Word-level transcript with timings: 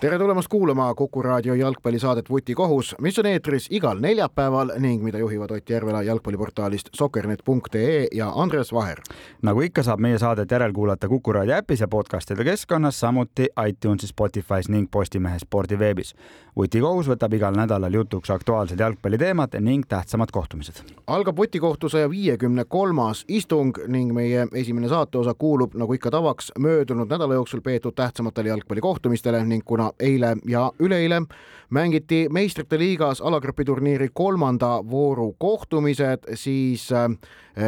tere 0.00 0.18
tulemast 0.18 0.48
kuulama 0.48 0.94
Kuku 0.94 1.22
raadio 1.22 1.54
jalgpallisaadet 1.54 2.30
Vutikohus, 2.30 2.94
mis 3.00 3.18
on 3.18 3.26
eetris 3.26 3.66
igal 3.70 3.98
neljapäeval 4.00 4.70
ning 4.78 5.02
mida 5.02 5.18
juhivad 5.18 5.50
Ott 5.50 5.70
Järvela 5.70 6.02
jalgpalliportaalist 6.02 6.88
soccernet.ee 6.94 8.06
ja 8.14 8.30
Andres 8.34 8.72
Vaher. 8.72 9.00
nagu 9.42 9.60
ikka, 9.60 9.82
saab 9.82 10.00
meie 10.00 10.18
saadet 10.18 10.50
järelkuulata 10.50 11.08
Kuku 11.08 11.32
raadio 11.32 11.54
äpis 11.54 11.80
ja 11.80 11.88
podcastide 11.88 12.44
keskkonnas, 12.44 13.00
samuti 13.00 13.48
iTunesis, 13.68 14.14
Spotify's 14.14 14.68
ning 14.68 14.86
Postimehe 14.90 15.38
spordiveebis. 15.38 16.14
Vutikohus 16.58 17.06
võtab 17.06 17.34
igal 17.36 17.54
nädalal 17.54 17.94
jutuks 17.94 18.30
aktuaalsed 18.34 18.80
jalgpalliteemad 18.80 19.54
ning 19.62 19.86
tähtsamad 19.88 20.32
kohtumised. 20.32 20.82
algab 21.06 21.36
vutikohtu 21.36 21.88
saja 21.88 22.10
viiekümne 22.10 22.64
kolmas 22.64 23.24
istung 23.28 23.78
ning 23.86 24.12
meie 24.12 24.46
esimene 24.54 24.88
saateosa 24.88 25.34
kuulub, 25.34 25.74
nagu 25.74 25.92
ikka 25.92 26.10
tavaks, 26.10 26.52
möödunud 26.58 27.10
nädala 27.10 27.34
jooksul 27.34 27.60
peetud 27.60 27.94
tähtsamatele 27.94 28.48
jalgpallikohtumistele 28.48 29.44
ning 29.44 29.62
kuna 29.64 29.92
eile 30.00 30.36
ja 30.46 30.72
üleeile 30.78 31.22
mängiti 31.70 32.26
meistrite 32.30 32.78
liigas 32.78 33.20
alagrupiturniiri 33.20 34.08
kolmanda 34.14 34.82
vooru 34.90 35.34
kohtumised, 35.38 36.34
siis 36.34 36.92
äh, 36.92 37.10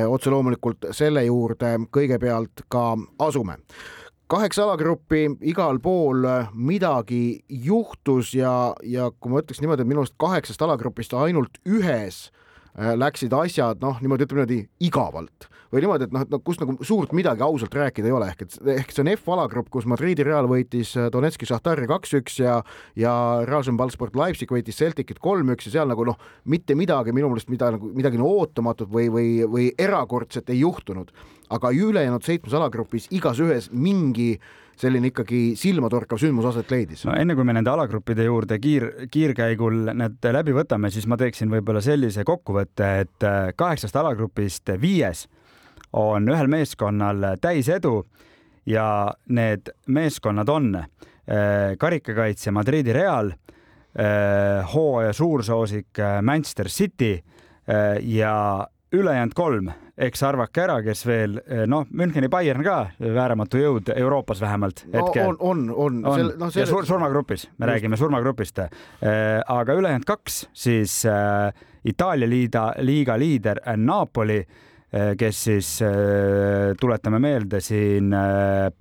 otse 0.09 0.31
loomulikult 0.31 0.91
selle 0.91 1.25
juurde 1.25 1.79
kõigepealt 1.91 2.67
ka 2.69 2.97
asume 3.19 3.59
kaheksa 4.31 4.65
alagruppi, 4.65 5.25
igal 5.51 5.81
pool 5.83 6.27
midagi 6.55 7.41
juhtus 7.49 8.35
ja, 8.37 8.75
ja 8.87 9.11
kui 9.11 9.33
ma 9.33 9.43
ütleks 9.43 9.63
niimoodi, 9.63 9.83
et 9.83 9.91
minu 9.91 10.05
arust 10.05 10.19
kaheksast 10.23 10.63
alagrupist 10.63 11.17
ainult 11.19 11.59
ühes 11.67 12.29
äh, 12.29 12.40
läksid 12.77 13.33
asjad 13.35 13.81
noh, 13.83 13.99
niimoodi 14.03 14.27
ütleme 14.27 14.45
niimoodi 14.45 14.87
igavalt 14.87 15.49
või 15.71 15.85
niimoodi, 15.85 16.07
et 16.09 16.15
noh, 16.15 16.25
et 16.25 16.33
noh, 16.33 16.41
kus 16.43 16.59
nagu 16.59 16.75
suurt 16.87 17.13
midagi 17.15 17.45
ausalt 17.47 17.75
rääkida 17.75 18.11
ei 18.11 18.15
ole, 18.15 18.31
ehk 18.33 18.43
et 18.47 18.57
ehk 18.75 18.95
see 18.95 19.05
on 19.05 19.11
F-alagrupp, 19.13 19.71
kus 19.71 19.87
Madridi 19.91 20.27
Real 20.27 20.49
võitis 20.51 20.93
äh, 20.99 21.09
Donetski 21.15 21.47
Šahtari 21.47 21.87
kaks-üks 21.91 22.41
ja 22.43 22.61
ja 22.99 23.13
Rasenballsport 23.47 24.19
Leipzig 24.19 24.51
võitis 24.51 24.81
Celticit 24.81 25.21
kolm-üks 25.23 25.69
ja 25.69 25.77
seal 25.79 25.91
nagu 25.91 26.07
noh, 26.09 26.19
mitte 26.45 26.75
midagi 26.79 27.15
minu 27.15 27.31
meelest 27.31 27.51
mida 27.53 27.71
nagu 27.77 27.93
midagi 27.95 28.19
no 28.19 28.31
ootamatut 28.41 28.91
või, 28.91 29.07
või, 29.15 29.29
või 29.47 29.69
erakordset 29.79 30.51
ei 30.51 30.63
juhtunud. 30.65 31.13
aga 31.51 31.71
ülejäänud 31.75 32.23
seitsmes 32.23 32.55
alagrupis 32.55 33.09
igas 33.11 33.41
ühes 33.43 33.71
mingi 33.73 34.39
selline 34.81 35.11
ikkagi 35.11 35.41
silmatorkav 35.61 36.21
sündmus 36.21 36.49
aset 36.51 36.71
leidis. 36.73 37.05
no 37.05 37.15
enne 37.19 37.37
kui 37.37 37.45
me 37.45 37.55
nende 37.57 37.73
alagruppide 37.73 38.25
juurde 38.27 38.59
kiir, 38.63 38.87
kiirkäigul 39.13 39.93
need 39.97 40.31
läbi 40.37 40.55
võtame, 40.57 40.91
siis 40.93 41.09
ma 41.11 41.19
teeksin 41.21 41.53
võib-olla 41.53 41.83
sellise 41.85 42.25
kokkuvõtte, 42.29 42.91
et 43.05 43.27
äh, 43.27 43.53
kaheksast 43.57 43.97
alagrupist 44.01 44.73
viies 44.81 45.27
on 46.01 46.29
ühel 46.31 46.51
meeskonnal 46.51 47.35
täisedu 47.43 48.05
ja 48.69 48.87
need 49.29 49.73
meeskonnad 49.89 50.49
on 50.49 50.73
äh, 50.81 51.77
karikakaitsja 51.79 52.53
Madridi 52.57 52.95
Real, 52.97 53.33
äh, 53.35 54.75
hooaja 54.75 55.13
suursoosik 55.17 56.05
Manchester 56.23 56.69
City 56.69 57.19
ja 58.03 58.67
ülejäänud 58.93 59.35
kolm, 59.37 59.69
eks 60.01 60.23
arvake 60.25 60.63
ära, 60.65 60.79
kes 60.85 61.03
veel, 61.09 61.37
noh, 61.69 61.85
Müncheni 61.97 62.31
Bayern 62.33 62.65
ka, 62.65 62.79
vääramatu 63.01 63.61
jõud 63.61 63.91
Euroopas 63.95 64.41
vähemalt 64.41 64.85
hetkel 64.87 65.35
no,. 65.35 65.37
on, 65.39 65.39
on, 65.41 65.67
on, 65.71 66.01
on. 66.05 66.17
Selle, 66.17 66.39
no, 66.41 66.51
selle... 66.51 66.65
ja 66.65 66.71
sur 66.71 66.89
surmagrupis, 66.89 67.47
me 67.51 67.65
just. 67.65 67.69
räägime 67.73 68.01
surmagrupist. 68.01 68.63
aga 69.47 69.77
ülejäänud 69.77 70.09
kaks 70.09 70.47
siis 70.53 71.03
äh, 71.09 71.53
Itaalia 71.85 72.29
liiga, 72.29 72.71
liiga 72.85 73.19
liider 73.19 73.63
Napoli 73.77 74.43
kes 74.91 75.43
siis, 75.45 75.69
tuletame 76.81 77.21
meelde, 77.23 77.61
siin 77.63 78.11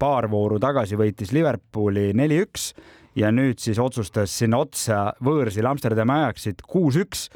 paar 0.02 0.26
vooru 0.32 0.58
tagasi 0.60 0.98
võitis 0.98 1.30
Liverpooli 1.36 2.08
neli-üks 2.18 2.72
ja 3.20 3.30
nüüd 3.34 3.62
siis 3.62 3.78
otsustas 3.82 4.34
sinna 4.42 4.64
otsa 4.64 5.04
võõrsil 5.26 5.70
Amsterdami 5.70 6.16
Ajaxit 6.18 6.66
kuus-üks 6.66 7.28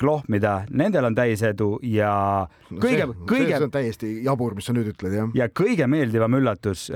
klohmida, 0.00 0.54
nendel 0.76 1.06
on 1.08 1.14
täisedu 1.16 1.68
ja 1.86 2.10
kõige 2.68 3.06
no, 3.06 3.14
kõige. 3.28 3.54
see 3.54 3.66
on 3.68 3.72
täiesti 3.74 4.10
jabur, 4.26 4.56
mis 4.58 4.66
sa 4.68 4.74
nüüd 4.76 4.90
ütled, 4.92 5.14
jah. 5.14 5.30
ja 5.38 5.46
kõige 5.48 5.86
meeldivam 5.90 6.36
üllatus, 6.40 6.88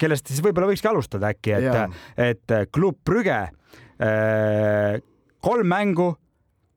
kellest 0.00 0.32
siis 0.32 0.42
võib-olla 0.44 0.72
võikski 0.72 0.90
alustada 0.90 1.30
äkki, 1.34 1.54
et, 1.60 2.00
et 2.30 2.56
klubb 2.74 2.98
Brügge, 3.06 3.38
kolm 5.44 5.70
mängu, 5.70 6.10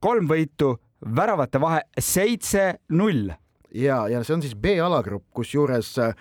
kolm 0.03 0.29
võitu, 0.29 0.75
väravate 1.17 1.61
vahe 1.63 1.81
seitse-null 1.95 3.31
ja, 3.75 4.01
ja 4.11 4.23
see 4.23 4.35
on 4.37 4.43
siis 4.43 4.55
B-alagrupp, 4.59 5.25
kusjuures 5.35 5.93
äh, 6.01 6.13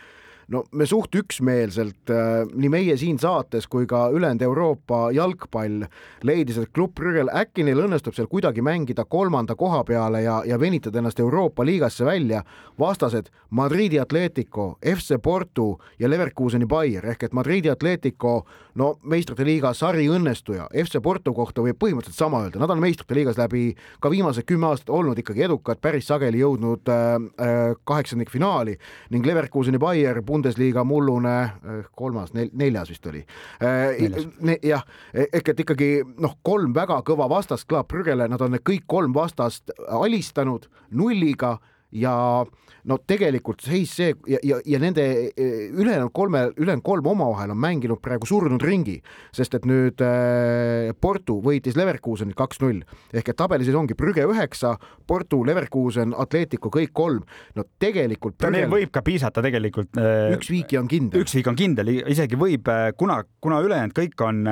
no 0.48 0.62
me 0.72 0.86
suht 0.86 1.14
üksmeelselt 1.18 2.10
äh, 2.12 2.44
nii 2.54 2.70
meie 2.70 2.96
siin 3.00 3.18
saates 3.18 3.66
kui 3.70 3.86
ka 3.90 4.06
ülejäänud 4.14 4.44
Euroopa 4.46 5.10
jalgpall 5.14 5.86
leidis, 6.26 6.60
et 6.62 6.72
klubb 6.74 6.94
Brügel 6.98 7.30
äkki 7.34 7.64
neil 7.66 7.82
õnnestub 7.86 8.14
seal 8.14 8.30
kuidagi 8.30 8.62
mängida 8.62 9.04
kolmanda 9.10 9.56
koha 9.58 9.82
peale 9.84 10.22
ja, 10.22 10.40
ja 10.46 10.60
venitada 10.60 11.02
ennast 11.02 11.20
Euroopa 11.20 11.66
liigasse 11.66 12.04
välja. 12.04 12.42
vastased 12.78 13.30
Madridi 13.50 13.98
Atletico, 14.00 14.78
FC 14.82 15.16
Porto 15.22 15.78
ja 15.98 16.10
Leverkuseni 16.10 16.66
Bayer. 16.66 17.06
Ehk 17.06 17.22
et 17.22 17.32
Madridi 17.32 17.70
Atletico 17.70 18.44
no 18.74 18.90
meistrite 19.02 19.44
liiga 19.46 19.72
sari 19.74 20.06
õnnestuja, 20.12 20.68
FC 20.84 21.00
Porto 21.02 21.32
kohta 21.34 21.64
võib 21.64 21.78
põhimõtteliselt 21.80 22.18
sama 22.18 22.42
öelda, 22.44 22.60
nad 22.60 22.70
on 22.74 22.82
meistrite 22.82 23.16
liigas 23.16 23.38
läbi 23.40 23.70
ka 24.00 24.10
viimased 24.12 24.44
kümme 24.48 24.68
aastat 24.68 24.92
olnud 24.92 25.18
ikkagi 25.18 25.46
edukad, 25.48 25.80
päris 25.80 26.08
sageli 26.10 26.42
jõudnud 26.42 26.92
äh, 26.92 27.16
äh, 27.40 27.72
kaheksandikfinaali. 27.88 28.76
Ning 29.14 29.26
Leverkuseni 29.26 29.80
Bayer 29.80 30.20
Bundesliga 30.36 30.84
mullune 30.84 31.36
eh, 31.44 31.84
kolmas 31.96 32.34
nel,, 32.36 32.50
neljas 32.52 32.90
vist 32.92 33.06
oli. 33.08 33.22
Eh, 33.60 34.18
ne, 34.44 34.58
jah, 34.64 34.84
ehk 35.16 35.52
et 35.54 35.62
ikkagi 35.64 35.90
noh, 36.20 36.36
kolm 36.44 36.74
väga 36.76 37.00
kõva 37.06 37.28
vastast 37.32 37.68
Club 37.70 37.88
Brüggele, 37.88 38.28
nad 38.28 38.42
on 38.44 38.58
kõik 38.60 38.84
kolm 38.90 39.16
vastast 39.16 39.72
alistanud 39.88 40.68
nulliga 40.92 41.56
ja 41.94 42.44
no 42.86 42.98
tegelikult 43.02 43.62
seis 43.66 43.92
see 43.98 44.12
ja, 44.30 44.38
ja, 44.46 44.58
ja 44.66 44.80
nende 44.82 45.04
e, 45.30 45.46
ülejäänud 45.74 46.12
kolme, 46.14 46.46
ülejäänud 46.56 46.84
kolm 46.86 47.06
omavahel 47.10 47.52
on 47.54 47.60
mänginud 47.60 48.00
praegu 48.02 48.28
surnud 48.28 48.62
ringi, 48.62 48.96
sest 49.34 49.56
et 49.58 49.66
nüüd 49.68 50.02
äh, 50.04 50.92
Porto 51.00 51.38
võitis 51.42 51.76
Leverkusenit 51.78 52.36
kaks-null 52.38 52.82
ehk 53.16 53.32
et 53.32 53.38
tabelis 53.38 53.70
ongi 53.76 53.96
Brügge 53.98 54.26
üheksa, 54.26 54.76
Porto, 55.06 55.42
Leverkusen, 55.46 56.14
Atletico 56.18 56.70
kõik 56.72 56.92
kolm. 56.96 57.24
no 57.54 57.64
tegelikult. 57.78 58.36
Brügel... 58.40 58.68
võib 58.70 58.92
ka 58.94 59.02
piisata 59.06 59.42
tegelikult 59.44 59.98
äh,. 60.00 60.34
üks 60.36 60.50
viiki 60.50 60.78
on 60.78 60.90
kindel. 60.90 61.22
üks 61.22 61.34
viik 61.38 61.50
on 61.50 61.58
kindel, 61.58 61.90
isegi 62.06 62.38
võib, 62.38 62.70
kuna, 62.98 63.20
kuna 63.42 63.60
ülejäänud 63.66 63.96
kõik 63.96 64.26
on, 64.26 64.42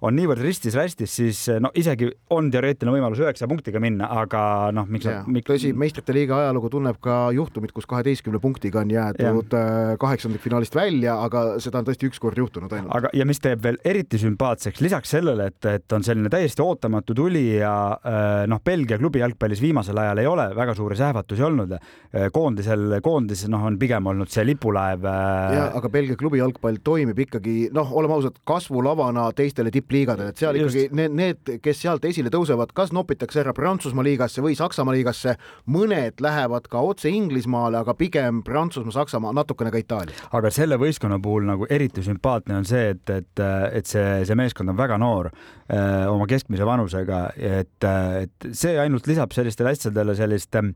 on 0.00 0.18
niivõrd 0.18 0.42
ristis-rästis, 0.44 1.14
siis 1.20 1.42
no 1.62 1.72
isegi 1.78 2.10
on 2.34 2.50
teoreetiline 2.52 2.94
võimalus 2.94 3.22
üheksa 3.22 3.48
punktiga 3.50 3.82
minna, 3.82 4.10
aga 4.22 4.42
noh, 4.74 4.86
miks. 4.90 5.10
tõsi, 5.46 5.74
meistrite 5.76 6.14
liiga 6.14 6.38
ajalugu 6.44 6.70
tunneb 6.70 6.79
ka 7.02 7.16
juhtumit, 7.34 7.72
kus 7.76 7.86
kaheteistkümne 7.90 8.40
punktiga 8.42 8.80
on 8.80 8.90
jäetud. 8.92 9.54
Äh, 9.56 9.94
kaheksandikfinaalist 10.00 10.74
välja, 10.74 11.16
aga 11.24 11.44
seda 11.62 11.80
on 11.80 11.88
tõesti 11.88 12.08
ükskord 12.10 12.38
juhtunud 12.38 12.72
ainult. 12.72 12.92
aga, 12.96 13.10
ja 13.16 13.26
mis 13.28 13.40
teeb 13.42 13.62
veel 13.64 13.78
eriti 13.84 14.20
sümpaatseks, 14.20 14.82
lisaks 14.84 15.14
sellele, 15.16 15.50
et, 15.50 15.68
et 15.70 15.96
on 15.96 16.04
selline 16.06 16.30
täiesti 16.32 16.62
ootamatu 16.64 17.14
tuli 17.16 17.44
ja 17.58 17.74
äh, 17.96 18.44
noh, 18.50 18.62
Belgia 18.64 18.98
klubi 19.00 19.22
jalgpallis 19.22 19.62
viimasel 19.62 19.98
ajal 19.98 20.22
ei 20.22 20.30
ole 20.30 20.48
väga 20.56 20.74
suuri 20.78 20.98
sähvatusi 20.98 21.46
olnud. 21.46 21.76
Äh, 21.76 22.28
koondisel, 22.32 23.00
koondises 23.04 23.50
noh, 23.52 23.64
on 23.66 23.78
pigem 23.80 24.06
olnud 24.12 24.30
see 24.32 24.44
lipulaev. 24.46 25.04
ja, 25.04 25.66
aga 25.76 25.88
Belgia 25.92 26.18
klubi 26.20 26.40
jalgpall 26.40 26.80
toimib 26.84 27.18
ikkagi 27.26 27.56
noh, 27.74 27.92
oleme 27.96 28.16
ausad, 28.16 28.38
kasvulavana 28.48 29.28
teistele 29.36 29.72
tippliigadele, 29.74 30.32
et 30.32 30.40
seal 30.40 30.58
Just. 30.58 30.76
ikkagi 30.76 30.96
need, 30.96 31.16
need, 31.16 31.54
kes 31.64 31.82
sealt 31.84 32.04
esile 32.08 32.32
tõusevad, 32.32 32.74
kas 32.76 32.94
nopitakse 32.96 33.42
ära 33.42 33.54
Prantsusmaa 33.56 34.06
liigasse 34.06 34.44
või 34.44 34.56
Saksamaa 34.58 34.96
liigasse, 34.96 35.36
mõned 35.70 36.22
lähevad 36.22 36.69
ka 36.70 36.82
otse 36.86 37.10
Inglismaale, 37.12 37.80
aga 37.82 37.94
pigem 37.98 38.42
Prantsusmaa, 38.46 38.94
Saksamaa, 39.00 39.34
natukene 39.36 39.72
ka 39.74 39.82
Itaalia. 39.82 40.16
aga 40.36 40.52
selle 40.54 40.78
võistkonna 40.80 41.20
puhul 41.22 41.46
nagu 41.48 41.68
eriti 41.70 42.04
sümpaatne 42.06 42.60
on 42.60 42.68
see, 42.68 42.94
et, 42.94 43.14
et, 43.14 43.44
et 43.72 43.90
see, 43.90 44.24
see 44.28 44.38
meeskond 44.38 44.72
on 44.72 44.78
väga 44.78 44.98
noor 45.00 45.30
äh, 45.30 46.06
oma 46.10 46.28
keskmise 46.30 46.66
vanusega, 46.66 47.22
et, 47.36 47.78
et 47.84 48.50
see 48.52 48.76
ainult 48.80 49.08
lisab 49.10 49.34
sellistele 49.36 49.74
asjadele 49.74 50.16
sellist 50.18 50.60
äh, 50.60 50.70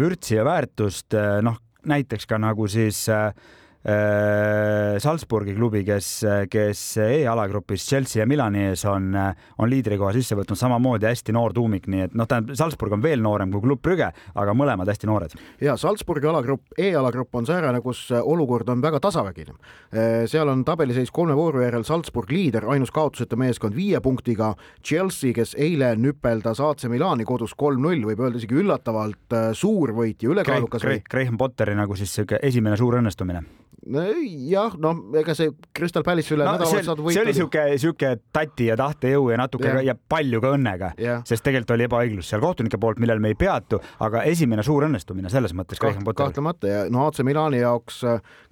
vürtsi 0.00 0.38
ja 0.38 0.46
väärtust, 0.48 1.12
äh, 1.14 1.40
noh, 1.44 1.60
näiteks 1.90 2.26
ka 2.28 2.36
nagu 2.40 2.66
siis 2.68 3.06
Äh, 3.10 3.32
Salzburgi 3.80 5.54
klubi, 5.56 5.80
kes, 5.86 6.08
kes 6.52 6.80
E-alagrupis 7.00 7.86
Chelsea 7.88 8.20
ja 8.20 8.26
Milani 8.28 8.66
ees 8.68 8.82
on, 8.84 9.14
on 9.16 9.70
liidrikoha 9.72 10.12
sisse 10.12 10.36
võtnud, 10.36 10.58
samamoodi 10.60 11.08
hästi 11.08 11.32
noor 11.32 11.54
tuumik, 11.56 11.88
nii 11.88 12.04
et 12.04 12.16
noh, 12.18 12.28
tähendab, 12.28 12.58
Salzburg 12.60 12.98
on 12.98 13.04
veel 13.04 13.22
noorem 13.24 13.48
kui 13.54 13.62
klubb 13.64 13.80
Brügge, 13.80 14.10
aga 14.36 14.54
mõlemad 14.56 14.90
hästi 14.92 15.08
noored. 15.08 15.36
ja 15.64 15.78
Salzburgi 15.80 16.28
alagrupp, 16.28 16.74
E-alagrupp 16.76 17.40
on 17.40 17.48
säärane, 17.48 17.80
kus 17.80 18.02
olukord 18.20 18.68
on 18.68 18.82
väga 18.84 19.00
tasavägine. 19.00 19.56
seal 20.28 20.52
on 20.52 20.64
tabeliseis 20.64 21.10
kolme 21.10 21.36
vooru 21.38 21.64
järel 21.64 21.86
Salzburg 21.88 22.30
liider, 22.30 22.68
ainus 22.68 22.92
kaotuseta 22.92 23.38
meeskond 23.40 23.74
viie 23.74 24.00
punktiga. 24.04 24.52
Chelsea, 24.84 25.32
kes 25.32 25.54
eile 25.56 25.94
nüpeldas 25.96 26.60
AC 26.60 26.84
Milani 26.92 27.24
kodus 27.24 27.56
kolm-null, 27.56 28.04
võib 28.10 28.20
öelda 28.26 28.42
isegi 28.42 28.60
üllatavalt 28.60 29.40
suur 29.56 29.96
võit 29.96 30.20
ja 30.20 30.34
ülekaalukas 30.34 30.84
võit. 30.84 31.08
Graham 31.08 31.40
Potteri 31.40 31.78
nagu 31.78 31.96
siis 31.96 32.12
siuke 32.12 32.42
esimene 32.44 32.76
suur 32.76 33.00
õnnestumine 33.00 33.40
jah, 34.50 34.74
no 34.78 34.92
ega 35.16 35.34
see 35.36 35.50
Crystal 35.76 36.04
Palace'i 36.04 36.34
üle 36.36 36.44
no, 36.44 36.52
nädala 36.54 36.82
saadud 36.84 37.04
võit. 37.06 37.16
see 37.16 37.24
oli 37.24 37.34
siuke, 37.36 37.62
siuke 37.80 38.10
tati 38.34 38.68
ja 38.68 38.76
tahtejõu 38.78 39.30
ja 39.32 39.38
natuke 39.40 39.70
ja, 39.70 39.80
ja 39.90 39.94
palju 39.96 40.40
ka 40.44 40.52
õnnega, 40.56 40.90
sest 41.28 41.44
tegelikult 41.46 41.74
oli 41.76 41.86
ebaõiglus 41.88 42.28
seal 42.30 42.42
kohtunike 42.44 42.80
poolt, 42.80 43.00
millel 43.02 43.22
me 43.22 43.32
ei 43.32 43.38
peatu, 43.40 43.80
aga 44.04 44.24
esimene 44.28 44.64
suur 44.66 44.84
õnnestumine 44.88 45.32
selles 45.32 45.54
mõttes 45.56 45.80
Kaht, 45.80 46.02
kahtlemata 46.16 46.68
ja 46.68 46.82
no 46.92 47.06
AC 47.06 47.22
Milani 47.26 47.62
jaoks, 47.62 48.02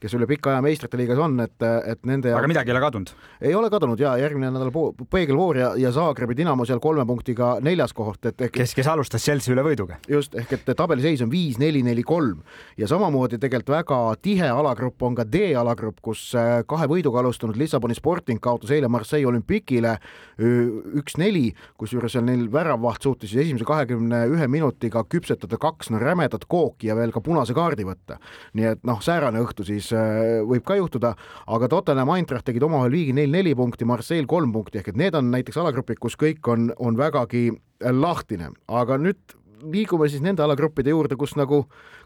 kes 0.00 0.16
üle 0.16 0.28
pika 0.30 0.54
aja 0.54 0.64
meistrite 0.64 1.00
liigas 1.00 1.20
on, 1.20 1.36
et, 1.44 1.56
et 1.60 2.08
nende 2.08 2.32
jaoks... 2.32 2.40
aga 2.40 2.52
midagi 2.54 2.72
ei 2.72 2.76
ole 2.76 2.84
kadunud? 2.86 3.12
ei 3.50 3.54
ole 3.58 3.70
kadunud 3.74 4.00
ja 4.00 4.14
järgmine 4.22 4.52
nädal 4.54 4.72
peegelvoor 5.12 5.60
ja, 5.60 5.72
ja 5.80 5.92
Zagrebi 5.92 6.38
Dinamo 6.38 6.64
seal 6.68 6.80
kolme 6.80 7.04
punktiga 7.08 7.56
neljas 7.64 7.92
koht, 7.96 8.30
et 8.32 8.48
ehk 8.48 8.56
kes, 8.62 8.74
kes 8.78 8.88
alustas 8.88 9.28
Chelsea 9.28 9.52
üle 9.52 9.66
võiduga. 9.66 10.00
just, 10.08 10.34
ehk 10.38 10.56
et 10.56 10.72
tabeliseis 10.78 11.22
on 11.26 11.32
viis, 11.32 11.60
neli, 11.60 11.84
neli, 11.84 12.06
kolm 12.06 12.40
ja 12.80 12.88
samamoodi 12.88 13.36
tegelikult 13.36 13.76
väga 13.76 14.00
tihe 14.24 14.48
alagrupp 14.48 15.07
on 15.08 15.16
ka 15.18 15.24
D-alagrupp, 15.26 16.00
kus 16.04 16.22
äh, 16.38 16.60
kahe 16.68 16.88
võiduga 16.90 17.22
alustanud 17.22 17.58
Lissaboni 17.58 17.96
Sporting 17.96 18.40
kaotas 18.42 18.72
eile 18.74 18.90
Marseille 18.92 19.28
olümpikile 19.28 19.96
üks-neli, 20.38 21.48
kusjuures 21.80 22.12
seal 22.14 22.26
neil 22.28 22.44
väravvaht 22.52 23.02
suutis 23.02 23.32
esimese 23.34 23.66
kahekümne 23.66 24.20
ühe 24.30 24.46
minutiga 24.50 25.02
küpsetada 25.10 25.58
kaks 25.60 25.90
no 25.90 25.98
rämedat 26.02 26.46
kooki 26.50 26.90
ja 26.90 26.96
veel 26.98 27.12
ka 27.14 27.22
punase 27.24 27.56
kaardi 27.56 27.86
võtta. 27.88 28.20
nii 28.54 28.68
et 28.74 28.84
noh, 28.86 29.00
säärane 29.02 29.42
õhtu 29.42 29.66
siis 29.66 29.90
äh, 29.96 30.38
võib 30.46 30.66
ka 30.68 30.78
juhtuda, 30.78 31.14
aga 31.46 31.70
Tottenham 31.72 32.14
Eintracht 32.14 32.46
tegid 32.46 32.68
omavahel 32.68 32.94
viigi 32.94 33.16
neil-neli 33.16 33.56
punkti, 33.58 33.88
Marseille 33.88 34.28
kolm 34.28 34.52
punkti. 34.54 34.78
Ehk 34.78 34.92
et 34.92 35.00
need 35.00 35.16
on 35.18 35.32
näiteks 35.32 35.58
alagrupid, 35.58 35.98
kus 36.02 36.16
kõik 36.20 36.46
on, 36.52 36.70
on 36.78 36.98
vägagi 36.98 37.48
lahtine, 37.80 38.52
aga 38.68 38.98
nüüd 39.00 39.38
liigume 39.72 40.08
siis 40.10 40.22
nende 40.24 40.42
alagruppide 40.44 40.92
juurde, 40.92 41.16
kus 41.18 41.34
nagu, 41.38 41.62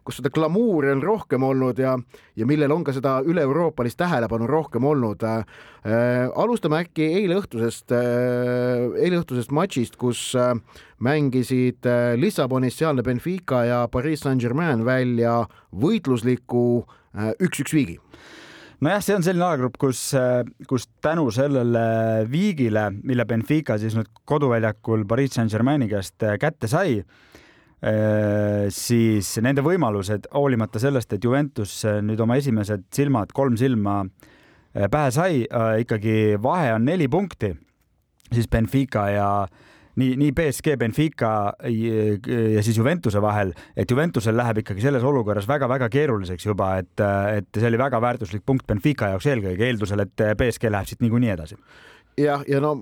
kus 0.07 0.19
seda 0.19 0.33
glamuuri 0.35 0.93
on 0.93 1.03
rohkem 1.05 1.45
olnud 1.47 1.79
ja, 1.81 1.95
ja 2.39 2.49
millel 2.49 2.73
on 2.75 2.85
ka 2.87 2.95
seda 2.97 3.19
üle-euroopalist 3.27 3.99
tähelepanu 4.01 4.49
rohkem 4.51 4.85
olnud 4.89 5.25
äh,. 5.27 5.45
alustame 6.39 6.83
äkki 6.83 7.09
eileõhtusest 7.23 7.95
äh,, 7.97 8.89
eileõhtusest 9.05 9.55
matšist, 9.55 9.99
kus 10.01 10.31
äh, 10.39 10.55
mängisid 11.03 11.89
äh, 11.89 12.15
Lissabonis 12.19 12.79
sealne 12.79 13.05
Benfica 13.07 13.65
ja 13.69 13.83
Pariis 13.93 14.25
Saint-Germain 14.27 14.85
välja 14.87 15.43
võitlusliku 15.73 16.67
äh, 16.83 17.35
üks-üks 17.43 17.75
viigi 17.77 17.99
nojah, 18.83 19.03
see 19.05 19.15
on 19.15 19.23
selline 19.23 19.47
alagrupp, 19.47 19.77
kus, 19.79 20.09
kus 20.67 20.89
tänu 21.05 21.29
sellele 21.31 21.83
viigile, 22.31 22.89
mille 23.07 23.27
Benfica 23.31 23.77
siis 23.79 23.95
nüüd 23.95 24.11
koduväljakul 24.27 25.07
Pariis 25.07 25.39
Saint-Germaini 25.39 25.87
käest 25.93 26.25
kätte 26.43 26.71
sai, 26.71 27.03
Äh, 27.03 27.32
siis 28.71 29.33
nende 29.43 29.65
võimalused, 29.67 30.29
hoolimata 30.37 30.79
sellest, 30.83 31.17
et 31.17 31.25
Juventus 31.25 31.81
äh, 31.89 31.99
nüüd 32.05 32.21
oma 32.23 32.39
esimesed 32.39 32.87
silmad, 32.95 33.33
kolm 33.35 33.57
silma 33.59 34.01
äh, 34.05 34.87
pähe 34.93 35.11
sai, 35.15 35.43
ikkagi 35.83 36.39
vahe 36.43 36.77
on 36.77 36.87
neli 36.87 37.09
punkti, 37.11 37.51
siis 38.31 38.47
Benfica 38.49 39.09
ja 39.11 39.29
nii, 39.99 40.15
nii 40.21 40.31
BSG, 40.37 40.77
Benfica 40.79 41.33
ja 41.67 42.63
siis 42.63 42.79
Juventuse 42.79 43.21
vahel, 43.23 43.51
et 43.77 43.91
Juventusel 43.91 44.39
läheb 44.39 44.63
ikkagi 44.63 44.87
selles 44.87 45.03
olukorras 45.05 45.51
väga-väga 45.51 45.91
keeruliseks 45.93 46.47
juba, 46.47 46.77
et, 46.81 47.03
et 47.35 47.51
see 47.59 47.69
oli 47.69 47.83
väga 47.83 48.01
väärtuslik 48.01 48.47
punkt 48.47 48.67
Benfica 48.71 49.11
jaoks 49.11 49.27
eelkõige 49.27 49.67
eeldusel, 49.69 50.07
et 50.07 50.29
BSG 50.39 50.71
läheb 50.71 50.89
siit 50.89 51.03
niikuinii 51.03 51.35
edasi 51.35 51.59
jah, 52.19 52.45
ja 52.49 52.61
no 52.61 52.75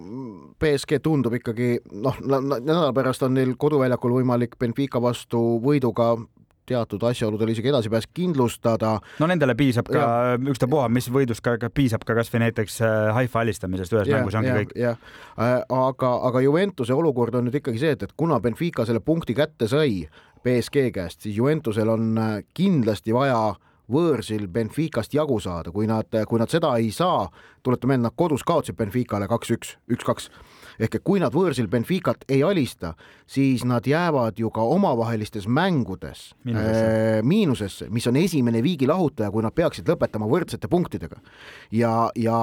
BSG 0.60 1.00
tundub 1.02 1.34
ikkagi 1.38 1.78
noh, 1.92 2.18
nädala 2.26 2.92
pärast 2.96 3.22
on 3.26 3.34
neil 3.38 3.54
koduväljakul 3.58 4.20
võimalik 4.20 4.58
Benfica 4.60 5.02
vastu 5.02 5.40
võiduga 5.64 6.14
teatud 6.70 7.02
asjaoludel 7.02 7.50
isegi 7.50 7.70
edasipääs 7.72 8.06
kindlustada. 8.14 8.92
no 9.18 9.26
nendele 9.26 9.56
piisab 9.58 9.88
ka 9.90 10.36
ükstapuha, 10.52 10.88
mis 10.92 11.08
võidust 11.10 11.42
ka, 11.42 11.56
ka 11.58 11.70
piisab 11.74 12.04
ka 12.06 12.14
kasvõi 12.18 12.44
näiteks 12.44 12.80
äh, 12.86 12.98
Haifa 13.16 13.42
alistamisest 13.42 13.96
ühes 13.96 14.10
ja, 14.10 14.20
mängus 14.20 14.38
ongi 14.38 14.52
ja, 14.52 14.58
kõik. 14.60 14.74
jah, 14.78 15.00
äh, 15.38 15.56
aga, 15.80 16.12
aga 16.30 16.44
Juventuse 16.46 16.94
olukord 16.94 17.34
on 17.38 17.48
nüüd 17.48 17.58
ikkagi 17.62 17.82
see, 17.82 17.96
et, 17.96 18.04
et 18.06 18.14
kuna 18.16 18.38
Benfica 18.44 18.86
selle 18.86 19.02
punkti 19.02 19.34
kätte 19.38 19.70
sai 19.70 20.04
BSG 20.44 20.88
käest, 20.94 21.24
siis 21.26 21.36
Juventusel 21.36 21.90
on 21.90 22.12
äh, 22.18 22.38
kindlasti 22.54 23.14
vaja 23.16 23.40
äh, 23.50 23.58
võõrsil 23.90 24.46
Benficast 24.52 25.14
jagu 25.14 25.40
saada, 25.42 25.72
kui 25.74 25.88
nad, 25.90 26.08
kui 26.28 26.40
nad 26.40 26.50
seda 26.52 26.72
ei 26.78 26.90
saa, 26.94 27.26
tuletame 27.64 27.96
meelde, 27.96 28.08
nad 28.08 28.16
kodus 28.16 28.44
kaotasid 28.46 28.78
Benficale 28.78 29.28
kaks-üks, 29.30 29.76
üks-kaks. 29.92 30.30
Ehk 30.80 30.96
et 30.96 31.04
kui 31.04 31.20
nad 31.20 31.34
võõrsil 31.34 31.68
Benficat 31.68 32.24
ei 32.32 32.40
alista, 32.46 32.94
siis 33.28 33.66
nad 33.68 33.84
jäävad 33.86 34.38
ju 34.40 34.48
ka 34.54 34.64
omavahelistes 34.64 35.44
mängudes 35.44 36.30
miinusesse, 36.44 36.86
äh, 36.86 37.20
miinusesse, 37.26 37.90
mis 37.92 38.06
on 38.08 38.16
esimene 38.16 38.62
viigi 38.64 38.88
lahutaja, 38.88 39.30
kui 39.30 39.44
nad 39.44 39.54
peaksid 39.54 39.88
lõpetama 39.90 40.28
võrdsete 40.30 40.70
punktidega. 40.72 41.20
ja, 41.70 42.10
ja 42.16 42.38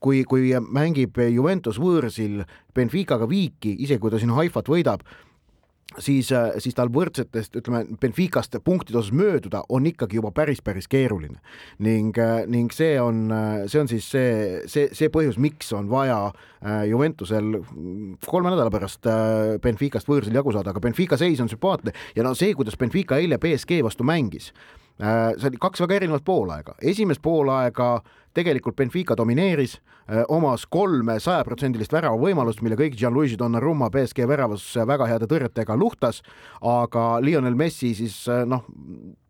kui, 0.00 0.24
kui 0.24 0.50
mängib 0.58 1.22
Juventus 1.30 1.78
võõrsil 1.78 2.42
Benficaga 2.74 3.28
viiki, 3.28 3.76
isegi 3.78 4.00
kui 4.00 4.10
ta 4.10 4.18
siin 4.18 4.34
Haifat 4.34 4.68
võidab, 4.68 5.06
siis, 5.96 6.32
äh, 6.32 6.50
siis 6.58 6.76
tal 6.76 6.90
võrdsetest, 6.92 7.56
ütleme, 7.58 7.84
Benficast 8.00 8.56
punktide 8.64 8.98
osas 9.00 9.12
mööduda 9.16 9.62
on 9.72 9.86
ikkagi 9.88 10.18
juba 10.18 10.30
päris, 10.34 10.60
päris 10.64 10.88
keeruline. 10.88 11.40
ning, 11.78 12.18
äh, 12.18 12.46
ning 12.46 12.72
see 12.72 13.00
on, 13.00 13.30
äh, 13.32 13.66
see 13.66 13.80
on 13.80 13.88
siis 13.88 14.10
see, 14.10 14.60
see, 14.66 14.88
see 14.92 15.08
põhjus, 15.08 15.38
miks 15.38 15.72
on 15.72 15.88
vaja 15.88 16.32
Juventusel 16.88 17.62
kolme 18.26 18.50
nädala 18.50 18.70
pärast 18.70 19.06
Benficast 19.62 20.08
võõrsil 20.08 20.34
jagu 20.34 20.50
saada, 20.52 20.70
aga 20.70 20.80
Benfica 20.80 21.16
seis 21.16 21.38
on 21.40 21.48
sümpaatne 21.48 21.92
ja 22.16 22.24
no 22.26 22.34
see, 22.34 22.50
kuidas 22.54 22.76
Benfica 22.76 23.16
eile 23.16 23.38
BSG 23.38 23.78
vastu 23.84 24.02
mängis, 24.02 24.50
see 24.98 25.46
oli 25.48 25.60
kaks 25.60 25.84
väga 25.84 25.94
erinevat 25.94 26.24
poolaega, 26.26 26.74
esimest 26.82 27.22
poolaega 27.22 28.02
tegelikult 28.34 28.74
Benfica 28.74 29.14
domineeris, 29.16 29.78
omas 30.32 30.64
kolme 30.70 31.18
sajaprotsendilist 31.20 31.92
väravavõimalust, 31.92 32.62
mille 32.64 32.78
kõik 32.80 32.96
Gianluigi 32.96 33.36
Donnarumma 33.40 33.90
BSG 33.92 34.24
väravas 34.28 34.64
väga 34.88 35.08
heade 35.10 35.28
tõrjetega 35.28 35.76
luhtas, 35.76 36.22
aga 36.64 37.18
Lionel 37.24 37.58
Messi 37.58 37.94
siis 37.98 38.22
noh, 38.48 38.64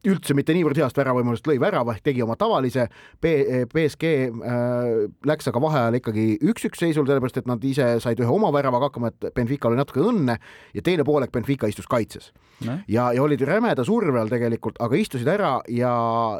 üldse 0.07 0.35
mitte 0.37 0.55
niivõrd 0.55 0.79
heast 0.79 0.99
väravavõimalust 0.99 1.49
lõi 1.49 1.59
värava 1.61 1.95
ehk 1.97 2.05
tegi 2.07 2.23
oma 2.23 2.37
tavalise. 2.39 2.87
B, 3.23 3.33
BSG 3.73 4.13
äh, 4.29 4.91
läks 5.27 5.51
aga 5.51 5.63
vaheajal 5.63 5.99
ikkagi 5.99 6.27
üks-üks 6.39 6.83
seisul, 6.85 7.07
sellepärast 7.09 7.41
et 7.41 7.49
nad 7.51 7.65
ise 7.67 7.89
said 8.05 8.21
ühe 8.23 8.31
oma 8.31 8.53
väravaga 8.55 8.91
hakkama, 8.91 9.11
et 9.13 9.33
Benfica 9.35 9.71
oli 9.71 9.81
natuke 9.81 10.03
õnne 10.05 10.39
ja 10.77 10.85
teine 10.85 11.07
poolek 11.09 11.35
Benfica 11.35 11.71
istus 11.71 11.89
kaitses. 11.91 12.31
No.. 12.59 12.75
ja, 12.91 13.13
ja 13.15 13.23
olid 13.23 13.43
rämeda 13.47 13.85
surve 13.87 14.19
all 14.19 14.31
tegelikult, 14.31 14.81
aga 14.83 14.99
istusid 14.99 15.29
ära 15.31 15.59
ja, 15.71 15.93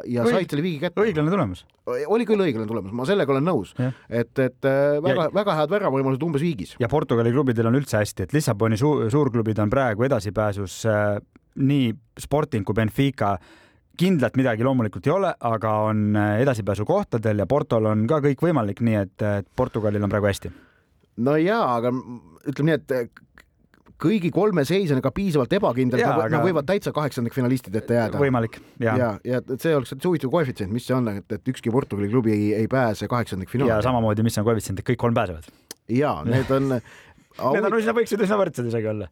ja 0.03 0.25
Õig, 0.25 0.33
said 0.33 0.51
selle 0.51 0.65
viigi 0.65 0.81
kätte. 0.83 0.99
õiglane 1.03 1.31
tulemus. 1.31 1.63
Oli 1.89 2.25
küll 2.27 2.43
õiglane 2.43 2.67
tulemus, 2.69 2.91
ma 2.93 3.05
sellega 3.07 3.33
olen 3.33 3.47
nõus, 3.47 3.71
et, 3.79 4.28
et 4.39 4.67
äh, 4.67 4.99
väga, 5.03 5.29
väga 5.33 5.55
head 5.57 5.71
väravavõimalused 5.73 6.25
umbes 6.25 6.43
viigis. 6.43 6.75
ja 6.79 6.89
Portugali 6.91 7.31
klubidel 7.33 7.69
on 7.69 7.79
üldse 7.79 7.97
hästi, 7.97 8.27
et 8.27 8.35
Lissaboni 8.35 8.77
suur, 8.77 9.07
suurklubid 9.11 9.59
on 9.63 9.71
praegu 9.71 10.05
edasipääsus 10.05 10.83
äh, 10.89 11.17
nii 11.55 11.93
Sporting 12.19 12.67
kui 12.67 12.77
Benfica 12.77 13.37
kindlalt 13.99 14.37
midagi 14.39 14.63
loomulikult 14.63 15.07
ei 15.09 15.15
ole, 15.15 15.33
aga 15.51 15.73
on 15.89 16.15
äh, 16.15 16.39
edasipääsukohtadel 16.45 17.43
ja 17.43 17.49
Portol 17.49 17.89
on 17.89 18.05
ka 18.07 18.21
kõik 18.23 18.45
võimalik, 18.45 18.83
nii 18.85 18.99
et 19.01 19.27
Portugalil 19.55 20.03
on 20.03 20.13
praegu 20.13 20.29
hästi. 20.29 20.53
no 21.25 21.35
jaa, 21.39 21.65
aga 21.79 21.91
ütleme 22.47 22.71
nii, 22.71 22.79
et 22.79 23.25
kõigi 23.99 24.31
kolme 24.33 24.63
seis 24.67 24.93
on 24.95 25.01
ka 25.03 25.11
piisavalt 25.15 25.53
ebakindel, 25.59 26.01
nad 26.03 26.25
aga... 26.27 26.41
võivad 26.45 26.67
täitsa 26.69 26.93
kaheksandikfinalistid 26.95 27.75
ette 27.81 27.99
jääda. 27.99 28.21
võimalik, 28.21 28.59
ja, 28.79 28.95
ja, 28.99 29.11
ja 29.27 29.41
see 29.55 29.75
oleks 29.75 29.95
huvitav 30.05 30.31
koefitsient, 30.33 30.71
mis 30.73 30.87
see 30.87 30.95
on, 30.95 31.11
et, 31.19 31.37
et 31.37 31.53
ükski 31.53 31.73
Portugali 31.73 32.09
klubi 32.11 32.35
ei, 32.35 32.49
ei 32.61 32.71
pääse 32.71 33.09
kaheksandikfinaali. 33.11 33.71
ja 33.71 33.81
samamoodi, 33.85 34.25
mis 34.25 34.39
on 34.39 34.47
koefitsient, 34.47 34.81
et 34.81 34.91
kõik 34.91 35.01
kolm 35.07 35.17
pääsevad. 35.17 35.51
ja 35.91 36.19
need 36.27 36.51
on 36.55 36.73
Need 37.39 37.63
on 37.63 37.75
üsna, 37.77 37.93
võiksid 37.95 38.19
üsna 38.25 38.35
võrdsed 38.39 38.67
isegi 38.67 38.89
olla 38.91 39.05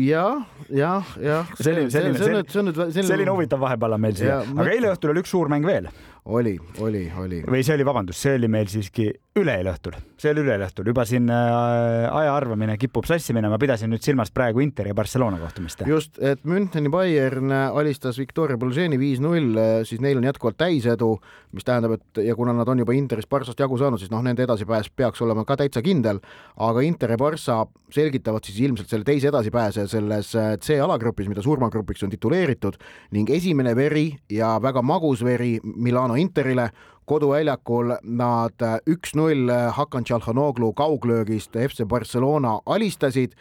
ja, 0.00 0.24
ja, 0.72 0.92
jah. 1.20 1.50
selline, 1.60 1.90
selline, 1.92 2.16
selline, 2.16 2.44
selline, 2.48 2.92
selline 3.04 3.34
huvitav 3.34 3.60
vahepala 3.60 3.98
meil 4.00 4.16
siia, 4.16 4.38
aga 4.40 4.70
eile 4.72 4.94
õhtul 4.94 5.12
oli 5.12 5.20
üks 5.20 5.34
suur 5.34 5.50
mäng 5.52 5.66
veel 5.68 5.90
oli, 6.26 6.58
oli, 6.78 7.12
oli. 7.18 7.40
või 7.46 7.62
see 7.64 7.76
oli, 7.76 7.86
vabandust, 7.86 8.20
see 8.24 8.34
oli 8.38 8.48
meil 8.50 8.68
siiski 8.70 9.08
üleeile 9.36 9.70
õhtul, 9.74 9.96
see 10.18 10.32
oli 10.32 10.42
üleeile 10.42 10.66
õhtul, 10.66 10.88
juba 10.90 11.04
siin 11.08 11.28
äh, 11.30 12.06
aja 12.10 12.32
arvamine 12.34 12.76
kipub 12.80 13.06
sassi 13.08 13.34
minema, 13.36 13.58
pidasin 13.60 13.92
nüüd 13.92 14.02
silmas 14.04 14.32
praegu 14.34 14.62
Interi 14.64 14.90
ja 14.90 14.96
Barcelona 14.98 15.38
kohtumist. 15.40 15.84
just, 15.86 16.18
et 16.18 16.42
Müncheni 16.48 16.90
Bayern 16.92 17.52
alistas 17.52 18.18
Victoria 18.18 18.58
Bolženi 18.58 18.98
viis-null, 19.00 19.60
siis 19.86 20.02
neil 20.02 20.18
on 20.18 20.26
jätkuvalt 20.26 20.58
täisedu, 20.60 21.12
mis 21.54 21.66
tähendab, 21.66 21.98
et 22.00 22.22
ja 22.26 22.34
kuna 22.38 22.56
nad 22.56 22.68
on 22.68 22.82
juba 22.82 22.96
Interist 22.96 23.30
Barssast 23.30 23.60
jagu 23.60 23.78
saanud, 23.78 24.02
siis 24.02 24.10
noh, 24.12 24.24
nende 24.24 24.44
edasipääs 24.46 24.90
peaks 24.96 25.22
olema 25.22 25.46
ka 25.46 25.58
täitsa 25.60 25.84
kindel, 25.84 26.20
aga 26.56 26.84
Inter 26.86 27.14
ja 27.14 27.20
Barssa 27.20 27.62
selgitavad 27.92 28.44
siis 28.46 28.58
ilmselt 28.66 28.90
selle 28.90 29.06
teise 29.06 29.30
edasipääse 29.30 29.86
selles 29.90 30.32
äh, 30.34 30.56
C 30.58 30.80
alagrupis, 30.82 31.28
mida 31.30 31.44
surmagrupiks 31.44 32.02
on 32.02 32.12
tituleeritud 32.12 32.80
ning 33.14 33.30
esimene 33.30 33.76
veri 33.78 34.08
ja 34.32 34.56
väga 34.62 34.82
magus 34.82 35.22
veri 35.24 35.56
Milano 35.62 36.15
Interile, 36.20 36.70
koduväljakul 37.06 37.94
nad 38.18 38.66
üks-null 38.90 39.52
Hakan 39.76 40.04
Tšalhanoglu 40.04 40.72
kauglöögist 40.72 41.54
FC 41.54 41.86
Barcelona 41.86 42.58
alistasid. 42.66 43.36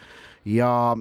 Ja 0.46 0.96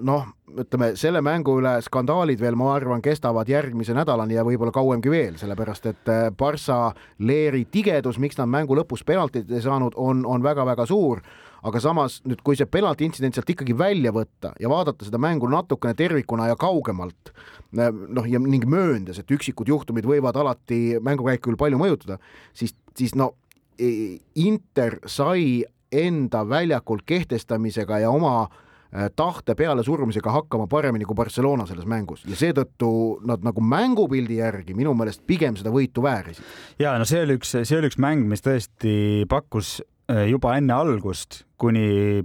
noh, 0.00 0.24
ütleme 0.58 0.90
selle 0.98 1.20
mängu 1.24 1.58
üle 1.60 1.76
skandaalid 1.84 2.40
veel, 2.42 2.56
ma 2.58 2.72
arvan, 2.74 3.02
kestavad 3.04 3.48
järgmise 3.48 3.94
nädalani 3.96 4.36
ja 4.36 4.44
võib-olla 4.46 4.72
kauemgi 4.74 5.12
veel, 5.12 5.38
sellepärast 5.40 5.86
et 5.92 6.10
Barca 6.38 6.92
leeri 7.18 7.64
tigedus, 7.70 8.18
miks 8.20 8.38
nad 8.40 8.50
mängu 8.50 8.76
lõpus 8.76 9.04
penaltit 9.06 9.50
ei 9.50 9.64
saanud, 9.64 9.96
on, 9.96 10.26
on 10.26 10.44
väga-väga 10.44 10.86
suur 10.90 11.22
aga 11.66 11.80
samas 11.82 12.20
nüüd, 12.28 12.42
kui 12.46 12.58
see 12.58 12.68
penalti 12.70 13.06
intsident 13.08 13.36
sealt 13.36 13.50
ikkagi 13.50 13.76
välja 13.78 14.12
võtta 14.14 14.52
ja 14.60 14.70
vaadata 14.70 15.06
seda 15.06 15.20
mängu 15.22 15.48
natukene 15.50 15.96
tervikuna 15.98 16.50
ja 16.50 16.58
kaugemalt, 16.60 17.32
noh, 17.72 18.28
ja 18.28 18.40
ning 18.42 18.66
mööndes, 18.70 19.18
et 19.18 19.34
üksikud 19.34 19.68
juhtumid 19.68 20.06
võivad 20.08 20.38
alati 20.38 20.98
mängukäiku 21.02 21.50
küll 21.50 21.60
palju 21.60 21.80
mõjutada, 21.80 22.20
siis, 22.56 22.76
siis 22.98 23.16
no 23.18 23.34
Inter 23.78 24.98
sai 25.06 25.62
enda 25.94 26.42
väljakul 26.48 27.04
kehtestamisega 27.06 28.00
ja 28.02 28.10
oma 28.10 28.40
äh, 28.42 29.06
tahte 29.16 29.54
pealesurumisega 29.54 30.32
hakkama 30.32 30.66
paremini 30.66 31.06
kui 31.06 31.16
Barcelona 31.16 31.66
selles 31.68 31.86
mängus 31.88 32.24
ja 32.28 32.36
seetõttu 32.36 32.90
nad 33.28 33.44
nagu 33.46 33.62
mängupildi 33.64 34.40
järgi 34.40 34.76
minu 34.76 34.94
meelest 34.98 35.22
pigem 35.26 35.56
seda 35.56 35.72
võitu 35.72 36.02
väärisid. 36.04 36.44
ja 36.82 36.96
no 36.98 37.06
see 37.08 37.22
oli 37.22 37.38
üks, 37.38 37.54
see 37.62 37.78
oli 37.78 37.90
üks 37.92 38.00
mäng, 38.02 38.26
mis 38.28 38.44
tõesti 38.44 39.24
pakkus 39.30 39.78
juba 40.08 40.54
enne 40.56 40.72
algust 40.72 41.42
kuni 41.60 42.22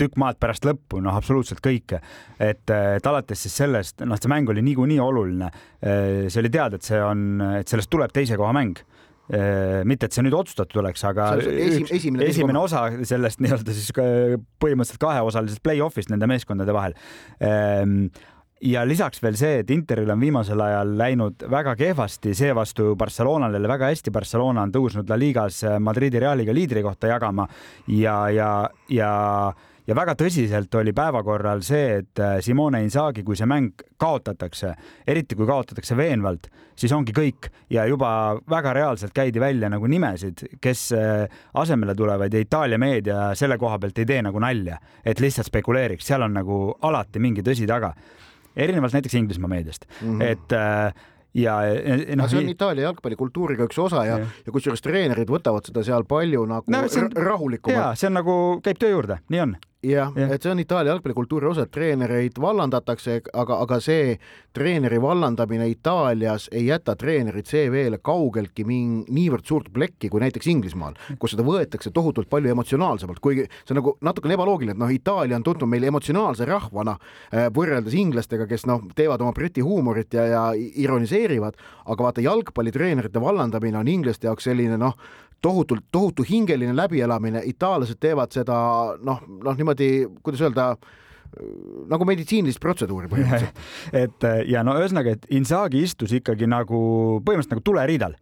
tükk 0.00 0.18
maad 0.20 0.38
pärast 0.40 0.66
lõppu, 0.66 1.00
noh, 1.04 1.16
absoluutselt 1.16 1.62
kõike. 1.64 2.00
et, 2.38 2.64
et 2.70 3.08
alates 3.08 3.46
siis 3.46 3.56
sellest, 3.62 4.04
noh, 4.04 4.18
see 4.20 4.32
mäng 4.32 4.50
oli 4.52 4.64
niikuinii 4.66 5.00
oluline. 5.00 5.48
Äh, 5.80 6.26
see 6.28 6.42
oli 6.42 6.52
teada, 6.52 6.76
et 6.76 6.86
see 6.86 7.00
on, 7.00 7.40
et 7.60 7.72
sellest 7.72 7.90
tuleb 7.92 8.12
teise 8.14 8.36
koha 8.36 8.52
mäng 8.56 8.76
äh, 8.76 9.82
mitte, 9.88 10.08
et 10.08 10.16
see 10.16 10.24
nüüd 10.26 10.36
otsustatud 10.36 10.82
oleks, 10.82 11.04
aga 11.08 11.32
esim, 11.40 11.88
esimene, 11.88 12.28
esimene 12.28 12.60
osa 12.60 12.86
sellest 13.08 13.42
nii-öelda 13.44 13.76
siis 13.76 13.90
põhimõtteliselt 13.96 15.02
kaheosalisest 15.02 15.64
play-off'ist 15.64 16.12
nende 16.12 16.28
meeskondade 16.30 16.76
vahel 16.76 16.96
ehm, 17.40 18.08
ja 18.64 18.84
lisaks 18.88 19.20
veel 19.22 19.36
see, 19.36 19.60
et 19.60 19.70
Interil 19.70 20.10
on 20.12 20.20
viimasel 20.20 20.60
ajal 20.60 20.96
läinud 20.98 21.46
väga 21.50 21.76
kehvasti, 21.76 22.34
seevastu 22.34 22.94
Barcelonale 22.96 23.60
väga 23.68 23.92
hästi. 23.92 24.10
Barcelona 24.14 24.64
on 24.64 24.72
tõusnud 24.72 25.08
La 25.10 25.18
Ligas 25.18 25.62
Madridi 25.80 26.20
Realiga 26.22 26.54
liidri 26.54 26.82
kohta 26.82 27.12
jagama. 27.12 27.48
Ja, 27.88 28.18
ja, 28.30 28.50
ja 28.88 29.12
ja 29.86 29.94
väga 29.94 30.16
tõsiselt 30.18 30.74
oli 30.80 30.90
päevakorral 30.90 31.60
see, 31.62 32.00
et 32.00 32.22
Simone 32.42 32.80
Inzaghi, 32.82 33.22
kui 33.22 33.36
see 33.38 33.46
mäng 33.46 33.84
kaotatakse, 34.00 34.72
eriti 35.06 35.36
kui 35.38 35.46
kaotatakse 35.46 35.94
veenvalt, 35.94 36.48
siis 36.74 36.90
ongi 36.92 37.14
kõik. 37.14 37.50
Ja 37.70 37.86
juba 37.86 38.10
väga 38.50 38.72
reaalselt 38.74 39.14
käidi 39.14 39.38
välja 39.38 39.70
nagu 39.70 39.86
nimesid, 39.86 40.42
kes 40.60 40.88
asemele 41.54 41.94
tulevad 41.94 42.34
ja 42.34 42.42
Itaalia 42.42 42.78
meedia 42.82 43.30
selle 43.38 43.58
koha 43.62 43.78
pealt 43.78 44.02
ei 44.02 44.10
tee 44.10 44.22
nagu 44.26 44.42
nalja, 44.42 44.80
et 45.04 45.22
lihtsalt 45.22 45.52
spekuleeriks, 45.52 46.06
seal 46.06 46.26
on 46.26 46.34
nagu 46.34 46.60
alati 46.82 47.22
mingi 47.22 47.46
tõsi 47.46 47.68
taga 47.70 47.94
erinevalt 48.56 48.96
näiteks 48.96 49.14
Inglismaa 49.14 49.52
meediast 49.52 49.86
mm, 50.00 50.18
-hmm. 50.18 50.22
et 50.22 50.52
äh, 50.52 50.94
ja 51.36 51.56
noh, 52.16 52.28
see 52.30 52.40
on 52.40 52.48
Itaalia 52.48 52.88
jalgpallikultuuriga 52.88 53.66
üks 53.68 53.78
osa 53.82 54.04
ja, 54.08 54.18
ja, 54.18 54.28
ja 54.46 54.52
kusjuures 54.52 54.82
treenerid 54.84 55.30
võtavad 55.30 55.68
seda 55.68 55.84
seal 55.84 56.06
palju 56.08 56.46
nagu 56.48 56.72
no, 56.72 56.82
on, 56.86 57.10
rahulikumalt. 57.12 58.00
see 58.00 58.08
on 58.10 58.16
nagu, 58.20 58.36
käib 58.64 58.80
töö 58.80 58.94
juurde, 58.94 59.20
nii 59.32 59.42
on 59.44 59.56
jah 59.82 60.12
ja., 60.16 60.28
et 60.32 60.42
see 60.42 60.50
on 60.50 60.60
Itaalia 60.60 60.94
jalgpallikultuuri 60.94 61.46
osa, 61.50 61.66
et 61.66 61.72
treenereid 61.74 62.38
vallandatakse, 62.40 63.20
aga, 63.36 63.58
aga 63.64 63.78
see 63.82 64.16
treeneri 64.56 64.98
vallandamine 65.02 65.68
Itaalias 65.68 66.48
ei 66.52 66.66
jäta 66.70 66.96
treenerit 66.96 67.48
CV-le 67.50 67.98
kaugeltki 68.04 68.64
ming, 68.64 69.04
niivõrd 69.12 69.46
suurt 69.48 69.68
plekki 69.74 70.10
kui 70.12 70.22
näiteks 70.24 70.48
Inglismaal, 70.52 70.96
kus 71.20 71.34
seda 71.34 71.44
võetakse 71.46 71.92
tohutult 71.94 72.30
palju 72.32 72.50
emotsionaalsemalt, 72.54 73.20
kuigi 73.20 73.46
see 73.62 73.74
on 73.74 73.82
nagu 73.82 73.96
natukene 74.06 74.38
ebaloogiline, 74.38 74.76
et 74.76 74.82
noh, 74.82 74.94
Itaalia 74.96 75.38
on 75.38 75.46
tuntud 75.46 75.68
meil 75.70 75.84
emotsionaalse 75.90 76.48
rahvana 76.48 76.96
äh, 76.96 77.50
võrreldes 77.54 77.96
inglastega, 77.98 78.48
kes 78.50 78.66
noh, 78.70 78.86
teevad 78.96 79.22
oma 79.24 79.34
briti 79.36 79.64
huumorit 79.64 80.16
ja, 80.16 80.26
ja 80.32 80.44
ironiseerivad, 80.56 81.60
aga 81.86 82.08
vaata, 82.08 82.24
jalgpallitreenerite 82.24 83.22
vallandamine 83.22 83.78
on 83.82 83.92
inglaste 83.92 84.30
jaoks 84.30 84.48
selline 84.48 84.80
noh, 84.80 84.96
tohutult, 85.42 85.84
tohutu 85.92 86.24
hingeline 86.26 86.74
läbielamine, 86.76 87.42
itaallased 87.46 87.98
teevad 88.00 88.34
seda 88.34 88.58
noh, 89.04 89.24
noh 89.44 89.58
niimoodi, 89.58 89.90
kuidas 90.22 90.42
öelda, 90.46 90.68
nagu 91.90 92.06
meditsiinilist 92.08 92.60
protseduuri 92.62 93.10
põhimõtteliselt. 93.12 93.64
et 94.04 94.28
ja 94.50 94.62
no 94.66 94.76
ühesõnaga, 94.80 95.16
et 95.16 95.26
Inzaghi 95.36 95.82
istus 95.86 96.14
ikkagi 96.16 96.48
nagu 96.50 96.78
põhimõtteliselt 97.24 97.58
nagu 97.58 97.66
tuleriidal 97.66 98.16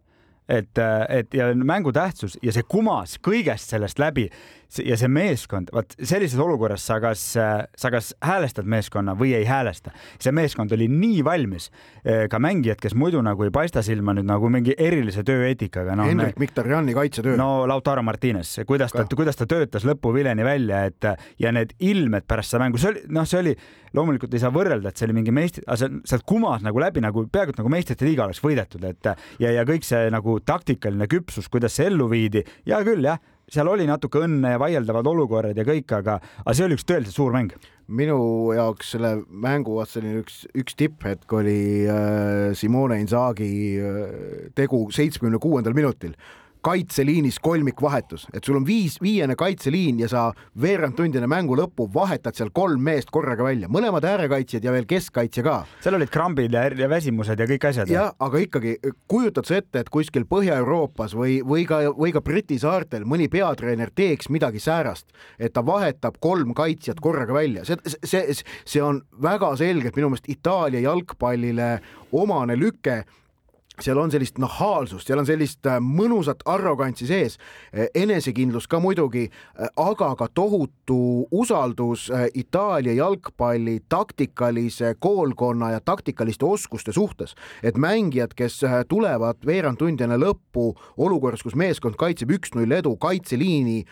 et, 0.49 0.77
et 1.09 1.33
ja 1.33 1.49
mängu 1.55 1.93
tähtsus 1.93 2.37
ja 2.43 2.53
see 2.53 2.65
kumas 2.69 3.17
kõigest 3.23 3.71
sellest 3.73 3.99
läbi 4.01 4.27
ja 4.85 4.97
see 4.99 5.09
meeskond, 5.11 5.71
vot 5.75 5.95
sellises 6.01 6.39
olukorras 6.41 6.85
sa 6.85 6.99
kas, 7.03 7.23
sa 7.35 7.91
kas 7.93 8.11
häälestad 8.25 8.67
meeskonna 8.69 9.15
või 9.17 9.35
ei 9.37 9.45
häälesta. 9.47 9.93
see 10.19 10.33
meeskond 10.35 10.71
oli 10.75 10.87
nii 10.91 11.23
valmis, 11.25 11.69
ka 12.29 12.39
mängijad, 12.39 12.79
kes 12.81 12.95
muidu 12.95 13.21
nagu 13.25 13.45
ei 13.45 13.53
paista 13.53 13.83
silma 13.85 14.15
nüüd 14.17 14.27
nagu 14.27 14.49
mingi 14.49 14.75
erilise 14.77 15.23
tööeetikaga 15.27 15.95
no,. 15.95 16.07
Hendrik 16.09 16.39
Mkhitarjani 16.39 16.93
kaitsetöö. 16.97 17.37
no 17.37 17.67
Lautaro 17.67 18.03
Martines, 18.03 18.59
kuidas 18.67 18.93
ta, 18.95 19.05
kuidas 19.15 19.39
ta 19.39 19.47
töötas 19.49 19.85
lõpuviljani 19.87 20.45
välja, 20.45 20.85
et 20.89 21.09
ja 21.39 21.51
need 21.55 21.75
ilmed 21.79 22.27
pärast 22.27 22.53
seda 22.53 22.65
mängu, 22.65 22.81
see 22.81 22.93
oli, 22.93 23.05
noh, 23.15 23.27
see 23.29 23.41
oli, 23.41 23.55
loomulikult 23.95 24.33
ei 24.35 24.43
saa 24.43 24.53
võrrelda, 24.55 24.91
et 24.91 24.99
see 24.99 25.07
oli 25.09 25.19
mingi 25.19 25.35
meistri, 25.35 25.63
aga 25.67 25.79
see 25.81 26.01
sealt 26.11 26.25
kumas 26.27 26.65
nagu 26.65 26.81
läbi 26.81 27.03
nagu 27.03 27.25
peaaegu 27.31 27.55
et 27.55 27.61
nagu 27.61 27.71
meistrite 27.71 28.07
liiga 28.07 28.25
oleks 28.27 28.41
võidetud, 28.43 28.83
et 28.89 29.13
ja, 29.39 29.51
ja 29.51 29.63
kõik 29.67 29.87
see 29.87 30.09
nagu 30.13 30.39
taktikaline 30.45 31.07
küpsus, 31.11 31.49
kuidas 31.51 31.77
see 31.77 31.89
ellu 31.91 32.09
viidi, 32.11 32.43
hea 32.67 32.81
küll, 32.87 33.05
jah 33.05 33.21
seal 33.51 33.69
oli 33.69 33.85
natuke 33.89 34.23
õnne 34.25 34.55
ja 34.55 34.61
vaieldavad 34.61 35.07
olukorrad 35.09 35.57
ja 35.57 35.65
kõik, 35.67 35.89
aga, 35.97 36.17
aga 36.43 36.55
see 36.55 36.65
oli 36.67 36.77
üks 36.77 36.87
tõeliselt 36.87 37.17
suur 37.17 37.35
mäng. 37.35 37.53
minu 37.87 38.17
jaoks 38.57 38.95
selle 38.95 39.11
mängu 39.29 39.77
selline 39.85 40.23
üks, 40.23 40.47
üks 40.57 40.73
tipphetk 40.73 41.33
oli 41.37 41.85
äh, 41.85 42.55
Simone 42.57 42.97
Inzaghi 43.03 43.77
äh, 43.77 44.49
tegu 44.57 44.87
seitsmekümne 44.89 45.37
kuuendal 45.37 45.77
minutil 45.77 46.15
kaitseliinis 46.65 47.37
kolmikvahetus, 47.43 48.25
et 48.33 48.43
sul 48.43 48.57
on 48.57 48.65
viis, 48.65 48.97
viiene 49.01 49.35
kaitseliin 49.37 49.99
ja 50.01 50.09
sa 50.09 50.25
veerand 50.61 50.97
tundi 50.97 51.19
enne 51.19 51.29
mängu 51.29 51.57
lõppu 51.59 51.87
vahetad 51.93 52.37
seal 52.37 52.49
kolm 52.55 52.81
meest 52.85 53.11
korraga 53.13 53.45
välja, 53.45 53.69
mõlemad 53.71 54.05
äärekaitsjad 54.09 54.65
ja 54.65 54.73
veel 54.73 54.87
keskkaitsja 54.89 55.43
ka. 55.45 55.55
seal 55.83 55.97
olid 55.99 56.09
krambid 56.13 56.55
ja, 56.55 56.65
ja 56.73 56.89
väsimused 56.89 57.39
ja 57.39 57.47
kõik 57.49 57.67
asjad. 57.69 57.91
jah, 57.91 58.13
aga 58.19 58.41
ikkagi 58.41 58.77
kujutad 59.11 59.45
sa 59.49 59.59
ette, 59.61 59.83
et 59.83 59.91
kuskil 59.93 60.25
Põhja-Euroopas 60.29 61.13
või, 61.17 61.37
või 61.45 61.67
ka, 61.69 61.83
või 61.97 62.15
ka 62.15 62.23
Briti 62.25 62.57
saartel 62.61 63.05
mõni 63.05 63.29
peatreener 63.31 63.91
teeks 63.95 64.31
midagi 64.33 64.63
säärast, 64.63 65.11
et 65.37 65.53
ta 65.53 65.61
vahetab 65.65 66.17
kolm 66.23 66.55
kaitsjat 66.57 67.01
korraga 67.03 67.37
välja, 67.37 67.65
see, 67.67 67.77
see, 68.01 68.39
see 68.65 68.81
on 68.81 69.03
väga 69.21 69.53
selgelt 69.61 69.97
minu 69.99 70.09
meelest 70.09 70.31
Itaalia 70.33 70.81
jalgpallile 70.87 71.69
omane 72.15 72.57
lüke 72.57 73.03
seal 73.81 73.97
on 73.97 74.11
sellist 74.11 74.39
nahaalsust, 74.39 75.07
seal 75.07 75.19
on 75.19 75.27
sellist 75.27 75.65
äh, 75.67 75.79
mõnusat 75.83 76.43
arrogantsi 76.49 77.07
sees, 77.09 77.37
äh, 77.73 77.89
enesekindlus 77.95 78.67
ka 78.71 78.79
muidugi, 78.83 79.27
äh, 79.27 79.69
aga 79.81 80.13
ka 80.19 80.27
tohutu 80.33 81.27
usaldus 81.31 82.07
Itaalia 82.33 82.93
jalgpalli 82.93 83.79
taktikalise 83.89 84.95
koolkonna 84.99 85.71
ja 85.71 85.79
taktikaliste 85.79 86.45
oskuste 86.45 86.93
suhtes. 86.93 87.35
et 87.63 87.77
mängijad, 87.77 88.33
kes 88.35 88.61
tulevad 88.87 89.37
veerand 89.45 89.77
tundi 89.77 90.03
enne 90.03 90.17
lõppu 90.17 90.75
olukorras, 90.97 91.43
kus 91.43 91.55
meeskond 91.55 91.95
kaitseb 91.95 92.31
üks-null 92.31 92.71
edu 92.71 92.95
kaitseliini 92.97 93.83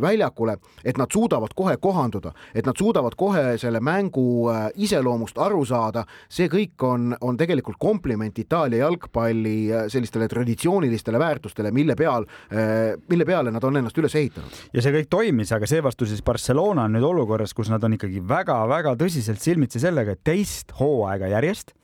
väljakule, 0.00 0.56
et 0.84 0.98
nad 0.98 1.12
suudavad 1.12 1.54
kohe 1.54 1.76
kohanduda, 1.76 2.32
et 2.54 2.66
nad 2.66 2.76
suudavad 2.78 3.14
kohe 3.16 3.58
selle 3.58 3.80
mängu 3.80 4.48
iseloomust 4.74 5.38
aru 5.38 5.64
saada, 5.64 6.04
see 6.28 6.48
kõik 6.48 6.82
on, 6.82 7.14
on 7.20 7.36
tegelikult 7.36 7.78
kompliment 7.78 8.38
Itaalia 8.38 8.86
jalgpalli 8.86 9.27
jalgpalli 9.28 9.90
sellistele 9.90 10.28
traditsioonilistele 10.28 11.18
väärtustele, 11.18 11.70
mille 11.70 11.94
peal, 11.96 12.24
äh, 12.52 12.96
mille 13.08 13.24
peale 13.24 13.50
nad 13.50 13.64
on 13.64 13.76
ennast 13.76 13.98
üles 13.98 14.14
ehitanud. 14.14 14.50
ja 14.72 14.82
see 14.82 14.92
kõik 14.92 15.08
toimis, 15.10 15.52
aga 15.52 15.66
seevastu 15.66 16.06
siis 16.06 16.22
Barcelona 16.22 16.84
on 16.84 16.92
nüüd 16.92 17.04
olukorras, 17.04 17.54
kus 17.54 17.68
nad 17.70 17.84
on 17.84 17.94
ikkagi 17.94 18.20
väga-väga 18.20 18.96
tõsiselt 18.96 19.40
silmitsi 19.40 19.80
sellega, 19.80 20.12
et 20.12 20.24
teist 20.24 20.72
hooaega 20.78 21.28
järjest 21.28 21.74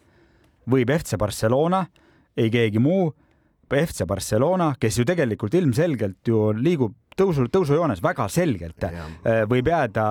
võib 0.70 0.90
FC 0.90 1.16
Barcelona, 1.16 1.86
ei 2.36 2.50
keegi 2.50 2.78
muu, 2.78 3.12
FC 3.74 4.04
Barcelona, 4.06 4.74
kes 4.78 4.98
ju 4.98 5.04
tegelikult 5.04 5.54
ilmselgelt 5.54 6.28
ju 6.28 6.52
liigub 6.52 6.94
tõusu, 7.16 7.48
tõusujoones 7.50 8.02
väga 8.02 8.28
selgelt, 8.28 8.84
võib 9.48 9.66
jääda 9.66 10.04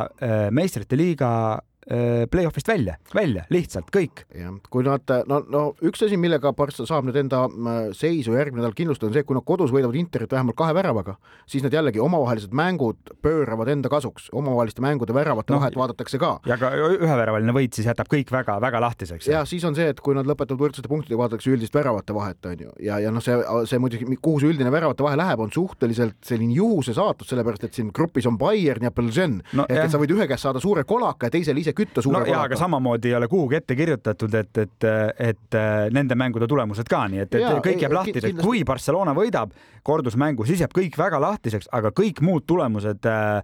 meistrite 0.51 0.97
liiga 0.99 1.61
play-off'ist 1.83 2.67
välja, 2.67 2.95
välja 3.15 3.43
lihtsalt 3.53 3.89
kõik. 3.93 4.23
jah, 4.37 4.53
kui 4.71 4.85
nad, 4.85 5.09
no, 5.29 5.39
no 5.51 5.63
üks 5.85 6.03
asi, 6.05 6.17
millega 6.19 6.53
Barca 6.55 6.85
saab 6.87 7.07
nüüd 7.07 7.17
enda 7.19 7.43
äh, 7.47 7.79
seisu 7.97 8.35
järgmine 8.37 8.63
nädal 8.63 8.75
kindlustada, 8.77 9.09
on 9.11 9.17
see, 9.17 9.25
kui 9.27 9.37
nad 9.37 9.45
kodus 9.47 9.73
võidavad 9.73 9.97
Interit 9.99 10.31
vähemalt 10.33 10.57
kahe 10.59 10.75
väravaga, 10.75 11.15
siis 11.49 11.65
nad 11.65 11.73
jällegi 11.75 12.01
omavahelised 12.03 12.53
mängud 12.55 13.13
pööravad 13.23 13.71
enda 13.73 13.91
kasuks, 13.91 14.29
omavaheliste 14.35 14.83
mängude 14.83 15.15
väravate 15.15 15.53
no, 15.53 15.59
vahet 15.61 15.77
vaadatakse 15.79 16.19
ka. 16.21 16.35
ja 16.49 16.57
ka 16.61 16.71
üheväravaline 16.77 17.55
võit 17.55 17.75
siis 17.75 17.87
jätab 17.89 18.09
kõik 18.11 18.31
väga-väga 18.33 18.81
lahtiseks. 18.83 19.29
ja 19.31 19.43
siis 19.49 19.65
on 19.67 19.77
see, 19.77 19.89
et 19.93 20.01
kui 20.03 20.15
nad 20.17 20.29
lõpetavad 20.29 20.61
võrdsete 20.67 20.91
punktidega, 20.91 21.21
vaadatakse 21.23 21.53
üldist 21.53 21.75
väravate 21.75 22.15
vahet, 22.15 22.39
on 22.49 22.65
ju, 22.67 22.75
ja, 22.87 22.99
ja 23.03 23.13
noh, 23.13 23.23
see, 23.23 23.37
see 23.69 23.81
muidugi, 23.81 24.19
kuhu 24.23 24.43
see 24.43 24.53
üldine 24.53 24.71
väravate 24.73 25.05
vahe 25.05 25.19
läheb, 25.19 25.43
on 25.43 25.53
suhteliselt 25.53 26.19
selline 26.25 26.55
juhuse 26.57 26.95
saatus, 26.95 27.31
sellepärast 27.33 27.67
et 27.67 27.79
siin 27.79 27.91
grupis 27.95 28.27
on 28.29 28.37
Bayern 28.39 28.87
ja 28.87 28.93
Belgian 28.95 29.39
no,, 29.53 29.67
ehk 29.67 29.85
et 29.85 29.93
sa 29.93 30.01
võid 30.01 30.15
ühe 30.15 30.27
käest 30.29 30.47
saada 30.47 30.61
suure 30.63 30.85
kolaka 30.87 31.27
ja 31.27 31.33
teisel 31.33 31.59
ise 31.59 31.72
ise 31.73 31.77
kütta 31.81 32.05
suure 32.05 32.21
no, 32.23 32.29
jaa, 32.29 32.45
aga 32.47 32.59
samamoodi 32.59 33.11
ei 33.11 33.17
ole 33.17 33.29
kuhugi 33.31 33.59
ette 33.59 33.77
kirjutatud, 33.79 34.37
et, 34.39 34.61
et, 34.63 34.87
et 35.31 35.59
nende 35.95 36.17
mängude 36.19 36.47
tulemused 36.49 36.87
ka, 36.89 37.03
nii 37.11 37.25
et, 37.25 37.33
et 37.33 37.43
jaa, 37.43 37.57
kõik 37.63 37.83
jääb 37.83 37.97
lahtiseks. 37.99 38.39
kui 38.43 38.63
Barcelona 38.67 39.15
võidab 39.17 39.53
kordusmängu, 39.83 40.47
siis 40.47 40.63
jääb 40.63 40.73
kõik 40.75 40.97
väga 40.99 41.19
lahtiseks, 41.23 41.71
aga 41.73 41.91
kõik 41.95 42.23
muud 42.23 42.47
tulemused 42.49 43.09
äh, 43.09 43.41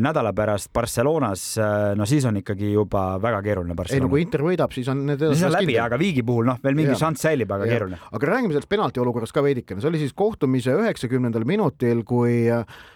nädala 0.00 0.32
pärast 0.32 0.72
Barcelonas, 0.72 1.42
eh, 1.58 1.92
no 1.96 2.06
siis 2.08 2.24
on 2.24 2.38
ikkagi 2.40 2.72
juba 2.72 3.18
väga 3.22 3.42
keeruline 3.44 3.74
Barcelona. 3.76 4.00
ei 4.00 4.06
no 4.06 4.10
kui 4.12 4.22
Inter 4.24 4.44
võidab, 4.44 4.72
siis 4.72 4.88
on 4.88 5.04
need 5.10 5.20
siis 5.20 5.44
on 5.44 5.52
läbi, 5.52 5.76
aga 5.80 5.98
Viigi 6.00 6.24
puhul 6.24 6.48
noh, 6.48 6.58
veel 6.64 6.78
mingi 6.78 6.96
šanss 6.96 7.26
säilib, 7.26 7.52
aga 7.52 7.68
ja. 7.68 7.74
keeruline. 7.74 8.00
aga 8.10 8.30
räägime 8.30 8.56
sellest 8.56 8.70
penalti 8.70 9.02
olukorrast 9.04 9.36
ka 9.36 9.44
veidikene, 9.44 9.84
see 9.84 9.92
oli 9.92 10.00
siis 10.00 10.16
kohtumise 10.16 10.72
üheksakümnendal 10.80 11.44
minutil, 11.48 12.00
kui 12.08 12.48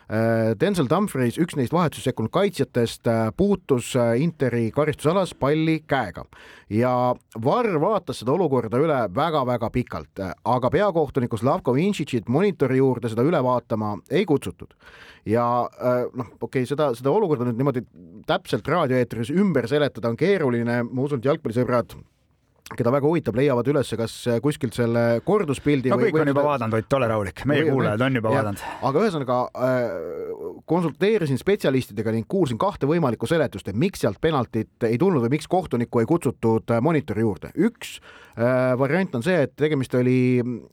Denzel 0.08 0.86
Dumfries, 0.88 1.36
üks 1.36 1.52
neist 1.58 1.72
vahetuses 1.74 2.06
sekkunud 2.08 2.32
kaitsjatest, 2.32 3.04
puutus 3.36 3.90
Interi 4.16 4.70
karistusalas 4.72 5.34
palli 5.36 5.82
käega. 5.84 6.24
Ja 6.72 7.12
Varr 7.44 7.76
vaatas 7.82 8.22
seda 8.22 8.32
olukorda 8.32 8.80
üle 8.80 9.02
väga-väga 9.12 9.68
pikalt, 9.74 10.24
aga 10.48 10.72
peakohtuniku 10.72 11.36
Slavko 11.36 11.76
Vinšitšit 11.76 12.32
monitori 12.32 12.80
juurde 12.80 13.12
seda 13.12 13.26
üle 13.28 13.42
vaatama 13.44 13.98
ei 14.08 14.24
kutsutud. 14.28 14.72
Ja 15.28 15.44
noh, 15.68 16.32
okei 16.40 16.62
okay,, 16.64 16.68
seda, 16.70 16.94
seda 16.96 17.12
olukorda 17.12 17.50
nüüd 17.50 17.60
niimoodi 17.60 17.84
täpselt 18.28 18.68
raadioeetris 18.68 19.34
ümber 19.36 19.68
seletada 19.68 20.08
on 20.08 20.16
keeruline, 20.16 20.86
ma 20.88 21.04
usun, 21.04 21.20
et 21.20 21.28
jalgpallisõbrad 21.28 21.98
keda 22.76 22.92
väga 22.92 23.08
huvitab, 23.08 23.36
leiavad 23.38 23.68
üles 23.72 23.90
kas 23.98 24.14
kuskilt 24.44 24.76
selle 24.76 25.04
korduspildi. 25.26 25.92
no 25.92 25.98
kõik 26.00 26.16
või, 26.16 26.22
on 26.24 26.32
juba 26.32 26.44
vaadanud, 26.44 26.78
Ott, 26.78 26.96
ole 26.98 27.08
rahulik, 27.10 27.44
meie 27.48 27.64
kuulajad 27.68 28.04
on 28.04 28.18
juba 28.20 28.32
ja, 28.32 28.42
vaadanud. 28.42 28.64
aga 28.90 29.04
ühesõnaga 29.04 29.38
äh, 29.48 29.78
konsulteerisin 30.68 31.40
spetsialistidega 31.40 32.14
ning 32.14 32.28
kuulsin 32.28 32.60
kahte 32.60 32.88
võimalikku 32.90 33.28
seletust, 33.30 33.70
et 33.70 33.78
miks 33.78 34.04
sealt 34.04 34.20
penaltit 34.20 34.88
ei 34.88 34.98
tulnud 35.00 35.24
või 35.24 35.36
miks 35.38 35.48
kohtunikku 35.50 36.02
ei 36.02 36.10
kutsutud 36.10 36.74
äh, 36.74 36.82
monitori 36.84 37.24
juurde. 37.24 37.52
üks 37.56 37.98
äh, 38.36 38.74
variant 38.78 39.16
on 39.18 39.24
see, 39.26 39.46
et 39.48 39.56
tegemist 39.56 39.94
oli 39.98 40.18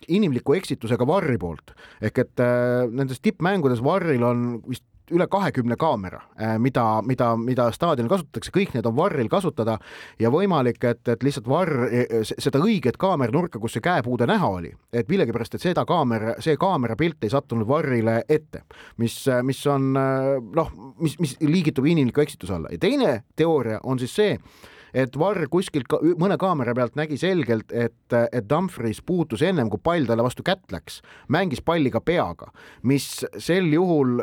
inimliku 0.07 0.57
eksitusega 0.59 1.07
Varri 1.07 1.37
poolt 1.41 1.75
ehk 2.01 2.25
et 2.25 2.43
äh, 2.43 2.83
nendes 2.91 3.23
tippmängudes 3.23 3.83
Varril 3.83 4.23
on 4.25 4.45
vist 4.67 4.85
üle 5.11 5.27
kahekümne 5.31 5.75
kaamera, 5.79 6.21
äh, 6.41 6.55
mida, 6.59 7.01
mida, 7.05 7.31
mida 7.37 7.67
staadionil 7.75 8.09
kasutatakse, 8.09 8.53
kõik 8.55 8.73
need 8.75 8.87
on 8.89 8.95
varril 8.97 9.29
kasutada 9.31 9.77
ja 10.19 10.31
võimalik, 10.33 10.81
et, 10.87 11.03
et 11.11 11.25
lihtsalt 11.25 11.49
varr, 11.49 11.87
e, 11.89 12.05
e, 12.09 12.21
seda 12.25 12.61
õiget 12.63 12.97
kaameranurka, 13.01 13.59
kus 13.61 13.77
see 13.77 13.85
käepuude 13.85 14.27
näha 14.29 14.49
oli, 14.59 14.73
et 14.93 15.09
millegipärast, 15.11 15.57
et 15.57 15.65
seda 15.67 15.85
kaamera, 15.85 16.37
see 16.43 16.57
kaamerapilt 16.61 17.25
ei 17.25 17.33
sattunud 17.33 17.67
varrile 17.69 18.21
ette, 18.29 18.65
mis, 19.01 19.17
mis 19.45 19.65
on 19.71 19.91
noh, 19.93 20.71
mis, 21.01 21.19
mis 21.21 21.35
liigitub 21.41 21.85
inimliku 21.85 22.23
eksituse 22.25 22.55
alla. 22.57 22.71
Ja 22.73 22.81
teine 22.81 23.19
teooria 23.35 23.79
on 23.83 23.99
siis 24.01 24.15
see, 24.15 24.37
et 24.95 25.17
Varr 25.19 25.49
kuskilt 25.51 25.89
ka, 25.91 25.99
mõne 26.19 26.37
kaamera 26.41 26.73
pealt 26.77 26.95
nägi 26.99 27.17
selgelt, 27.19 27.73
et, 27.75 28.15
et 28.15 28.47
Dumfries 28.49 29.01
puutus 29.05 29.43
ennem 29.45 29.69
kui 29.71 29.81
pall 29.83 30.07
talle 30.07 30.25
vastu 30.25 30.45
kätt 30.45 30.71
läks, 30.73 31.01
mängis 31.31 31.61
palli 31.65 31.91
ka 31.93 32.01
peaga, 32.01 32.51
mis 32.87 33.09
sel 33.37 33.67
juhul 33.73 34.21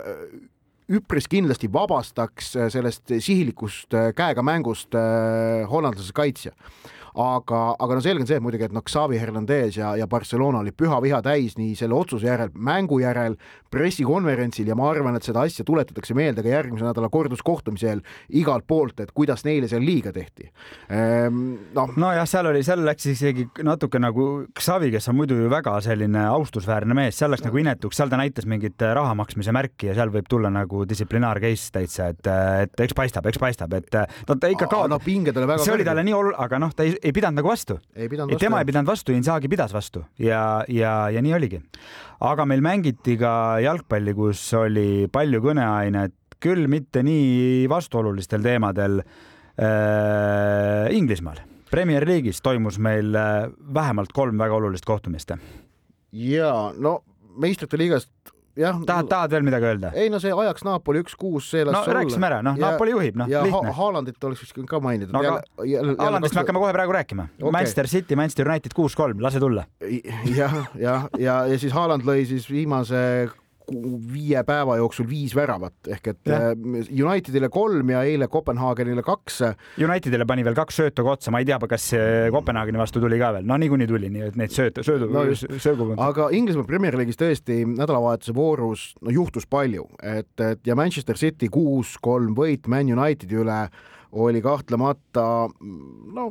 üpris 0.90 1.28
kindlasti 1.30 1.70
vabastaks 1.72 2.54
sellest 2.74 3.12
sihilikust 3.18 3.94
äh, 3.94 4.10
käega 4.16 4.42
mängust 4.42 4.94
äh, 4.98 5.62
hollandlase 5.70 6.14
kaitsja 6.16 6.52
aga, 7.18 7.60
aga 7.76 7.96
no 7.96 8.02
selge 8.04 8.24
on 8.24 8.28
see 8.28 8.38
et 8.38 8.44
muidugi, 8.44 8.66
et 8.68 8.74
noh, 8.74 8.84
Xavi 8.86 9.18
Hernandez 9.20 9.76
ja, 9.76 9.92
ja 9.98 10.06
Barcelona 10.08 10.62
oli 10.62 10.72
püha 10.72 11.00
viha 11.04 11.20
täis 11.24 11.58
nii 11.58 11.74
selle 11.76 11.96
otsuse 11.96 12.28
järel, 12.28 12.52
mängu 12.54 13.02
järel, 13.02 13.36
pressikonverentsil 13.72 14.68
ja 14.68 14.76
ma 14.78 14.88
arvan, 14.92 15.16
et 15.16 15.26
seda 15.26 15.44
asja 15.46 15.64
tuletatakse 15.68 16.16
meelde 16.16 16.44
ka 16.44 16.52
järgmise 16.52 16.86
nädala 16.86 17.08
korduskohtumisel 17.12 18.02
igalt 18.40 18.66
poolt, 18.68 19.00
et 19.04 19.12
kuidas 19.16 19.44
neile 19.44 19.68
seal 19.68 19.84
liiga 19.84 20.12
tehti 20.12 20.48
ehm,. 20.92 21.42
noh. 21.76 21.92
nojah, 21.96 22.26
seal 22.28 22.48
oli, 22.50 22.64
seal 22.66 22.84
läks 22.86 23.08
isegi 23.12 23.48
natuke 23.64 24.00
nagu 24.02 24.28
Xavi, 24.58 24.92
kes 24.94 25.10
on 25.12 25.18
muidu 25.20 25.36
ju 25.40 25.52
väga 25.52 25.78
selline 25.84 26.26
austusväärne 26.32 26.96
mees, 26.96 27.18
seal 27.18 27.32
läks 27.32 27.44
no. 27.44 27.50
nagu 27.50 27.62
inetuks, 27.64 28.00
seal 28.00 28.12
ta 28.12 28.20
näitas 28.20 28.48
mingit 28.48 28.80
raha 28.80 29.14
maksmise 29.18 29.52
märki 29.56 29.90
ja 29.90 29.96
seal 29.98 30.12
võib 30.14 30.28
tulla 30.32 30.52
nagu 30.52 30.86
distsiplinaar 30.88 31.40
case 31.44 31.72
täitsa, 31.76 32.10
et, 32.12 32.32
et 32.66 32.84
eks 32.86 32.96
paistab, 32.96 33.28
eks 33.28 33.40
paistab, 33.40 33.76
et 33.76 34.00
no 34.28 34.36
ta 34.36 34.52
ikka 34.52 34.68
kaotab. 34.68 34.92
no 34.96 35.00
see 35.64 35.74
oli 35.74 35.86
talle 35.86 36.04
nii 36.06 36.16
oluline, 36.16 36.38
aga 36.44 36.60
noh, 36.62 36.72
ta 36.76 36.86
ei, 36.86 36.96
ei 37.02 37.12
pidanud 37.12 37.40
nagu 37.40 37.50
vastu. 37.50 37.78
tema 38.38 38.60
ei 38.62 38.68
pidanud 38.68 38.88
vastu, 38.88 39.12
Inzaghi 39.12 39.50
pidas 39.50 39.72
vastu 39.74 40.04
ja, 40.18 40.64
ja, 40.68 41.10
ja 41.10 41.22
nii 41.22 41.34
oligi. 41.34 41.60
aga 42.20 42.46
meil 42.46 42.62
mängiti 42.64 43.16
ka 43.20 43.58
jalgpalli, 43.62 44.14
kus 44.14 44.42
oli 44.58 45.06
palju 45.12 45.42
kõneainet, 45.44 46.14
küll 46.42 46.66
mitte 46.70 47.02
nii 47.06 47.68
vastuolulistel 47.70 48.42
teemadel 48.42 49.00
äh,. 49.02 50.90
Inglismaal, 50.96 51.42
Premier 51.70 52.06
League'is 52.06 52.42
toimus 52.42 52.78
meil 52.82 53.14
äh, 53.16 53.48
vähemalt 53.74 54.12
kolm 54.12 54.38
väga 54.38 54.54
olulist 54.54 54.84
kohtumist. 54.84 55.34
ja 56.12 56.72
no 56.78 57.02
meistrite 57.36 57.78
liigast 57.78 58.31
jah. 58.56 58.80
tahad, 58.86 59.08
tahad 59.10 59.34
veel 59.34 59.46
midagi 59.46 59.68
öelda? 59.70 59.92
ei 59.98 60.10
no 60.12 60.20
see 60.22 60.32
ajaks 60.32 60.64
Napoli 60.66 61.02
üks-kuus, 61.04 61.50
see 61.54 61.64
las 61.64 61.76
no, 61.76 61.82
olla. 61.84 61.98
rääkisime 62.00 62.28
ära, 62.28 62.40
noh, 62.46 62.58
Napoli 62.60 62.94
juhib, 62.94 63.18
noh, 63.20 63.30
lihtne. 63.30 63.74
Haalandit 63.78 64.28
oleks 64.28 64.44
vist 64.44 64.58
ka 64.68 64.80
mainitud 64.84 65.14
no,. 65.16 65.22
Haalandist 65.98 66.36
me 66.36 66.42
hakkame 66.42 66.62
kohe 66.62 66.72
praegu 66.76 66.96
rääkima 66.98 67.28
okay.. 67.38 67.54
Manchester 67.58 67.90
City, 67.90 68.18
Manchester 68.18 68.48
United 68.48 68.76
kuus-kolm, 68.76 69.22
lase 69.24 69.42
tulla. 69.42 69.66
jah, 70.36 70.58
jah, 70.78 71.08
ja, 71.18 71.38
ja 71.50 71.60
siis 71.60 71.74
Haaland 71.76 72.06
lõi 72.08 72.26
siis 72.28 72.48
viimase 72.50 73.02
viie 74.12 74.42
päeva 74.46 74.76
jooksul 74.80 75.06
viis 75.08 75.34
väravat 75.36 75.90
ehk 75.94 76.12
et 76.12 76.30
ja. 76.30 76.40
Äh, 76.52 76.90
Unitedile 77.02 77.48
kolm 77.52 77.92
ja 77.92 78.02
eile 78.06 78.28
Kopenhaagenile 78.30 79.04
kaks. 79.06 79.40
Unitedile 79.82 80.26
pani 80.28 80.44
veel 80.46 80.56
kaks 80.56 80.80
söötu 80.80 81.04
ka 81.06 81.16
otsa, 81.16 81.32
ma 81.34 81.42
ei 81.42 81.48
tea, 81.48 81.58
kas 81.70 81.88
Kopenhaageni 82.34 82.80
vastu 82.80 83.02
tuli 83.02 83.18
ka 83.20 83.32
veel, 83.36 83.46
no 83.48 83.58
niikuinii 83.60 83.88
tuli, 83.90 84.10
nii 84.12 84.26
et 84.28 84.38
neid 84.40 84.54
söötu, 84.54 84.84
söödu 84.86 85.08
no, 85.12 85.24
söögu. 85.36 85.92
aga 86.02 86.28
Inglismaa 86.36 86.68
Premier 86.68 86.96
League'is 86.98 87.20
tõesti 87.20 87.62
nädalavahetuse 87.68 88.34
voorus 88.36 88.86
no 89.02 89.14
juhtus 89.14 89.48
palju, 89.50 89.86
et, 90.02 90.32
et 90.40 90.66
ja 90.66 90.76
Manchester 90.78 91.18
City 91.20 91.50
kuus-kolm 91.52 92.36
võit 92.38 92.68
Man 92.72 92.92
Unitedi 92.92 93.38
üle 93.42 93.64
oli 94.12 94.42
kahtlemata 94.44 95.24
no 96.12 96.26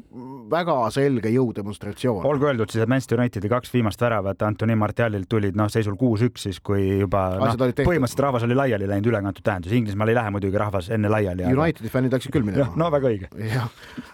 väga 0.52 0.76
selge 0.94 1.32
jõudemonstratsioon. 1.34 2.26
olgu 2.30 2.50
öeldud 2.52 2.70
siis, 2.70 2.84
et 2.84 2.90
Manchester 2.92 3.20
Unitedi 3.20 3.50
kaks 3.50 3.74
viimast 3.74 4.02
väravat 4.02 4.42
Antoni 4.46 4.76
Martialilt 4.78 5.30
tulid 5.30 5.58
noh, 5.58 5.70
seisul 5.72 5.98
kuus-üks 5.98 6.46
siis, 6.48 6.60
kui 6.62 7.00
juba 7.02 7.24
noh, 7.42 7.56
põhimõtteliselt 7.58 8.24
rahvas 8.28 8.46
oli 8.46 8.58
laiali 8.58 8.90
läinud 8.90 9.10
ülekantud 9.10 9.46
tähenduses, 9.46 9.78
Inglismaal 9.78 10.14
ei 10.14 10.20
lähe 10.20 10.36
muidugi 10.36 10.62
rahvas 10.62 10.92
enne 10.94 11.10
laiali. 11.10 11.48
Unitedi 11.50 11.88
aga... 11.88 11.96
fännid 11.96 12.18
läksid 12.18 12.36
küll 12.36 12.46
minema. 12.46 12.70
no 12.82 12.92
väga 12.94 13.12
õige. 13.16 13.32
jah 13.42 13.68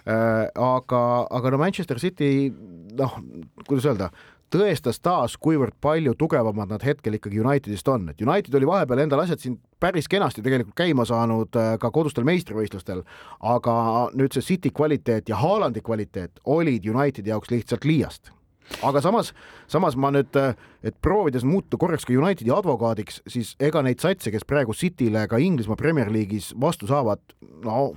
äh,, 0.07 0.47
aga, 0.55 1.03
aga 1.39 1.53
no 1.53 1.61
Manchester 1.61 1.99
City 1.99 2.31
noh, 2.97 3.19
kuidas 3.67 3.91
öelda 3.91 4.11
tõestas 4.53 5.01
taas, 5.03 5.35
kuivõrd 5.41 5.75
palju 5.81 6.13
tugevamad 6.19 6.71
nad 6.71 6.83
hetkel 6.85 7.17
ikkagi 7.17 7.41
Unitedist 7.41 7.87
on, 7.91 8.09
et 8.11 8.21
United 8.23 8.55
oli 8.55 8.69
vahepeal 8.69 9.03
endal 9.03 9.23
asjad 9.23 9.41
siin 9.43 9.57
päris 9.79 10.07
kenasti 10.09 10.43
tegelikult 10.45 10.77
käima 10.77 11.05
saanud 11.07 11.57
äh, 11.59 11.75
ka 11.81 11.91
kodustel 11.93 12.25
meistrivõistlustel, 12.27 13.03
aga 13.43 13.75
nüüd 14.17 14.35
see 14.35 14.45
City 14.53 14.71
kvaliteet 14.73 15.29
ja 15.29 15.39
Haalandi 15.41 15.83
kvaliteet 15.85 16.41
olid 16.45 16.87
Unitedi 16.87 17.33
jaoks 17.33 17.51
lihtsalt 17.53 17.87
liiast. 17.87 18.31
Aga 18.83 18.99
samas, 18.99 19.31
samas 19.71 19.95
ma 19.95 20.11
nüüd, 20.11 20.35
äh, 20.39 20.55
et 20.83 20.95
proovides 21.01 21.45
muuta 21.47 21.79
korraks 21.79 22.07
ka 22.07 22.15
Unitedi 22.15 22.51
advokaadiks, 22.51 23.21
siis 23.27 23.55
ega 23.63 23.83
neid 23.83 24.03
satse, 24.03 24.31
kes 24.33 24.47
praegu 24.47 24.75
Cityle 24.75 25.27
ka 25.27 25.39
Inglismaa 25.39 25.79
Premier 25.79 26.11
League'is 26.11 26.53
vastu 26.59 26.89
saavad, 26.89 27.23
no 27.63 27.91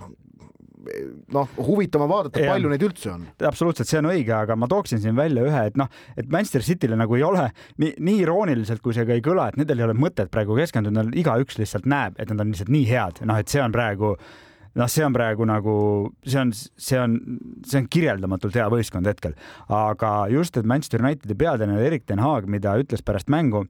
noh, 1.35 1.55
huvitav 1.61 2.05
on 2.05 2.11
vaadata, 2.11 2.43
palju 2.43 2.73
neid 2.73 2.85
üldse 2.85 3.13
on. 3.13 3.25
absoluutselt, 3.47 3.89
see 3.91 4.01
on 4.01 4.11
õige, 4.13 4.35
aga 4.37 4.57
ma 4.59 4.69
tooksin 4.71 5.01
siin 5.03 5.17
välja 5.19 5.45
ühe, 5.47 5.65
et 5.71 5.79
noh, 5.81 5.91
et 6.17 6.29
Manchester 6.33 6.65
City'le 6.67 6.99
nagu 6.99 7.17
ei 7.19 7.25
ole 7.27 7.49
nii, 7.83 7.95
nii 7.99 8.21
irooniliselt, 8.25 8.83
kui 8.85 8.97
see 8.97 9.07
ka 9.09 9.17
ei 9.17 9.25
kõla, 9.25 9.51
et 9.51 9.59
nendel 9.61 9.83
ei 9.83 9.89
ole 9.89 9.97
mõtet 9.99 10.31
praegu 10.33 10.57
keskenduda, 10.59 11.09
igaüks 11.21 11.61
lihtsalt 11.61 11.89
näeb, 11.91 12.19
et 12.21 12.31
nad 12.33 12.45
on 12.45 12.55
lihtsalt 12.55 12.73
nii 12.73 12.87
head, 12.91 13.25
noh, 13.29 13.41
et 13.41 13.53
see 13.53 13.63
on 13.65 13.75
praegu 13.75 14.15
noh, 14.79 14.91
see 14.91 15.05
on 15.07 15.15
praegu 15.15 15.47
nagu, 15.49 15.75
see 16.27 16.41
on, 16.41 16.53
see 16.55 17.01
on, 17.01 17.17
see 17.67 17.81
on 17.83 17.89
kirjeldamatult 17.91 18.57
hea 18.61 18.69
võistkond 18.73 19.09
hetkel, 19.11 19.35
aga 19.75 20.15
just, 20.33 20.57
et 20.57 20.69
Manchester 20.69 21.03
Unitedi 21.03 21.37
peatreener 21.39 21.83
Erik 21.89 22.07
ten 22.09 22.23
Haag, 22.23 22.49
mida 22.51 22.77
ütles 22.81 23.03
pärast 23.07 23.31
mängu, 23.33 23.65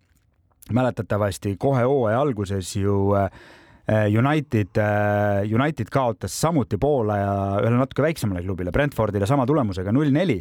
mäletatavasti 0.71 1.57
kohe 1.59 1.83
hooaja 1.89 2.21
alguses 2.21 2.75
ju 2.77 3.15
äh, 3.19 3.31
United, 3.91 4.79
äh, 4.79 5.47
United 5.51 5.89
kaotas 5.91 6.35
samuti 6.41 6.79
Poola 6.79 7.17
ja 7.19 7.33
ühele 7.63 7.81
natuke 7.81 8.05
väiksemale 8.05 8.45
klubile, 8.45 8.71
Brentfordile 8.75 9.27
sama 9.27 9.47
tulemusega 9.49 9.93
null 9.93 10.13
neli 10.15 10.39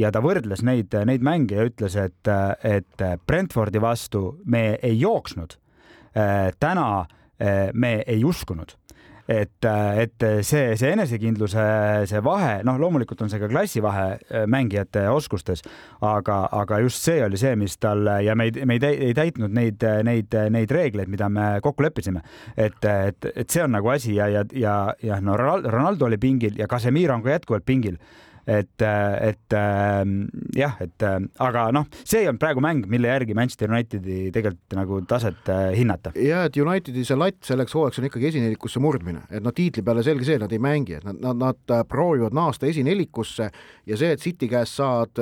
ja 0.00 0.12
ta 0.12 0.22
võrdles 0.24 0.64
neid, 0.64 0.94
neid 1.08 1.24
mänge 1.24 1.58
ja 1.58 1.66
ütles, 1.68 1.96
et, 2.00 2.32
et 2.64 3.06
Brentfordi 3.26 3.82
vastu 3.82 4.24
me 4.46 4.78
ei 4.82 4.96
jooksnud. 5.00 5.58
Äh, 6.16 6.50
täna 6.60 7.04
me 7.76 7.90
ei 8.08 8.22
uskunud 8.24 8.70
et, 9.28 9.68
et 10.02 10.26
see, 10.46 10.74
see 10.78 10.92
enesekindluse, 10.94 11.64
see 12.10 12.22
vahe, 12.24 12.60
noh, 12.66 12.78
loomulikult 12.80 13.24
on 13.24 13.32
see 13.32 13.40
ka 13.42 13.50
klassivahe 13.50 14.06
äh, 14.16 14.44
mängijate 14.50 15.06
oskustes, 15.10 15.64
aga, 16.04 16.42
aga 16.54 16.80
just 16.84 17.02
see 17.04 17.22
oli 17.24 17.40
see, 17.40 17.56
mis 17.58 17.76
tal 17.82 18.06
ja 18.22 18.36
me 18.38 18.50
ei, 18.50 18.66
me 18.68 18.78
ei, 18.80 19.14
täitnud 19.16 19.54
neid, 19.54 19.82
neid, 20.06 20.36
neid 20.54 20.76
reegleid, 20.76 21.10
mida 21.12 21.28
me 21.32 21.56
kokku 21.64 21.86
leppisime. 21.86 22.22
et, 22.56 22.78
et, 22.84 23.30
et 23.34 23.50
see 23.50 23.64
on 23.64 23.74
nagu 23.76 23.90
asi 23.92 24.14
ja, 24.16 24.28
ja, 24.32 24.44
ja, 24.52 24.76
ja 25.02 25.20
no 25.20 25.36
Ronaldo 25.36 26.06
oli 26.06 26.18
pingil 26.18 26.58
ja 26.58 26.68
Casemiro 26.70 27.14
on 27.14 27.24
ka 27.24 27.36
jätkuvalt 27.36 27.66
pingil 27.66 27.98
et, 28.46 28.82
et 28.82 29.54
ähm, 29.58 30.26
jah, 30.54 30.76
et 30.80 31.02
äh, 31.02 31.18
aga 31.42 31.66
noh, 31.74 31.88
see 32.06 32.22
olnud 32.28 32.40
praegu 32.42 32.62
mäng, 32.62 32.86
mille 32.90 33.10
järgi 33.10 33.34
Manchester 33.34 33.72
Unitedi 33.72 34.30
tegelikult 34.34 34.76
nagu 34.78 35.00
taset 35.10 35.50
äh, 35.50 35.72
hinnata. 35.74 36.14
ja 36.20 36.44
et 36.46 36.58
Unitedi 36.62 37.04
see 37.06 37.18
latt 37.18 37.42
selleks 37.46 37.74
hooajaks 37.74 38.00
on 38.00 38.08
ikkagi 38.10 38.30
esinelikusse 38.30 38.82
murdmine, 38.82 39.24
et 39.30 39.42
noh, 39.42 39.54
tiitli 39.56 39.82
peale 39.86 40.06
selge 40.06 40.28
see, 40.28 40.38
nad 40.42 40.54
ei 40.54 40.62
mängi, 40.62 41.00
et 41.00 41.08
nad, 41.08 41.18
nad, 41.22 41.42
nad 41.42 41.74
äh, 41.74 41.82
proovivad 41.90 42.36
naasta 42.36 42.70
esinelikusse 42.70 43.50
ja 43.90 43.98
see, 43.98 44.14
et 44.14 44.22
City 44.22 44.48
käest 44.50 44.78
saad, 44.78 45.18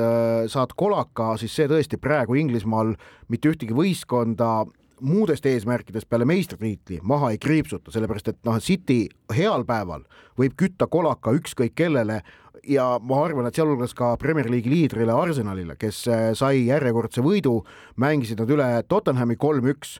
saad 0.50 0.72
kolaka, 0.76 1.34
siis 1.40 1.54
see 1.56 1.68
tõesti 1.70 1.98
praegu 2.00 2.36
Inglismaal 2.38 2.94
mitte 3.32 3.52
ühtegi 3.52 3.76
võistkonda 3.76 4.64
muudest 5.04 5.46
eesmärkidest 5.46 6.08
peale 6.08 6.24
meistritiitli 6.24 7.00
maha 7.02 7.32
ei 7.34 7.38
kriipsuta, 7.38 7.92
sellepärast 7.92 8.30
et 8.30 8.38
noh, 8.46 8.58
City 8.62 9.04
heal 9.34 9.66
päeval 9.68 10.04
võib 10.38 10.56
kütta 10.58 10.88
kolaka 10.90 11.34
ükskõik 11.36 11.74
kellele 11.78 12.20
ja 12.68 12.86
ma 13.02 13.22
arvan, 13.24 13.48
et 13.48 13.56
sealhulgas 13.58 13.94
ka 13.96 14.14
Premier 14.20 14.48
League'i 14.50 14.72
liidrile 14.72 15.14
Arsenalile, 15.14 15.76
kes 15.80 16.04
äh, 16.08 16.26
sai 16.38 16.66
järjekordse 16.68 17.24
võidu, 17.24 17.58
mängisid 18.00 18.40
nad 18.42 18.52
üle 18.54 18.68
Tottenhami 18.88 19.36
kolm-üks. 19.40 19.98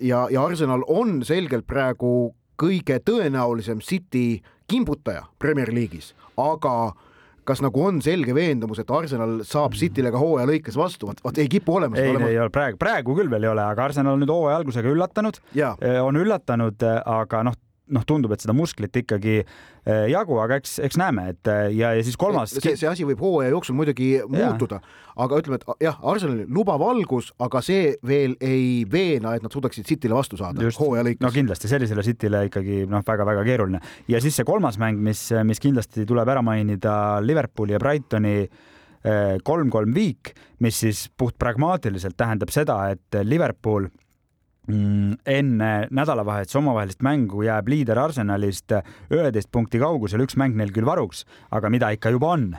Ja, 0.00 0.26
ja 0.32 0.44
Arsenal 0.46 0.84
on 0.88 1.20
selgelt 1.28 1.66
praegu 1.68 2.32
kõige 2.60 2.98
tõenäolisem 3.04 3.80
City 3.84 4.40
kimbutaja 4.70 5.26
Premier 5.40 5.72
League'is, 5.74 6.14
aga 6.40 6.92
kas 7.48 7.62
nagu 7.64 7.82
on 7.82 7.98
selge 8.04 8.34
veendumus, 8.36 8.78
et 8.78 8.90
Arsenal 8.94 9.40
saab 9.48 9.74
Cityle 9.78 10.12
ka 10.12 10.20
hooaja 10.20 10.46
lõikes 10.48 10.76
vastu, 10.78 11.08
vot 11.24 11.40
ei 11.40 11.48
kipu 11.50 11.78
olema. 11.80 11.98
ei 11.98 12.12
olema..., 12.12 12.28
ei 12.30 12.38
ole. 12.38 12.52
Praegu, 12.54 12.78
praegu 12.80 13.16
küll 13.16 13.32
veel 13.32 13.48
ei 13.48 13.50
ole, 13.50 13.64
aga 13.64 13.88
Arsenal 13.88 14.14
on 14.14 14.22
nüüd 14.22 14.32
hooaja 14.32 14.60
algusega 14.60 14.92
üllatanud, 14.92 15.40
on 16.04 16.20
üllatanud, 16.20 16.86
aga 17.18 17.42
noh 17.48 17.58
noh, 17.94 18.04
tundub, 18.06 18.32
et 18.34 18.42
seda 18.42 18.54
musklit 18.56 18.94
ikkagi 19.02 19.36
eh, 19.40 20.06
jagu, 20.10 20.38
aga 20.42 20.60
eks, 20.60 20.78
eks 20.86 20.98
näeme, 21.00 21.26
et 21.34 21.50
eh, 21.50 21.62
ja, 21.78 21.92
ja 21.96 22.04
siis 22.06 22.18
kolmas. 22.20 22.54
see, 22.56 22.74
see 22.78 22.88
asi 22.90 23.06
võib 23.08 23.22
hooaja 23.24 23.52
jooksul 23.54 23.76
muidugi 23.78 24.10
ja. 24.18 24.26
muutuda, 24.30 24.80
aga 25.20 25.40
ütleme, 25.42 25.60
et 25.60 25.84
jah, 25.86 26.00
Arsenalil 26.12 26.48
lubav 26.54 26.82
algus, 26.86 27.30
aga 27.42 27.62
see 27.64 27.94
veel 28.06 28.36
ei 28.44 28.82
veena, 28.90 29.34
et 29.36 29.46
nad 29.46 29.54
suudaksid 29.54 29.88
Cityle 29.88 30.16
vastu 30.16 30.38
saada 30.40 30.72
hooaja 30.80 31.06
lõikes. 31.06 31.22
no 31.24 31.32
kindlasti 31.34 31.70
sellisele 31.70 32.04
Cityle 32.06 32.44
ikkagi 32.48 32.82
noh, 32.90 33.04
väga-väga 33.06 33.46
keeruline 33.46 33.82
ja 34.10 34.20
siis 34.22 34.38
see 34.38 34.48
kolmas 34.48 34.80
mäng, 34.80 35.00
mis, 35.02 35.28
mis 35.46 35.62
kindlasti 35.62 36.06
tuleb 36.08 36.28
ära 36.30 36.44
mainida 36.46 36.92
Liverpooli 37.24 37.76
ja 37.76 37.82
Brightoni 37.82 38.36
eh, 38.44 39.34
kolm-kolm 39.44 39.96
viik, 39.96 40.34
mis 40.64 40.84
siis 40.84 41.08
puht 41.16 41.38
pragmaatiliselt 41.40 42.18
tähendab 42.20 42.52
seda, 42.54 42.82
et 42.94 43.22
Liverpool 43.24 43.88
enne 44.68 45.70
nädalavahetuse 45.90 46.58
omavahelist 46.60 47.00
mängu 47.02 47.42
jääb 47.42 47.68
liider 47.72 47.98
Arsenalist 47.98 48.74
üheteist 49.10 49.50
punkti 49.52 49.80
kaugusel, 49.82 50.22
üks 50.26 50.36
mäng 50.38 50.58
neil 50.58 50.70
küll 50.74 50.86
varuks, 50.86 51.24
aga 51.50 51.72
mida 51.72 51.90
ikka 51.96 52.12
juba 52.14 52.34
on 52.36 52.50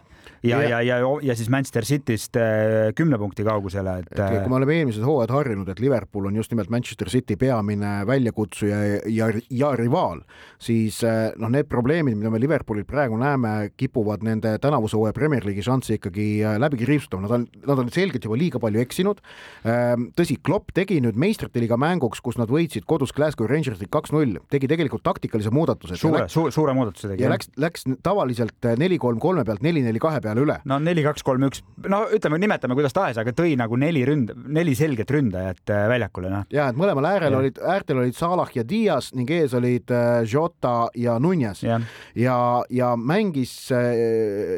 ja, 0.44 0.62
ja, 0.62 0.82
ja, 0.82 0.98
ja, 0.98 1.10
ja 1.22 1.36
siis 1.38 1.50
Manchester 1.50 1.86
Cityst 1.86 2.38
äh, 2.40 2.92
kümne 2.98 3.18
punkti 3.22 3.44
kaugusele, 3.46 3.98
et. 4.02 4.12
kui 4.18 4.50
me 4.50 4.58
oleme 4.58 4.76
eelmised 4.80 5.04
hooajad 5.06 5.34
harjunud, 5.36 5.70
et 5.70 5.82
Liverpool 5.84 6.28
on 6.30 6.38
just 6.40 6.54
nimelt 6.54 6.72
Manchester 6.74 7.10
City 7.14 7.38
peamine 7.40 8.02
väljakutsuja 8.10 8.82
ja, 8.86 9.02
ja, 9.06 9.30
ja 9.62 9.72
rivaal, 9.78 10.24
siis 10.62 11.02
äh, 11.08 11.32
noh, 11.42 11.52
need 11.54 11.70
probleemid, 11.72 12.18
mida 12.18 12.34
me 12.34 12.42
Liverpoolil 12.42 12.88
praegu 12.90 13.20
näeme, 13.22 13.72
kipuvad 13.78 14.26
nende 14.26 14.56
tänavuse 14.62 14.98
hooaja 14.98 15.16
Premier 15.18 15.46
League'i 15.46 15.66
šanssi 15.66 16.00
ikkagi 16.00 16.28
äh, 16.42 16.58
läbi 16.62 16.82
kriipsutama, 16.82 17.28
nad 17.28 17.38
on, 17.38 17.48
nad 17.68 17.86
on 17.86 17.94
selgelt 17.94 18.26
juba 18.26 18.40
liiga 18.40 18.62
palju 18.62 18.82
eksinud. 18.82 19.22
Ähm, 19.68 20.10
tõsi, 20.18 20.40
Klopp 20.42 20.74
tegi 20.76 21.00
nüüd 21.04 21.20
meistrite 21.22 21.62
liiga 21.62 21.78
mänguks, 21.92 22.22
kus 22.24 22.40
nad 22.40 22.52
võitsid 22.52 22.86
kodus 22.90 23.14
Glasgow 23.16 23.50
Rangersit 23.50 23.92
kaks-null, 23.92 24.40
tegi 24.52 24.70
tegelikult 24.72 25.04
taktikalise 25.06 25.52
muudatuse. 25.54 25.98
suure, 26.00 26.26
suure, 26.32 26.54
suure 26.56 26.76
muudatuse 26.78 27.12
tegi. 27.12 27.26
ja 27.26 27.32
läks, 27.32 27.52
läks 27.62 27.86
tavaliselt 28.04 28.70
neli-kolm-kolme 28.80 29.46
pealt 29.48 29.64
neli-neli-kahe 29.66 30.22
peale 30.24 30.46
üle. 30.46 30.58
no 30.70 30.80
neli, 30.84 31.04
kaks, 31.06 31.26
kolm, 31.28 31.48
üks, 31.50 31.64
no 31.88 32.04
ütleme, 32.14 32.40
nimetame 32.42 32.78
kuidas 32.78 32.96
tahes, 32.96 33.20
aga 33.22 33.34
tõi 33.36 33.56
nagu 33.60 33.80
neli 33.80 34.04
ründ-, 34.08 34.34
neli 34.48 34.76
selget 34.78 35.12
ründajat 35.12 35.74
äh, 35.74 35.86
väljakule, 35.92 36.32
noh. 36.34 36.48
ja 36.54 36.70
et 36.72 36.80
mõlemal 36.80 37.10
äärel 37.14 37.36
ja. 37.36 37.44
olid, 37.44 37.64
äärtel 37.76 38.04
olid 38.04 38.18
Salah 38.18 38.52
ja 38.56 38.66
Dias 38.68 39.12
ning 39.18 39.30
ees 39.32 39.56
olid 39.58 39.92
äh, 39.96 40.22
Jota 40.30 40.76
ja 40.96 41.18
Nunez 41.22 41.64
ja, 41.66 41.80
ja, 42.16 42.38
ja 42.70 42.94
mängis 42.98 43.54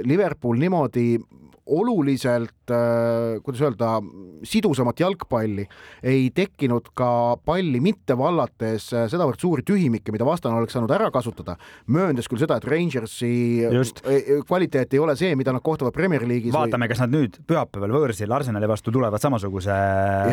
Liverpool 0.06 0.60
niimoodi 0.60 1.17
oluliselt 1.65 2.62
kuidas 3.43 3.62
öelda, 3.63 3.97
sidusamat 4.47 4.99
jalgpalli, 5.04 5.65
ei 6.04 6.30
tekkinud 6.36 6.91
ka 6.97 7.10
palli 7.45 7.82
mitte 7.84 8.15
vallates 8.19 8.89
äh, 8.93 9.06
sedavõrd 9.12 9.41
suuri 9.41 9.65
tühimikke, 9.67 10.13
mida 10.15 10.28
vastane 10.28 10.58
oleks 10.60 10.76
saanud 10.76 10.91
ära 10.93 11.10
kasutada, 11.13 11.56
mööndes 11.91 12.30
küll 12.32 12.41
seda, 12.41 12.58
et 12.60 12.67
Rangersi 12.69 13.34
Just. 13.73 14.04
Äh, 14.08 14.43
kvaliteet 14.47 14.93
ei 14.93 15.02
ole 15.04 15.15
see, 15.19 15.34
mida 15.39 15.54
nad 15.56 15.63
kohtavad 15.65 15.95
Premier 15.95 16.26
League'is. 16.28 16.54
vaatame 16.56 16.88
või..., 16.88 16.93
kas 16.93 17.04
nad 17.04 17.13
nüüd 17.13 17.39
pühapäeval 17.49 17.95
võõrsil 17.97 18.36
Arsenali 18.36 18.69
vastu 18.69 18.93
tulevad 18.93 19.21
samasuguse. 19.23 19.78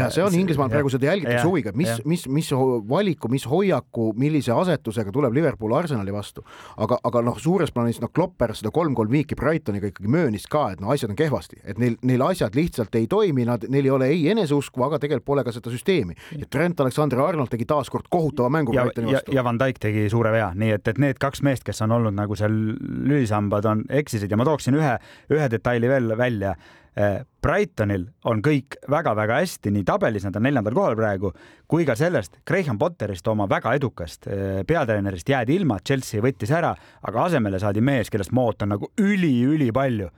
ja 0.01 0.11
see 0.15 0.25
on 0.25 0.37
Inglismaal 0.39 0.73
praegu 0.73 0.93
seda 0.93 1.11
jälgitakse 1.11 1.47
huviga, 1.49 1.75
mis, 1.77 2.03
mis, 2.09 2.27
mis 2.31 2.53
valiku, 2.91 3.31
mis 3.33 3.47
hoiaku, 3.49 4.11
millise 4.21 4.55
asetusega 4.55 5.13
tuleb 5.15 5.35
Liverpool 5.37 5.75
Arsenali 5.77 6.15
vastu. 6.15 6.45
aga, 6.77 7.01
aga 7.05 7.25
noh, 7.27 7.39
suures 7.41 7.73
plaanis 7.75 8.01
noh, 8.03 8.13
Klopp 8.15 8.37
pärast 8.41 8.65
seda 8.65 8.73
kolm-kolm 8.75 9.11
viiki 9.13 9.39
Brightoniga 9.39 9.91
ikkagi 9.91 10.11
möönis 10.11 10.47
ka, 10.51 10.71
et 10.75 10.83
no 10.83 10.91
asjad 10.95 11.13
on 11.13 11.19
kehvasti, 11.19 11.61
et 11.65 11.79
neil, 11.81 11.97
neil 12.07 12.20
asjad 12.27 12.57
lihtsalt 12.57 12.95
ei 12.99 13.07
toimi, 13.11 13.45
nad, 13.49 13.65
neil 13.69 13.89
ei 13.89 13.95
ole 13.95 14.11
ei 14.13 14.27
eneseusku, 14.33 14.83
aga 14.87 14.99
tegelikult 15.03 15.29
pole 15.31 15.45
ka 15.47 15.55
seda 15.55 15.73
süsteemi. 15.73 16.17
ja 16.39 16.49
Trent 16.51 16.81
Alexander-Arnold 16.81 17.53
tegi 17.53 17.67
taaskord 17.69 18.11
kohutava 18.11 18.51
mängu 18.53 18.75
ja, 18.75 18.87
ja, 19.11 19.23
ja 19.33 19.45
Van 19.45 19.59
Dijk 19.61 19.81
tegi 19.83 20.09
suure 20.11 20.33
vea, 20.35 20.51
nii 20.55 20.75
et, 20.77 20.89
et 20.89 20.99
need 20.99 21.21
kaks 21.23 21.45
meest, 21.47 21.65
kes 21.67 21.83
on 21.87 21.97
olnud 21.99 22.17
nagu 22.17 22.37
seal 22.39 22.53
lülisambad, 22.53 23.67
on 23.71 23.87
eksisid. 24.03 24.31
Ja 24.31 24.39
ma 24.41 24.47
tooksin 24.49 24.77
ühe, 24.79 24.99
ühe 25.33 25.49
detaili 25.53 25.91
veel 25.91 26.15
välja. 26.19 26.57
Eh, 26.99 27.21
Brightonil 27.41 28.09
on 28.27 28.41
kõik 28.43 28.75
väga-väga 28.91 29.39
hästi, 29.41 29.71
nii 29.73 29.85
tabelis 29.87 30.25
nad 30.27 30.35
on 30.37 30.43
neljandal 30.45 30.75
kohal 30.75 30.97
praegu, 30.99 31.31
kui 31.71 31.87
ka 31.87 31.95
sellest 31.97 32.41
Graham 32.47 32.81
Potterist, 32.81 33.29
oma 33.31 33.47
väga 33.49 33.77
edukast 33.79 34.27
eh, 34.27 34.63
peatreenerist 34.67 35.31
jäädi 35.31 35.55
ilma, 35.61 35.79
Chelsea 35.87 36.23
võttis 36.25 36.51
ära, 36.53 36.75
aga 37.07 37.29
asemele 37.29 37.63
saadi 37.63 37.85
mees, 37.85 38.11
kellest 38.11 38.35
ma 38.35 38.49
ootan 38.51 38.75
nagu 38.75 38.91
üli-ülipalju 38.99 40.11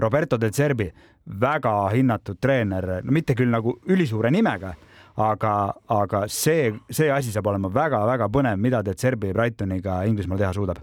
Roberto 0.00 0.36
De 0.40 0.52
Zerbi, 0.52 0.90
väga 1.40 1.74
hinnatud 1.94 2.40
treener, 2.40 3.00
no 3.04 3.12
mitte 3.12 3.34
küll 3.38 3.50
nagu 3.50 3.76
ülisuure 3.88 4.30
nimega, 4.30 4.74
aga, 5.20 5.52
aga 5.88 6.24
see, 6.28 6.72
see 6.90 7.10
asi 7.12 7.32
saab 7.32 7.52
olema 7.52 7.70
väga-väga 7.72 8.28
põnev, 8.32 8.58
mida 8.58 8.82
De 8.82 8.94
Zerbi 8.94 9.32
Brightoniga 9.32 10.02
Inglismaal 10.08 10.38
teha 10.38 10.52
suudab. 10.52 10.82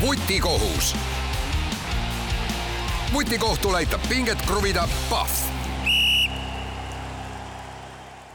vutikohus. 0.00 0.96
vutikohtul 3.12 3.74
aitab 3.74 4.00
pinget 4.08 4.38
kruvida 4.46 4.88
Pahv 5.10 5.59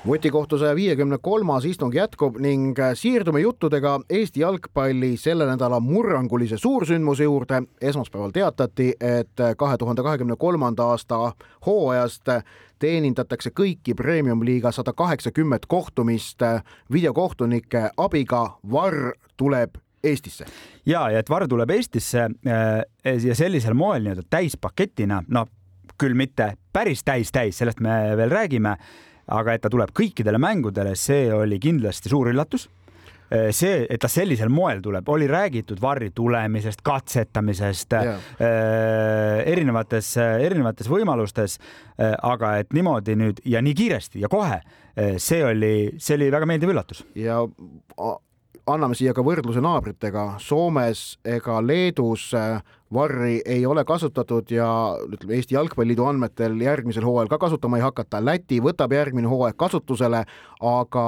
vutikohtu 0.05 0.57
saja 0.57 0.75
viiekümne 0.75 1.17
kolmas 1.21 1.65
istung 1.65 1.95
jätkub 1.95 2.37
ning 2.39 2.77
siirdume 2.93 3.39
juttudega 3.39 3.99
Eesti 4.09 4.39
jalgpalli 4.39 5.17
selle 5.17 5.45
nädala 5.45 5.79
murrangulise 5.79 6.57
suursündmuse 6.57 7.23
juurde. 7.23 7.63
esmaspäeval 7.81 8.31
teatati, 8.31 8.93
et 8.99 9.57
kahe 9.57 9.77
tuhande 9.77 10.03
kahekümne 10.03 10.35
kolmanda 10.35 10.83
aasta 10.83 11.31
hooajast 11.65 12.29
teenindatakse 12.79 13.49
kõiki 13.49 13.95
premium-liiga 13.95 14.71
sada 14.71 14.93
kaheksakümmet 14.93 15.65
kohtumist 15.65 16.41
videokohtunike 16.91 17.89
abiga. 17.97 18.59
VAR 18.71 19.13
tuleb 19.37 19.77
Eestisse. 20.03 20.45
ja, 20.85 21.09
ja 21.09 21.19
et 21.19 21.29
VAR 21.29 21.47
tuleb 21.47 21.69
Eestisse 21.69 22.21
äh, 22.21 23.17
ja 23.23 23.35
sellisel 23.35 23.73
moel 23.73 24.03
nii-öelda 24.03 24.27
täispaketina, 24.29 25.23
no 25.27 25.45
küll 25.97 26.13
mitte 26.13 26.53
päris 26.73 27.03
täis-täis, 27.03 27.57
sellest 27.57 27.79
me 27.79 28.17
veel 28.17 28.29
räägime 28.29 28.77
aga 29.27 29.53
et 29.53 29.61
ta 29.65 29.69
tuleb 29.73 29.93
kõikidele 29.95 30.37
mängudele, 30.41 30.95
see 30.95 31.31
oli 31.33 31.59
kindlasti 31.59 32.11
suur 32.11 32.29
üllatus 32.33 32.67
Äh, 33.33 33.49
see, 33.55 33.85
et 33.89 34.01
ta 34.01 34.09
sellisel 34.11 34.51
moel 34.53 34.83
tuleb, 34.85 35.07
oli 35.09 35.25
räägitud 35.29 35.79
varri 35.81 36.11
tulemisest, 36.13 36.83
katsetamisest 36.85 37.95
yeah., 37.97 38.19
erinevates, 39.49 40.11
erinevates 40.21 40.89
võimalustes. 40.91 41.57
Äh, 41.97 42.13
aga 42.21 42.57
et 42.61 42.75
niimoodi 42.75 43.17
nüüd 43.17 43.41
ja 43.49 43.63
nii 43.65 43.73
kiiresti 43.77 44.21
ja 44.21 44.29
kohe, 44.29 44.59
see 45.19 45.41
oli, 45.43 45.73
see 45.99 46.15
oli 46.19 46.29
väga 46.31 46.47
meeldiv 46.47 46.71
üllatus. 46.71 47.01
ja 47.19 47.41
anname 48.67 48.95
siia 48.97 49.13
ka 49.13 49.23
võrdluse 49.25 49.61
naabritega, 49.61 50.35
Soomes 50.41 51.17
ega 51.25 51.59
Leedus 51.61 52.31
varri 52.93 53.41
ei 53.45 53.65
ole 53.65 53.83
kasutatud 53.85 54.51
ja 54.51 54.67
ütleme 55.09 55.35
Eesti 55.35 55.55
Jalgpalliliidu 55.55 56.05
andmetel 56.05 56.59
järgmisel 56.61 57.05
hooajal 57.05 57.29
ka 57.31 57.39
kasutama 57.41 57.79
ei 57.79 57.83
hakata. 57.85 58.21
Läti 58.25 58.61
võtab 58.63 58.93
järgmine 58.93 59.29
hooaeg 59.29 59.57
kasutusele, 59.57 60.23
aga 60.61 61.07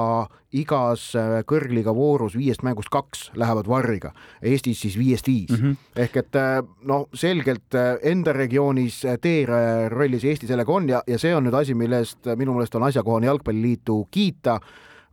igas 0.52 1.10
äh, 1.18 1.38
kõrgliiga 1.48 1.94
voorus 1.94 2.36
viiest 2.38 2.64
mängust 2.66 2.90
kaks 2.92 3.28
lähevad 3.36 3.68
varriga, 3.68 4.12
Eestis 4.42 4.80
siis 4.80 4.98
viiest 4.98 5.28
viis 5.28 5.50
mm. 5.52 5.62
-hmm. 5.62 6.02
ehk 6.04 6.16
et 6.16 6.36
äh, 6.36 6.62
noh, 6.82 7.08
selgelt 7.14 7.74
äh, 7.74 7.98
enda 8.02 8.32
regioonis 8.32 9.02
teeraja 9.20 9.88
rollis 9.88 10.24
Eesti 10.24 10.46
sellega 10.46 10.72
on 10.72 10.88
ja, 10.88 11.02
ja 11.06 11.18
see 11.18 11.34
on 11.36 11.44
nüüd 11.44 11.54
asi, 11.54 11.74
millest 11.74 12.26
minu 12.36 12.54
meelest 12.56 12.74
on 12.74 12.82
asjakohane 12.82 13.26
Jalgpalliliitu 13.26 14.08
kiita 14.10 14.60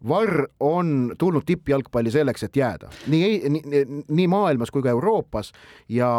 Varr 0.08 0.46
on 0.60 1.16
tulnud 1.18 1.46
tippjalgpalli 1.46 2.12
selleks, 2.14 2.46
et 2.48 2.60
jääda 2.60 2.92
nii, 3.12 3.50
nii, 3.50 3.84
nii 4.08 4.28
maailmas 4.32 4.72
kui 4.74 4.84
ka 4.86 4.94
Euroopas 4.94 5.52
ja, 5.90 6.10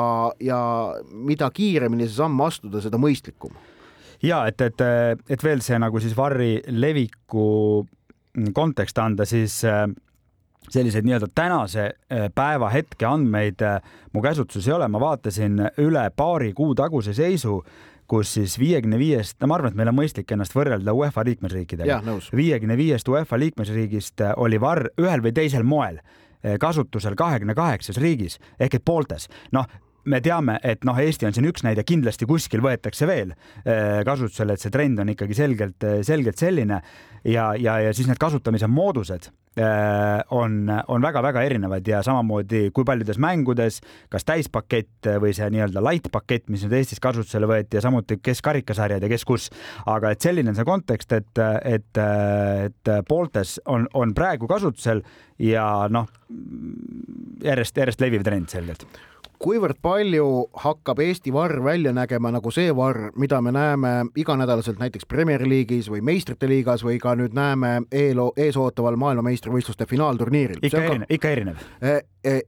ja 0.40 0.61
mida 1.12 1.51
kiiremini 1.55 2.09
see 2.09 2.18
samm 2.18 2.40
astuda, 2.46 2.83
seda 2.85 2.99
mõistlikum. 3.01 3.55
ja 4.22 4.44
et, 4.51 4.61
et, 4.61 4.87
et 5.29 5.44
veel 5.44 5.62
see 5.64 5.79
nagu 5.83 6.01
siis 6.03 6.16
Varri 6.16 6.59
leviku 6.68 7.85
kontekst 8.55 8.99
anda, 8.99 9.25
siis 9.25 9.62
äh, 9.64 9.87
selliseid 10.68 11.07
nii-öelda 11.07 11.29
tänase 11.35 11.85
äh, 11.85 12.29
päeva 12.35 12.68
hetke 12.72 13.07
andmeid 13.07 13.62
äh, 13.62 13.81
mu 14.12 14.22
käsutuses 14.22 14.68
ei 14.68 14.75
ole, 14.77 14.88
ma 14.88 15.01
vaatasin 15.01 15.61
üle 15.83 16.09
paari 16.16 16.53
kuu 16.57 16.75
taguse 16.75 17.14
seisu 17.14 17.61
kus 18.11 18.35
siis 18.37 18.59
viiekümne 18.59 18.99
viiest, 18.99 19.38
no 19.40 19.51
ma 19.51 19.59
arvan, 19.59 19.75
et 19.75 19.79
meil 19.79 19.90
on 19.90 19.99
mõistlik 19.99 20.31
ennast 20.33 20.55
võrrelda 20.57 20.95
UEFA 20.95 21.25
liikmesriikidega. 21.27 22.01
viiekümne 22.37 22.77
viiest 22.77 23.09
UEFA 23.09 23.38
liikmesriigist 23.38 24.21
äh, 24.21 24.37
oli 24.37 24.61
VAR 24.61 24.88
ühel 25.01 25.25
või 25.25 25.35
teisel 25.37 25.66
moel 25.66 25.99
äh, 25.99 26.57
kasutusel 26.61 27.16
kahekümne 27.19 27.55
kaheksas 27.55 27.99
riigis 28.03 28.38
ehk 28.61 28.79
et 28.79 28.85
pooltes. 28.85 29.29
noh, 29.53 29.66
me 30.07 30.21
teame, 30.25 30.59
et 30.62 30.85
noh, 30.87 30.99
Eesti 30.99 31.29
on 31.29 31.35
siin 31.37 31.49
üks 31.51 31.64
näide, 31.66 31.85
kindlasti 31.87 32.29
kuskil 32.29 32.62
võetakse 32.64 33.09
veel 33.09 33.33
äh, 33.33 34.03
kasutusele, 34.07 34.57
et 34.57 34.62
see 34.62 34.75
trend 34.75 35.03
on 35.03 35.12
ikkagi 35.14 35.37
selgelt, 35.37 35.90
selgelt 36.07 36.38
selline 36.40 36.81
ja, 37.25 37.51
ja, 37.59 37.81
ja 37.87 37.97
siis 37.97 38.09
need 38.11 38.23
kasutamise 38.23 38.71
moodused 38.71 39.31
Äh, 39.61 40.21
on, 40.31 40.69
on 40.88 41.03
väga-väga 41.03 41.40
erinevad 41.49 41.87
ja 41.88 42.03
samamoodi 42.05 42.66
kui 42.77 42.85
paljudes 42.85 43.16
mängudes, 43.16 43.79
kas 44.12 44.27
täispakett 44.29 45.09
või 45.23 45.31
see 45.33 45.49
nii-öelda 45.55 45.81
light 45.81 46.11
pakett, 46.12 46.51
mis 46.53 46.66
nüüd 46.66 46.75
Eestis 46.77 47.01
kasutusele 47.01 47.49
võeti 47.49 47.79
ja 47.79 47.85
samuti 47.87 48.19
kes 48.21 48.45
karikasarjad 48.45 49.01
ja 49.01 49.09
kes 49.09 49.25
kus. 49.25 49.49
aga 49.88 50.12
et 50.12 50.21
selline 50.21 50.53
on 50.53 50.61
see 50.61 50.69
kontekst, 50.69 51.16
et, 51.16 51.40
et, 51.73 52.03
et 52.69 52.92
pooltes 53.09 53.57
on, 53.64 53.88
on 53.97 54.12
praegu 54.12 54.45
kasutusel 54.45 55.01
ja 55.40 55.88
noh, 55.88 56.12
järjest, 57.40 57.81
järjest 57.81 58.05
leviv 58.05 58.29
trend 58.29 58.53
selgelt 58.53 58.85
kuivõrd 59.42 59.79
palju 59.83 60.27
hakkab 60.62 61.01
Eesti 61.05 61.33
varr 61.35 61.61
välja 61.64 61.92
nägema 61.96 62.31
nagu 62.35 62.51
see 62.55 62.72
varr, 62.77 63.11
mida 63.16 63.40
me 63.42 63.53
näeme 63.53 63.92
iganädalaselt 64.16 64.81
näiteks 64.81 65.07
Premier 65.09 65.44
League'is 65.46 65.90
või 65.92 66.03
meistrite 66.05 66.49
liigas 66.49 66.85
või 66.85 66.99
ka 67.03 67.14
nüüd 67.18 67.37
näeme 67.37 67.83
eelo, 67.92 68.33
eesootaval 68.37 68.96
maailmameistrivõistluste 68.96 69.87
finaalturniiril? 69.87 70.62
ikka 70.62 70.83
erinev, 70.83 71.11
ikka 71.11 71.35
erinev 71.37 71.64
eh, 71.83 72.01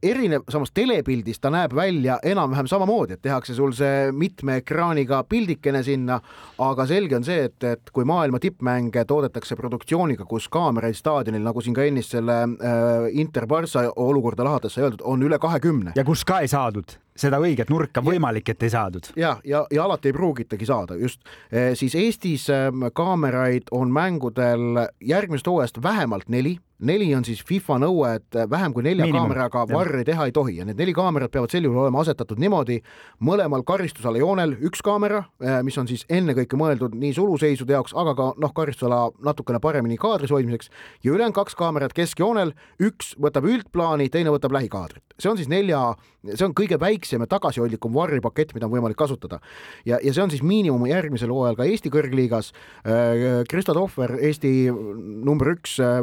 erinev, 0.02 0.44
samas 0.50 0.72
telepildis 0.74 1.40
ta 1.40 1.50
näeb 1.54 1.74
välja 1.76 2.18
enam-vähem 2.26 2.66
samamoodi, 2.70 3.16
et 3.16 3.22
tehakse 3.22 3.54
sul 3.54 3.72
see 3.76 4.10
mitme 4.12 4.58
ekraaniga 4.62 5.22
pildikene 5.28 5.82
sinna, 5.86 6.18
aga 6.64 6.86
selge 6.90 7.18
on 7.18 7.26
see, 7.26 7.48
et, 7.48 7.58
et 7.64 7.92
kui 7.94 8.06
maailma 8.08 8.40
tippmänge 8.42 9.04
toodetakse 9.08 9.56
produktsiooniga, 9.58 10.26
kus 10.28 10.48
kaameraid 10.52 10.98
staadionil, 10.98 11.44
nagu 11.44 11.62
siin 11.64 11.76
ka 11.76 11.86
ennist 11.86 12.16
selle 12.16 12.40
äh, 12.42 13.08
Inter 13.20 13.46
Barca 13.46 13.86
olukorda 13.96 14.46
lahates 14.46 14.74
sai 14.74 14.86
öeldud, 14.86 15.04
on 15.04 15.22
üle 15.22 15.38
kahekümne. 15.38 15.94
ja 15.96 16.06
kus 16.06 16.24
ka 16.28 16.42
ei 16.44 16.50
saadud 16.50 16.98
seda 17.18 17.40
õiget 17.42 17.70
nurka, 17.72 18.02
võimalik, 18.04 18.52
et 18.52 18.62
ei 18.62 18.70
saadud. 18.70 19.10
ja, 19.16 19.36
ja, 19.44 19.64
ja 19.74 19.84
alati 19.84 20.10
ei 20.10 20.16
pruugitagi 20.16 20.66
saada, 20.66 20.98
just 20.98 21.20
e,. 21.50 21.74
siis 21.78 21.94
Eestis 21.98 22.46
kaameraid 22.94 23.70
on 23.74 23.92
mängudel 23.92 24.86
järgmisest 25.00 25.50
hooajast 25.50 25.82
vähemalt 25.82 26.28
neli 26.28 26.58
neli 26.78 27.08
on 27.16 27.24
siis 27.26 27.40
FIFA 27.46 27.78
nõue, 27.82 28.10
et 28.20 28.38
vähem 28.50 28.72
kui 28.74 28.84
nelja 28.86 29.06
Miinimum. 29.06 29.26
kaameraga 29.26 29.64
varri 29.70 30.04
teha 30.06 30.28
ei 30.28 30.34
tohi 30.34 30.58
ja 30.60 30.66
need 30.68 30.78
neli 30.78 30.94
kaamerat 30.94 31.32
peavad 31.34 31.50
sel 31.50 31.66
juhul 31.66 31.82
olema 31.82 32.02
asetatud 32.04 32.38
niimoodi 32.38 32.78
mõlemal 33.24 33.64
karistusala 33.66 34.20
joonel 34.20 34.54
üks 34.68 34.82
kaamera, 34.84 35.24
eh, 35.42 35.58
mis 35.66 35.78
on 35.78 35.88
siis 35.90 36.04
ennekõike 36.08 36.58
mõeldud 36.58 36.94
nii 36.98 37.14
suluseisude 37.16 37.74
jaoks, 37.74 37.94
aga 37.98 38.14
ka 38.18 38.28
noh, 38.38 38.54
karistusala 38.54 39.00
natukene 39.24 39.60
paremini 39.60 39.98
kaadris 39.98 40.30
hoidmiseks 40.34 40.70
ja 41.02 41.12
ülejäänud 41.12 41.34
kaks 41.34 41.58
kaamerat 41.58 41.96
keskjoonel, 41.96 42.54
üks 42.78 43.14
võtab 43.18 43.48
üldplaani, 43.50 44.08
teine 44.10 44.30
võtab 44.34 44.54
lähikaadrit. 44.54 45.02
see 45.18 45.30
on 45.30 45.36
siis 45.36 45.48
nelja, 45.50 45.96
see 46.30 46.46
on 46.46 46.54
kõige 46.54 46.78
väiksem 46.78 47.24
ja 47.24 47.26
tagasihoidlikum 47.26 47.94
varripakett, 47.94 48.54
mida 48.54 48.66
on 48.66 48.72
võimalik 48.76 48.96
kasutada. 48.96 49.40
ja, 49.84 49.98
ja 50.02 50.12
see 50.14 50.22
on 50.22 50.30
siis 50.30 50.42
miinimum 50.42 50.86
järgmisel 50.86 51.34
hooajal 51.34 51.56
ka 51.58 51.66
Eesti 51.66 51.90
kõrgliigas. 51.90 52.52
Äh, 52.86 53.42
Kristo 53.48 53.74
Tohver, 53.74 54.14
Eesti 54.22 54.70
number 54.70 55.56
üks 55.56 55.78
äh, 55.82 55.98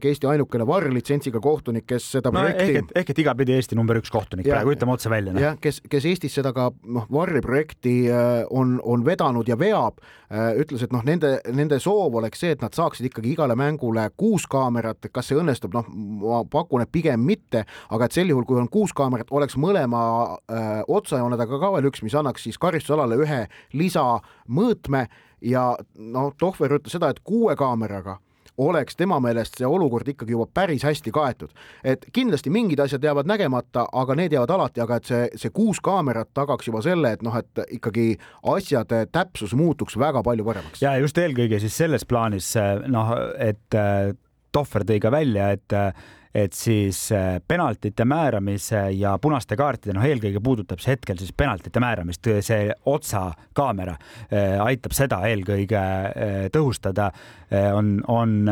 väljakukohtunik, 0.00 0.04
Eesti 0.10 0.26
ainukene 0.26 0.66
varrilitsentsiga 0.66 1.40
kohtunik, 1.40 1.86
kes 1.86 2.06
seda 2.16 2.30
no, 2.30 2.40
projekti 2.40 2.64
ehk 2.64 2.78
et, 2.80 2.92
ehk 2.96 3.10
et 3.10 3.18
igapidi 3.18 3.54
Eesti 3.54 3.76
number 3.76 3.98
üks 4.00 4.10
kohtunik 4.10 4.46
ja, 4.46 4.56
praegu, 4.56 4.72
ütleme 4.74 4.94
otse 4.94 5.10
välja. 5.10 5.32
Noh. 5.32 5.40
jah, 5.40 5.58
kes, 5.60 5.80
kes 5.88 6.06
Eestis 6.06 6.34
seda 6.34 6.52
ka 6.52 6.70
noh, 6.84 7.06
varriprojekti 7.10 7.94
äh, 8.10 8.44
on, 8.50 8.80
on 8.82 9.04
vedanud 9.04 9.48
ja 9.48 9.58
veab, 9.58 10.00
ütles, 10.30 10.84
et 10.84 10.92
noh, 10.94 11.02
nende, 11.02 11.40
nende 11.52 11.80
soov 11.82 12.14
oleks 12.20 12.40
see, 12.40 12.52
et 12.54 12.60
nad 12.62 12.74
saaksid 12.74 13.08
ikkagi 13.08 13.32
igale 13.34 13.56
mängule 13.58 14.04
kuus 14.16 14.46
kaamerat, 14.50 15.10
kas 15.12 15.30
see 15.30 15.38
õnnestub, 15.40 15.74
noh, 15.74 15.88
ma 16.22 16.42
pakun, 16.46 16.84
et 16.84 16.92
pigem 16.92 17.24
mitte, 17.26 17.64
aga 17.90 18.06
et 18.06 18.14
sel 18.14 18.30
juhul, 18.30 18.46
kui 18.46 18.60
on 18.60 18.70
kuus 18.70 18.94
kaamerat, 18.96 19.32
oleks 19.34 19.58
mõlema 19.58 20.04
äh, 20.46 20.70
otsajoonedega 20.86 21.60
ka 21.60 21.72
veel 21.74 21.90
üks, 21.90 22.04
mis 22.06 22.14
annaks 22.14 22.46
siis 22.46 22.60
karistusalale 22.62 23.18
ühe 23.20 23.42
lisamõõtme 23.74 25.06
ja 25.42 25.72
noh, 25.98 26.30
Tohver 26.38 26.78
ütles 26.78 26.94
seda, 26.94 27.10
et 27.10 27.22
kuue 27.26 27.56
kaameraga 27.58 28.20
oleks 28.60 28.96
tema 28.98 29.20
meelest 29.22 29.58
see 29.60 29.68
olukord 29.68 30.08
ikkagi 30.12 30.34
juba 30.36 30.46
päris 30.54 30.84
hästi 30.86 31.12
kaetud. 31.14 31.50
et 31.84 32.06
kindlasti 32.12 32.50
mingid 32.50 32.80
asjad 32.80 33.04
jäävad 33.04 33.28
nägemata, 33.30 33.86
aga 33.92 34.16
need 34.18 34.32
jäävad 34.36 34.54
alati, 34.56 34.80
aga 34.84 35.00
et 35.00 35.10
see, 35.10 35.28
see 35.40 35.54
kuus 35.54 35.80
kaamerat 35.84 36.32
tagaks 36.34 36.68
juba 36.68 36.82
selle, 36.84 37.14
et 37.16 37.22
noh, 37.26 37.36
et 37.36 37.64
ikkagi 37.80 38.14
asjade 38.54 39.06
täpsus 39.12 39.54
muutuks 39.58 39.98
väga 39.98 40.22
palju 40.26 40.46
paremaks. 40.46 40.82
ja 40.82 40.96
just 41.00 41.18
eelkõige 41.18 41.60
siis 41.62 41.76
selles 41.76 42.06
plaanis 42.08 42.54
noh, 42.88 43.14
et 43.38 43.78
äh, 43.78 44.12
Tohver 44.50 44.82
tõi 44.82 44.98
ka 44.98 45.12
välja, 45.14 45.52
et 45.54 45.72
äh, 45.78 45.92
et 46.34 46.54
siis 46.54 47.08
äh, 47.12 47.40
penaltite 47.48 48.04
määramise 48.06 48.84
ja 48.94 49.16
punaste 49.18 49.56
kaartide, 49.58 49.96
noh, 49.96 50.04
eelkõige 50.06 50.42
puudutab 50.44 50.82
see 50.82 50.94
hetkel 50.94 51.18
siis 51.18 51.32
penaltite 51.36 51.82
määramist, 51.82 52.28
see 52.46 52.70
otsakaamera 52.92 53.96
äh, 53.96 54.54
aitab 54.62 54.94
seda 54.96 55.20
eelkõige 55.30 55.80
äh, 55.80 56.38
tõhustada. 56.54 57.10
on, 57.50 57.96
on 58.06 58.46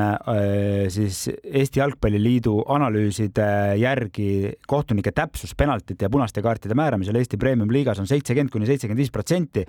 siis 0.90 1.28
Eesti 1.44 1.78
Jalgpalliliidu 1.78 2.64
analüüside 2.74 3.76
järgi 3.78 4.56
kohtunike 4.66 5.12
täpsus 5.14 5.54
penaltite 5.54 6.04
ja 6.04 6.10
punaste 6.10 6.42
kaartide 6.42 6.74
määramisel 6.74 7.14
Eesti 7.20 7.38
Premium-liigas 7.38 8.00
on 8.02 8.10
seitsekümmend 8.10 8.50
kuni 8.50 8.66
seitsekümmend 8.66 8.98
viis 8.98 9.14
protsenti 9.14 9.62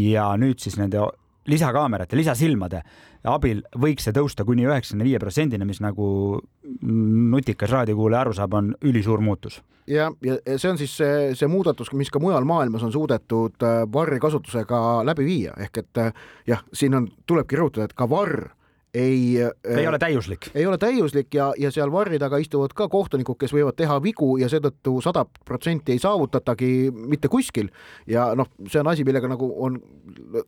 ja 0.00 0.30
nüüd 0.40 0.64
siis 0.64 0.78
nende 0.80 1.04
lisakaamerate, 1.50 2.16
lisasilmade 2.16 2.80
abil 3.24 3.62
võiks 3.76 4.06
see 4.06 4.14
tõusta 4.16 4.46
kuni 4.48 4.66
üheksakümne 4.68 5.04
viie 5.04 5.18
protsendini, 5.20 5.66
mis 5.68 5.82
nagu 5.84 6.40
nutikas 6.82 7.72
raadiokuulaja 7.74 8.24
aru 8.24 8.36
saab, 8.36 8.54
on 8.54 8.72
ülisuur 8.82 9.20
muutus. 9.20 9.60
ja, 9.86 10.10
ja 10.24 10.38
see 10.56 10.70
on 10.70 10.78
siis 10.78 10.96
see, 10.96 11.34
see 11.34 11.48
muudatus, 11.50 11.92
mis 11.92 12.10
ka 12.10 12.22
mujal 12.22 12.44
maailmas 12.48 12.84
on 12.86 12.92
suudetud 12.92 13.66
äh, 13.66 13.82
varri 13.92 14.20
kasutusega 14.20 15.02
läbi 15.04 15.26
viia, 15.26 15.56
ehk 15.58 15.82
et 15.82 16.00
äh, 16.00 16.12
jah, 16.46 16.64
siin 16.72 16.94
on, 16.94 17.10
tulebki 17.26 17.58
rõhutada, 17.58 17.88
et 17.88 17.96
ka 17.96 18.08
varr 18.10 18.50
ei 18.94 19.38
ei 19.78 19.86
ole 19.86 19.98
täiuslik. 19.98 20.50
ei 20.54 20.66
ole 20.66 20.78
täiuslik 20.78 21.34
ja, 21.34 21.50
ja 21.58 21.70
seal 21.70 21.92
varri 21.92 22.18
taga 22.18 22.38
istuvad 22.42 22.74
ka 22.76 22.88
kohtunikud, 22.90 23.38
kes 23.40 23.54
võivad 23.54 23.76
teha 23.78 24.00
vigu 24.02 24.32
ja 24.40 24.48
seetõttu 24.50 24.96
sada 25.04 25.24
protsenti 25.46 25.94
ei 25.94 26.02
saavutatagi 26.02 26.90
mitte 26.94 27.28
kuskil. 27.28 27.70
ja 28.10 28.30
noh, 28.38 28.50
see 28.66 28.80
on 28.80 28.90
asi, 28.92 29.04
millega 29.06 29.30
nagu 29.30 29.50
on 29.64 29.78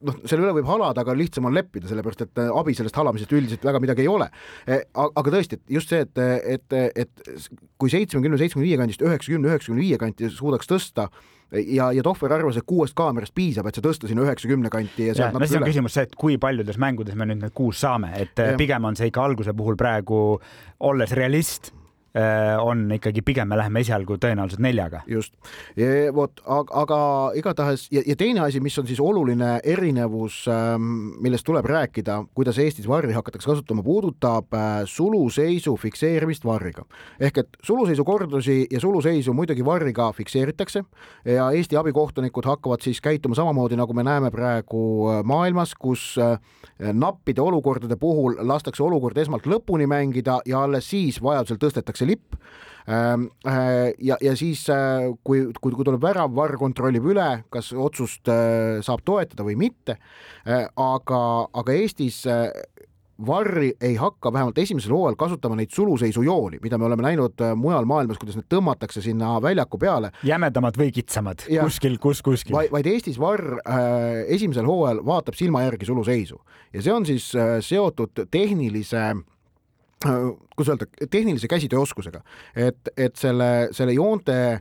noh, 0.00 0.18
selle 0.24 0.46
üle 0.46 0.56
võib 0.58 0.70
halada, 0.70 1.04
aga 1.04 1.14
lihtsam 1.16 1.46
on 1.50 1.54
leppida, 1.54 1.88
sellepärast 1.90 2.26
et 2.26 2.42
abi 2.48 2.74
sellest 2.78 2.98
halamisest 2.98 3.32
üldiselt 3.32 3.66
väga 3.66 3.82
midagi 3.82 4.04
ei 4.06 4.10
ole. 4.10 4.28
E, 4.66 4.80
aga 4.94 5.34
tõesti, 5.36 5.58
et 5.60 5.76
just 5.78 5.92
see, 5.92 6.02
et, 6.02 6.18
et, 6.56 6.80
et 7.04 7.46
kui 7.78 7.92
seitsmekümne, 7.92 8.40
seitsmekümne 8.40 8.68
viie 8.68 8.80
kandist 8.80 9.04
üheksakümne, 9.06 9.52
üheksakümne 9.52 9.84
viie 9.84 10.00
kanti 10.00 10.30
suudaks 10.32 10.70
tõsta 10.70 11.08
ja, 11.52 11.90
ja 11.92 12.02
Tohver 12.04 12.32
arvas, 12.38 12.56
et 12.60 12.66
kuuest 12.68 12.96
kaamerast 12.98 13.34
piisab, 13.36 13.68
et 13.68 13.76
see 13.76 13.84
tõsta 13.84 14.10
sinna 14.10 14.24
üheksakümne 14.26 14.72
kanti 14.72 15.10
ja 15.10 15.16
sealt 15.18 15.36
natuke 15.36 15.60
üle. 15.60 15.68
küsimus 15.72 15.96
see, 15.98 16.06
et 16.08 16.16
kui 16.18 16.38
paljudes 16.40 16.80
mängudes 16.80 17.18
me 17.18 17.28
nüüd 17.28 17.42
need 17.44 17.54
kuus 17.56 17.82
saame, 17.84 18.14
et 18.22 18.40
ja. 18.40 18.56
pigem 18.60 18.88
on 18.88 18.98
see 18.98 19.10
ikka 19.12 19.24
alguse 19.28 19.54
puhul 19.56 19.78
praegu, 19.80 20.22
olles 20.88 21.14
realist 21.18 21.72
on 22.60 22.90
ikkagi 22.92 23.22
pigem 23.24 23.48
me 23.48 23.56
läheme 23.56 23.80
esialgu 23.80 24.18
tõenäoliselt 24.20 24.60
neljaga. 24.60 25.00
just, 25.08 25.32
vot, 26.14 26.40
aga 26.46 26.98
igatahes 27.38 27.86
ja, 27.92 28.02
ja 28.06 28.16
teine 28.16 28.42
asi, 28.46 28.60
mis 28.60 28.78
on 28.78 28.86
siis 28.88 29.00
oluline 29.00 29.58
erinevus, 29.64 30.42
ähm, 30.50 31.12
millest 31.22 31.46
tuleb 31.46 31.66
rääkida, 31.68 32.18
kuidas 32.34 32.58
Eestis 32.62 32.88
varri 32.88 33.12
hakatakse 33.16 33.50
kasutama, 33.50 33.82
puudutab 33.82 34.54
äh, 34.54 34.82
suluseisu 34.84 35.76
fikseerimist 35.76 36.44
varriga. 36.44 36.84
ehk 37.20 37.38
et 37.38 37.48
suluseisu 37.62 38.04
kordusi 38.04 38.66
ja 38.70 38.80
suluseisu 38.80 39.32
muidugi 39.32 39.64
varriga 39.64 40.12
fikseeritakse 40.12 40.84
ja 41.24 41.50
Eesti 41.50 41.76
abikohtunikud 41.76 42.44
hakkavad 42.44 42.82
siis 42.82 43.00
käituma 43.00 43.34
samamoodi, 43.34 43.76
nagu 43.76 43.92
me 43.92 44.02
näeme 44.02 44.30
praegu 44.30 45.08
äh, 45.10 45.24
maailmas, 45.24 45.74
kus 45.74 46.16
nappide 46.92 47.40
olukordade 47.40 47.96
puhul 47.96 48.34
lastakse 48.48 48.82
olukord 48.82 49.16
esmalt 49.18 49.46
lõpuni 49.46 49.86
mängida 49.86 50.40
ja 50.46 50.62
alles 50.64 50.88
siis 50.90 51.20
vajadusel 51.22 51.60
tõstetakse 51.62 52.01
lipp 52.08 52.36
ähm, 52.88 53.28
äh, 53.46 53.92
ja, 53.98 54.16
ja 54.20 54.36
siis, 54.36 54.64
äh, 54.70 55.10
kui, 55.24 55.44
kui, 55.60 55.72
kui 55.72 55.86
tuleb 55.86 56.02
värav, 56.02 56.32
VAR 56.36 56.56
kontrollib 56.60 57.06
üle, 57.14 57.28
kas 57.52 57.72
otsust 57.72 58.28
äh, 58.32 58.80
saab 58.84 59.04
toetada 59.06 59.46
või 59.46 59.58
mitte. 59.58 59.98
aga, 60.44 61.22
aga 61.54 61.74
Eestis 61.78 62.24
Varri 63.26 63.72
ei 63.80 63.94
hakka 64.00 64.32
vähemalt 64.32 64.58
esimesel 64.58 64.90
hooajal 64.94 65.16
kasutama 65.20 65.56
neid 65.58 65.70
suluseisujooni, 65.70 66.58
mida 66.62 66.78
me 66.78 66.88
oleme 66.88 67.04
näinud 67.04 67.42
mujal 67.60 67.86
maailmas, 67.86 68.18
kuidas 68.18 68.38
need 68.38 68.48
tõmmatakse 68.50 69.02
sinna 69.04 69.36
väljaku 69.42 69.78
peale. 69.78 70.10
jämedamad 70.26 70.78
või 70.80 70.90
kitsamad, 70.94 71.44
kuskil, 71.46 71.98
kus 72.02 72.22
kuskil. 72.24 72.56
vaid 72.72 72.88
Eestis 72.90 73.20
Varr 73.20 73.60
äh, 73.60 74.24
esimesel 74.34 74.66
hooajal 74.66 75.04
vaatab 75.06 75.38
silma 75.38 75.62
järgi 75.66 75.86
suluseisu 75.86 76.40
ja 76.72 76.82
see 76.82 76.94
on 76.94 77.06
siis 77.06 77.30
äh, 77.36 77.60
seotud 77.62 78.26
tehnilise 78.30 79.04
äh, 79.12 79.22
kuidas 80.02 80.68
öelda, 80.68 80.86
tehnilise 81.10 81.48
käsitööoskusega, 81.48 82.22
et, 82.56 82.92
et 82.96 83.16
selle, 83.16 83.68
selle 83.72 83.96
joonte 83.96 84.60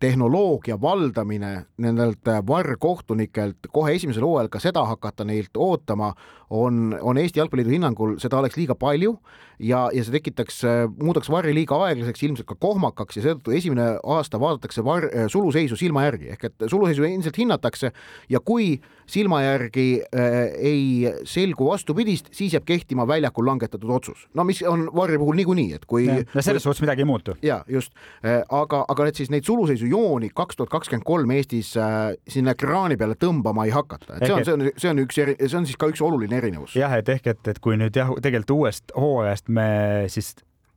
tehnoloogia 0.00 0.80
valdamine 0.80 1.52
nendelt 1.80 2.28
varrkohtunikelt 2.46 3.70
kohe 3.72 3.94
esimesel 3.96 4.26
hooajal 4.26 4.50
ka 4.52 4.60
seda 4.60 4.84
hakata 4.84 5.24
neilt 5.24 5.56
ootama, 5.56 6.12
on, 6.50 6.98
on 7.00 7.18
Eesti 7.18 7.40
Jalgpalliliidu 7.40 7.78
hinnangul, 7.78 8.18
seda 8.20 8.38
oleks 8.38 8.58
liiga 8.60 8.76
palju 8.76 9.16
ja, 9.58 9.86
ja 9.94 10.04
see 10.04 10.16
tekitaks, 10.18 10.60
muudaks 11.00 11.30
varri 11.32 11.54
liiga 11.56 11.78
aeglaseks, 11.86 12.24
ilmselt 12.26 12.48
ka 12.48 12.56
kohmakaks 12.60 13.18
ja 13.18 13.24
seetõttu 13.24 13.54
esimene 13.56 13.88
aasta 14.02 14.40
vaadatakse 14.40 14.84
var-, 14.84 15.08
suluseisu 15.32 15.78
silma 15.78 16.06
järgi 16.06 16.32
ehk 16.34 16.48
et 16.50 16.66
suluseisu 16.70 17.06
ilmselt 17.08 17.40
hinnatakse 17.40 17.92
ja 18.32 18.40
kui 18.40 18.76
silma 19.06 19.40
järgi 19.44 19.86
äh, 20.02 20.36
ei 20.58 21.12
selgu 21.28 21.68
vastupidist, 21.70 22.32
siis 22.34 22.56
jääb 22.56 22.66
kehtima 22.66 23.06
väljakul 23.08 23.46
langetatud 23.46 23.90
otsus. 23.90 24.26
no 24.34 24.44
mis 24.44 24.62
on 24.66 24.88
varri 24.94 25.18
puhul 25.18 25.38
niikuinii, 25.38 25.72
et 25.78 25.86
kui. 25.86 26.08
no 26.10 26.42
selles 26.42 26.66
suhtes 26.66 26.82
midagi 26.82 27.06
ei 27.06 27.10
muutu. 27.10 27.36
ja 27.42 27.62
just 27.68 27.94
äh,, 28.24 28.42
aga, 28.48 28.84
aga 28.88 29.06
et 29.06 29.22
siis 29.22 29.30
neid 29.30 29.46
suluseisujooni 29.46 30.30
kaks 30.34 30.56
tuhat 30.56 30.74
kakskümmend 30.74 31.06
kolm 31.06 31.30
Eestis 31.36 31.76
äh, 31.76 32.12
sinna 32.28 32.56
ekraani 32.56 32.96
peale 32.96 33.14
tõmbama 33.20 33.66
ei 33.66 33.74
hakata, 33.74 34.18
et 34.18 34.26
see 34.26 34.34
on, 34.34 34.44
see 34.44 34.54
on, 34.54 34.68
see 34.76 34.90
on 34.90 35.04
üks, 35.06 35.20
see 35.22 35.58
on 35.58 35.68
siis 35.68 35.78
ka 35.78 35.90
üks 35.92 36.02
oluline 36.02 36.26
oluline 36.26 36.36
erinevus. 36.36 36.76
jah, 36.76 36.92
et 36.98 37.08
ehk 37.08 37.26
et, 37.26 37.48
et 37.48 37.58
kui 37.62 37.76
nüüd 37.78 37.96
jah, 37.96 38.10
tegelikult 38.22 38.54
uuest 38.56 38.92
hooajast 38.96 39.45
me 39.48 39.68
siis 40.12 40.34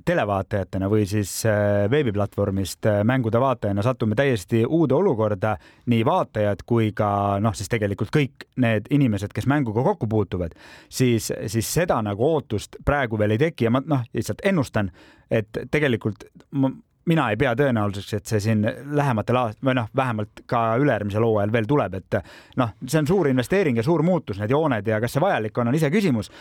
televaatajatena 0.10 0.90
või 0.90 1.06
siis 1.08 1.32
äh, 1.46 1.86
veebiplatvormist 1.92 2.86
äh, 2.90 3.02
mängude 3.06 3.40
vaatajana 3.40 3.84
satume 3.86 4.16
täiesti 4.16 4.64
uude 4.66 4.96
olukorda, 4.96 5.56
nii 5.92 6.06
vaatajad 6.06 6.64
kui 6.66 6.92
ka 6.98 7.12
noh, 7.44 7.56
siis 7.56 7.70
tegelikult 7.70 8.12
kõik 8.16 8.48
need 8.64 8.90
inimesed, 8.96 9.34
kes 9.36 9.48
mänguga 9.50 9.84
kokku 9.86 10.08
puutuvad, 10.10 10.56
siis, 10.90 11.32
siis 11.48 11.74
seda 11.74 12.00
nagu 12.06 12.26
ootust 12.26 12.80
praegu 12.86 13.20
veel 13.20 13.36
ei 13.36 13.44
teki 13.50 13.70
ja 13.70 13.74
ma 13.76 13.84
noh, 13.86 14.06
lihtsalt 14.16 14.46
ennustan, 14.50 14.92
et 15.32 15.66
tegelikult 15.72 16.26
ma, 16.58 16.72
mina 17.10 17.28
ei 17.34 17.38
pea 17.42 17.54
tõenäoliseks, 17.58 18.16
et 18.18 18.32
see 18.32 18.42
siin 18.44 18.66
lähematel 18.96 19.38
aast- 19.40 19.62
või 19.66 19.76
noh, 19.78 19.92
vähemalt 19.96 20.44
ka 20.50 20.64
ülejärgmisel 20.82 21.26
hooajal 21.26 21.54
veel 21.54 21.70
tuleb, 21.70 22.00
et 22.02 22.20
noh, 22.62 22.74
see 22.86 23.02
on 23.02 23.10
suur 23.10 23.30
investeering 23.30 23.78
ja 23.78 23.86
suur 23.86 24.04
muutus, 24.06 24.40
need 24.40 24.54
jooned 24.54 24.88
ja 24.88 25.02
kas 25.02 25.18
see 25.18 25.24
vajalik 25.24 25.58
on, 25.58 25.72
on 25.72 25.80
iseküsimus 25.80 26.32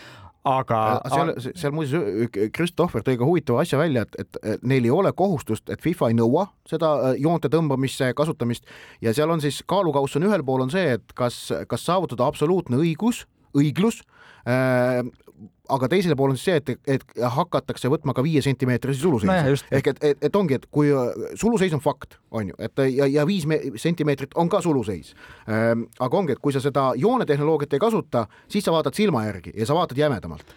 aga. 0.46 0.80
seal, 1.10 1.32
seal 1.58 1.74
muuseas 1.74 2.30
Christopher 2.54 3.04
tõi 3.06 3.18
ka 3.18 3.26
huvitava 3.28 3.62
asja 3.64 3.80
välja, 3.80 4.04
et, 4.06 4.18
et, 4.22 4.40
et 4.54 4.66
neil 4.68 4.86
ei 4.86 4.92
ole 4.94 5.12
kohustust, 5.16 5.68
et 5.72 5.82
FIFA 5.82 6.12
ei 6.12 6.18
nõua 6.18 6.48
seda 6.68 6.92
äh, 7.10 7.16
joonte 7.22 7.50
tõmbamisse 7.52 8.12
kasutamist 8.16 8.68
ja 9.04 9.14
seal 9.16 9.32
on 9.34 9.42
siis 9.44 9.60
kaalukauss 9.68 10.18
on 10.18 10.28
ühel 10.28 10.44
pool 10.46 10.66
on 10.66 10.72
see, 10.74 10.98
et 10.98 11.16
kas, 11.18 11.40
kas 11.68 11.86
saavutada 11.88 12.28
absoluutne 12.28 12.80
õigus, 12.80 13.24
õiglus 13.56 14.02
äh, 14.48 15.02
aga 15.68 15.88
teisel 15.92 16.16
pool 16.16 16.32
on 16.32 16.38
siis 16.38 16.48
see, 16.48 16.60
et, 16.60 16.88
et 16.98 17.24
hakatakse 17.36 17.90
võtma 17.92 18.14
ka 18.16 18.24
viie 18.24 18.42
sentimeetrisi 18.44 19.02
suluseisu 19.04 19.30
no. 19.30 19.76
ehk 19.78 19.92
et, 19.92 20.02
et, 20.10 20.24
et 20.28 20.38
ongi, 20.40 20.58
et 20.58 20.66
kui 20.72 20.90
äh, 20.92 21.28
suluseis 21.38 21.74
on 21.76 21.82
fakt, 21.84 22.18
on 22.30 22.50
ju, 22.52 22.58
et 22.64 22.84
ja, 22.94 23.08
ja 23.18 23.26
viis 23.28 23.46
sentimeetrit 23.76 24.36
on 24.40 24.50
ka 24.52 24.62
suluseis 24.64 25.14
ähm,. 25.48 25.86
aga 26.00 26.20
ongi, 26.22 26.36
et 26.36 26.42
kui 26.42 26.56
sa 26.56 26.62
seda 26.64 26.90
joonetehnoloogiat 26.96 27.76
ei 27.76 27.84
kasuta, 27.84 28.26
siis 28.48 28.64
sa 28.64 28.74
vaatad 28.74 28.96
silma 28.96 29.26
järgi 29.28 29.54
ja 29.56 29.68
sa 29.68 29.76
vaatad 29.78 30.00
jämedamalt 30.00 30.56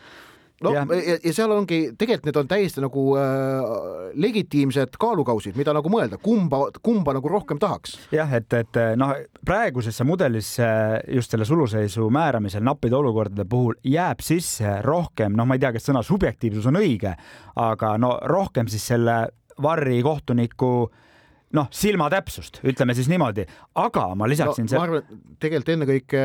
no 0.62 0.74
ja, 0.76 0.86
ja, 0.96 1.18
ja 1.24 1.34
seal 1.36 1.52
ongi, 1.56 1.80
tegelikult 1.98 2.30
need 2.30 2.40
on 2.42 2.50
täiesti 2.52 2.84
nagu 2.84 3.06
äh, 3.20 4.14
legitiimsed 4.22 4.98
kaalukausid, 5.02 5.58
mida 5.60 5.76
nagu 5.76 5.92
mõelda, 5.92 6.20
kumba, 6.22 6.64
kumba 6.84 7.16
nagu 7.18 7.32
rohkem 7.32 7.60
tahaks. 7.62 7.98
jah, 8.14 8.32
et, 8.38 8.54
et 8.54 8.82
noh, 9.00 9.14
praegusesse 9.46 10.06
mudelisse 10.08 10.72
just 11.12 11.34
selle 11.34 11.48
suluseisu 11.48 12.10
määramisel 12.14 12.66
nappide 12.66 12.98
olukordade 13.00 13.46
puhul 13.50 13.78
jääb 13.84 14.24
sisse 14.26 14.80
rohkem, 14.86 15.36
noh, 15.38 15.50
ma 15.50 15.58
ei 15.58 15.64
tea, 15.64 15.74
kas 15.78 15.90
sõna 15.90 16.04
subjektiivsus 16.06 16.68
on 16.72 16.82
õige, 16.82 17.16
aga 17.62 17.96
no 18.02 18.18
rohkem 18.30 18.70
siis 18.72 18.86
selle 18.94 19.22
varri 19.62 20.00
kohtuniku 20.06 20.74
äh, 20.88 21.08
noh, 21.56 21.68
silmatäpsust, 21.76 22.62
ütleme 22.68 22.96
siis 22.98 23.10
niimoodi, 23.12 23.46
aga 23.80 24.06
ma 24.18 24.28
lisaksin 24.30 24.68
no,. 24.70 24.78
ma 24.78 24.84
arvan, 24.88 25.24
tegelikult 25.42 25.74
ennekõike 25.76 26.24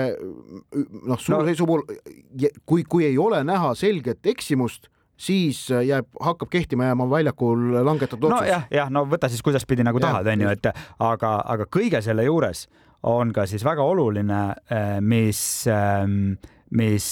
noh, 1.11 1.21
suuseisu 1.21 1.67
puhul 1.69 1.85
no. 1.87 2.53
kui, 2.69 2.85
kui 2.89 3.07
ei 3.09 3.19
ole 3.21 3.43
näha 3.47 3.73
selget 3.79 4.27
eksimust, 4.33 4.91
siis 5.17 5.67
jääb, 5.71 6.09
hakkab 6.23 6.51
kehtima 6.53 6.91
jääma 6.91 7.09
väljakul 7.11 7.79
langetatud 7.87 8.29
otsus. 8.29 8.43
nojah, 8.47 8.67
jah, 8.73 8.91
no 8.93 9.07
võta 9.11 9.31
siis 9.33 9.45
kuidaspidi 9.45 9.87
nagu 9.87 10.03
ja, 10.03 10.11
tahad, 10.11 10.33
onju, 10.35 10.51
et 10.53 10.71
aga, 10.73 11.37
aga 11.55 11.69
kõige 11.73 12.03
selle 12.05 12.27
juures 12.29 12.67
on 13.07 13.33
ka 13.35 13.47
siis 13.47 13.65
väga 13.65 13.85
oluline, 13.87 14.43
eh, 14.73 14.99
mis, 15.01 15.41
ehm, 15.71 16.37
mis, 16.75 17.09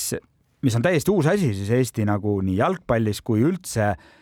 mis 0.65 0.77
on 0.77 0.85
täiesti 0.85 1.13
uus 1.13 1.29
asi 1.31 1.55
siis 1.55 1.71
Eesti 1.71 2.07
nagu 2.09 2.41
nii 2.45 2.59
jalgpallis 2.61 3.23
kui 3.25 3.45
üldse 3.47 3.95
Äh, 3.95 4.13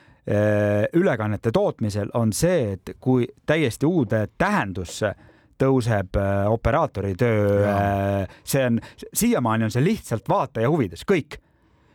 ülekannete 0.94 1.50
tootmisel 1.50 2.12
on 2.14 2.30
see, 2.32 2.76
et 2.76 2.92
kui 3.02 3.24
täiesti 3.46 3.86
uude 3.86 4.28
tähendusse 4.38 5.14
tõuseb 5.62 6.18
äh, 6.18 6.50
operaatori 6.50 7.14
töö, 7.18 7.62
äh, 7.68 8.34
see 8.44 8.64
on, 8.66 8.80
siiamaani 9.14 9.68
on 9.68 9.74
see 9.74 9.84
lihtsalt 9.84 10.28
vaataja 10.28 10.70
huvides, 10.70 11.06
kõik. 11.08 11.38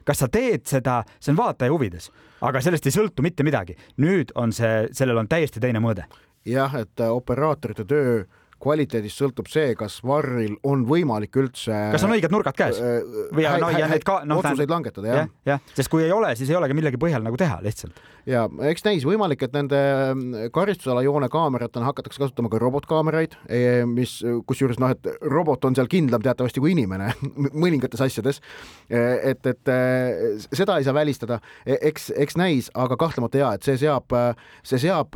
kas 0.08 0.22
sa 0.24 0.30
teed 0.32 0.63
seda, 0.70 1.02
see 1.20 1.34
on 1.34 1.40
vaataja 1.42 1.74
huvides, 1.74 2.08
aga 2.48 2.62
sellest 2.63 2.86
ei 2.88 2.96
sõltu 2.96 3.26
mitte 3.26 3.44
midagi. 3.44 3.76
nüüd 4.04 4.32
on 4.36 4.54
see, 4.56 4.88
sellel 4.96 5.20
on 5.24 5.28
täiesti 5.28 5.60
teine 5.63 5.84
mõõde. 5.84 6.08
jah, 6.46 6.76
et 6.80 7.00
operaatorite 7.10 7.86
töö 7.86 8.24
kvaliteedist 8.62 9.22
sõltub 9.22 9.50
see, 9.52 9.74
kas 9.78 10.00
varril 10.06 10.56
on 10.67 10.84
võimalik 10.88 11.36
üldse. 11.38 11.76
kas 11.93 12.06
on 12.08 12.13
õiged 12.15 12.34
nurgad 12.34 12.58
käes 12.58 12.80
äh, 12.82 13.00
või 13.36 13.46
ja, 13.46 13.56
no, 13.62 13.70
ja 13.74 13.89
need 13.91 14.06
ka 14.08 14.20
noh. 14.26 14.41
otsuseid 14.41 14.72
langetada 14.72 15.10
jah. 15.10 15.28
jah 15.46 15.58
ja,, 15.58 15.76
sest 15.78 15.91
kui 15.93 16.06
ei 16.06 16.13
ole, 16.13 16.34
siis 16.39 16.50
ei 16.52 16.58
olegi 16.60 16.78
millegi 16.78 17.00
põhjal 17.02 17.26
nagu 17.26 17.38
teha 17.39 17.60
lihtsalt. 17.65 18.02
ja 18.30 18.46
eks 18.72 18.86
näis, 18.88 19.06
võimalik, 19.08 19.46
et 19.46 19.54
nende 19.56 19.78
mm, 19.78 20.50
karistusala 20.56 21.04
joone 21.06 21.30
kaameratena 21.34 21.89
hakatakse 21.91 22.22
kasutama 22.24 22.52
ka 22.54 22.62
robotkaameraid, 22.62 23.38
e, 23.46 23.62
mis 23.89 24.17
kusjuures 24.50 24.82
noh, 24.82 24.96
et 24.96 25.12
robot 25.22 25.70
on 25.70 25.78
seal 25.78 25.89
kindlam 25.91 26.26
teatavasti 26.26 26.63
kui 26.63 26.74
inimene 26.74 27.12
mõningates 27.63 28.02
asjades. 28.04 28.41
E, 28.89 29.04
et, 29.34 29.52
et 29.54 29.74
e, 29.74 29.80
seda 30.50 30.80
ei 30.80 30.88
saa 30.88 30.96
välistada, 30.98 31.39
eks, 31.65 32.10
eks 32.26 32.39
näis, 32.39 32.72
aga 32.76 32.98
kahtlemata 33.00 33.41
ja, 33.43 33.54
et 33.58 33.67
see 33.67 33.78
seab, 33.86 34.13
see 34.65 34.82
seab 34.82 35.15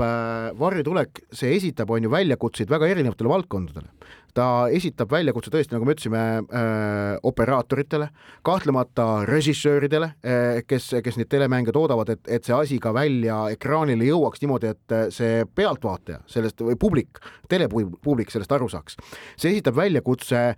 varjutulek, 0.62 1.24
see 1.36 1.56
esitab, 1.58 1.92
on 1.92 2.06
ju 2.06 2.12
väljakutseid 2.14 2.72
väga 2.72 2.90
erinevatele 2.92 3.31
valdkondadele. 3.32 3.90
Ta 4.34 4.48
esitab 4.74 5.12
väljakutse 5.12 5.52
tõesti, 5.54 5.76
nagu 5.76 5.88
me 5.88 5.96
ütlesime 5.96 6.22
äh,, 6.42 7.18
operaatoritele, 7.28 8.10
kahtlemata 8.48 9.08
režissööridele 9.30 10.12
äh,, 10.22 10.62
kes, 10.68 10.92
kes 11.04 11.20
neid 11.20 11.32
telemänge 11.32 11.74
toodavad, 11.76 12.14
et, 12.14 12.24
et 12.28 12.48
see 12.48 12.56
asi 12.58 12.80
ka 12.82 12.94
välja 12.96 13.44
ekraanile 13.56 14.08
jõuaks 14.10 14.44
niimoodi, 14.44 14.74
et 14.76 14.96
äh, 14.96 15.08
see 15.14 15.44
pealtvaataja 15.56 16.22
sellest 16.32 16.64
või 16.66 16.78
publik, 16.80 17.22
telepublik 17.52 18.32
sellest 18.34 18.56
aru 18.56 18.70
saaks. 18.72 18.98
see 19.36 19.52
esitab 19.52 19.78
väljakutse 19.80 20.46
äh, 20.52 20.56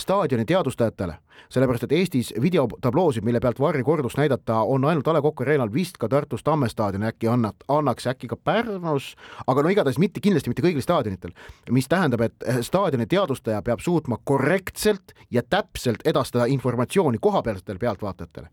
staadioni 0.00 0.46
teadvustajatele 0.48 1.20
sellepärast 1.52 1.86
et 1.86 1.92
Eestis 1.92 2.32
videotabloosid, 2.42 3.24
mille 3.24 3.40
pealt 3.40 3.60
Varri 3.60 3.84
kordust 3.86 4.18
näidata, 4.18 4.60
on 4.62 4.84
ainult 4.84 5.08
A 5.08 5.14
Le 5.16 5.22
Coq 5.22 5.42
Arena'l, 5.44 5.72
vist 5.72 5.98
ka 6.00 6.08
Tartus 6.08 6.44
Tamme 6.46 6.68
staadionil 6.70 7.10
äkki 7.10 7.30
annab, 7.30 7.62
annaks 7.72 8.06
äkki 8.10 8.30
ka 8.30 8.36
Pärnus, 8.36 9.12
aga 9.46 9.62
no 9.62 9.72
igatahes 9.72 10.00
mitte 10.02 10.22
kindlasti 10.24 10.52
mitte 10.52 10.64
kõigil 10.64 10.84
staadionitel, 10.84 11.34
mis 11.70 11.88
tähendab, 11.90 12.26
et 12.26 12.48
staadioni 12.96 13.06
teadvustaja 13.06 13.62
peab 13.62 13.80
suutma 13.80 14.16
korrektselt 14.24 15.12
ja 15.30 15.42
täpselt 15.42 16.00
edastada 16.04 16.46
informatsiooni 16.46 17.18
kohapealsetele 17.18 17.78
pealtvaatajatele. 17.78 18.48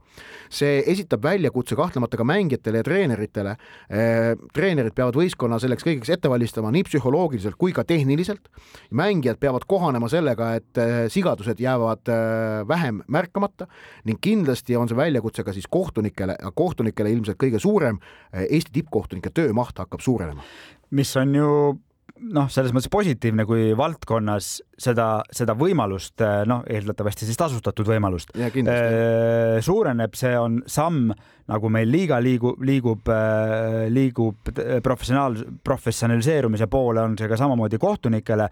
see 0.49 0.83
esitab 0.87 1.23
väljakutse 1.23 1.75
kahtlemata 1.75 2.17
ka 2.17 2.23
mängijatele 2.23 2.77
ja 2.77 2.83
treeneritele. 2.83 3.55
treenerid 4.53 4.93
peavad 4.95 5.15
võistkonna 5.15 5.59
selleks 5.59 5.83
kõigeks 5.83 6.11
ette 6.11 6.29
valmistama 6.29 6.71
nii 6.71 6.83
psühholoogiliselt 6.83 7.55
kui 7.57 7.71
ka 7.71 7.83
tehniliselt. 7.83 8.49
mängijad 8.91 9.39
peavad 9.39 9.63
kohanema 9.67 10.09
sellega, 10.09 10.55
et 10.55 10.83
sigadused 11.09 11.59
jäävad 11.59 12.11
vähem 12.67 13.01
märkamata 13.07 13.67
ning 14.03 14.19
kindlasti 14.19 14.75
on 14.75 14.87
see 14.87 14.97
väljakutse 14.97 15.43
ka 15.43 15.53
siis 15.53 15.67
kohtunikele 15.67 16.35
kohtunikele 16.53 17.11
ilmselt 17.11 17.37
kõige 17.37 17.59
suurem. 17.59 17.99
Eesti 18.33 18.71
tippkohtunike 18.73 19.29
töömaht 19.29 19.77
hakkab 19.77 20.01
suurenema. 20.01 20.41
mis 20.91 21.15
on 21.17 21.35
ju 21.35 21.79
noh, 22.31 22.47
selles 22.51 22.73
mõttes 22.75 22.91
positiivne, 22.91 23.45
kui 23.47 23.71
valdkonnas 23.77 24.55
seda, 24.79 25.07
seda 25.33 25.55
võimalust, 25.57 26.23
noh, 26.49 26.63
eeldatavasti 26.69 27.27
siis 27.27 27.39
tasustatud 27.39 27.87
võimalust 27.87 28.33
äh, 28.37 29.59
suureneb, 29.63 30.15
see 30.17 30.33
on 30.39 30.61
samm, 30.69 31.11
nagu 31.51 31.71
meil 31.73 31.89
liiga 31.91 32.19
liigub, 32.23 32.61
liigub, 32.63 33.09
äh, 33.11 33.85
liigub 33.91 34.53
professionaal, 34.83 35.39
professionaliseerumise 35.65 36.69
poole, 36.71 37.03
on 37.03 37.17
see 37.19 37.31
ka 37.31 37.39
samamoodi 37.39 37.81
kohtunikele. 37.81 38.47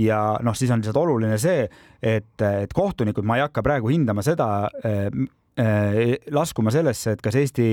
Ja 0.00 0.20
noh, 0.42 0.56
siis 0.58 0.72
on 0.74 0.82
lihtsalt 0.82 0.98
oluline 0.98 1.38
see, 1.40 1.68
et, 2.02 2.34
et 2.42 2.74
kohtunikud, 2.74 3.24
ma 3.26 3.38
ei 3.38 3.46
hakka 3.46 3.62
praegu 3.64 3.92
hindama 3.92 4.24
seda, 4.26 4.50
laskuma 6.34 6.72
sellesse, 6.74 7.12
et 7.14 7.20
kas 7.22 7.36
Eesti 7.38 7.66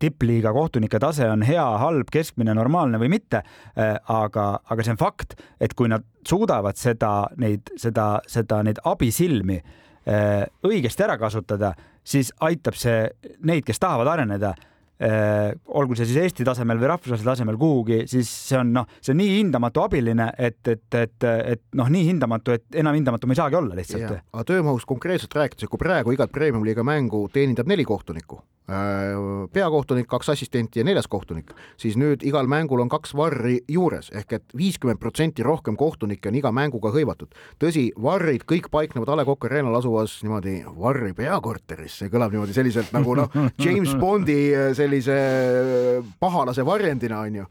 tippliiga 0.00 0.52
kohtunike 0.52 1.00
tase 1.02 1.26
on 1.30 1.42
hea, 1.46 1.64
halb, 1.82 2.08
keskmine, 2.12 2.54
normaalne 2.56 3.00
või 3.00 3.10
mitte. 3.12 3.42
Äh, 3.76 3.96
aga, 4.14 4.46
aga 4.64 4.86
see 4.86 4.94
on 4.94 5.00
fakt, 5.00 5.36
et 5.60 5.74
kui 5.78 5.90
nad 5.90 6.06
suudavad 6.28 6.78
seda, 6.78 7.12
neid, 7.36 7.72
seda, 7.80 8.08
seda, 8.30 8.62
neid 8.66 8.80
abisilmi 8.86 9.58
äh, 9.58 10.46
õigesti 10.66 11.04
ära 11.04 11.18
kasutada, 11.20 11.74
siis 12.06 12.32
aitab 12.40 12.78
see 12.78 13.04
neid, 13.44 13.66
kes 13.66 13.82
tahavad 13.82 14.14
areneda 14.14 14.54
Äh, 14.54 14.77
olgu 14.98 15.94
see 15.94 16.08
siis 16.08 16.18
Eesti 16.24 16.46
tasemel 16.46 16.80
või 16.80 16.88
rahvusvahelisel 16.90 17.30
tasemel 17.30 17.58
kuhugi, 17.60 18.00
siis 18.10 18.30
see 18.48 18.58
on 18.58 18.72
noh, 18.74 18.88
see 18.98 19.14
on 19.14 19.20
nii 19.22 19.36
hindamatu 19.36 19.84
abiline, 19.84 20.32
et, 20.38 20.58
et, 20.66 20.86
et, 20.98 21.26
et 21.54 21.62
noh, 21.78 21.90
nii 21.92 22.08
hindamatu, 22.08 22.56
et 22.58 22.80
enam 22.82 22.98
hindamatu 22.98 23.30
me 23.30 23.36
ei 23.36 23.42
saagi 23.42 23.58
olla 23.60 23.78
lihtsalt. 23.78 24.18
aga 24.32 24.44
töömahust 24.48 24.88
konkreetselt 24.90 25.34
rääkides, 25.38 25.70
kui 25.70 25.80
praegu 25.80 26.14
igat 26.16 26.32
premium-liiga 26.34 26.82
mängu 26.86 27.28
teenindab 27.32 27.70
neli 27.70 27.86
kohtunikku, 27.86 28.40
äh, 28.72 29.14
peakohtunik, 29.54 30.08
kaks 30.10 30.32
assistenti 30.34 30.82
ja 30.82 30.86
neljas 30.88 31.06
kohtunik, 31.10 31.54
siis 31.78 31.94
nüüd 32.00 32.26
igal 32.26 32.50
mängul 32.50 32.82
on 32.82 32.90
kaks 32.90 33.14
varri 33.18 33.60
juures 33.70 34.10
ehk 34.18 34.34
et 34.40 34.58
viiskümmend 34.58 34.98
protsenti 34.98 35.46
rohkem 35.46 35.78
kohtunikke 35.78 36.32
on 36.32 36.40
iga 36.40 36.52
mänguga 36.52 36.90
hõivatud. 36.94 37.30
tõsi, 37.62 37.88
varrid 38.02 38.42
kõik 38.50 38.66
paiknevad 38.74 39.14
A 39.14 39.20
Le 39.20 39.28
Coq 39.28 39.46
Arena'l 39.46 39.78
asuvas 39.78 40.18
niimoodi 40.26 40.58
varri 40.74 41.14
peakorteris, 41.14 42.00
see 42.02 42.10
kõlab 42.10 42.34
niimoodi 42.34 42.56
selliselt 42.56 42.92
nagu 42.96 43.14
noh, 43.14 43.30
James 43.64 43.94
Bondi 43.94 44.40
see 44.74 44.87
sellise 44.88 45.14
äh, 45.14 46.04
pahalase 46.20 46.64
varjendina, 46.66 47.20
onju. 47.26 47.44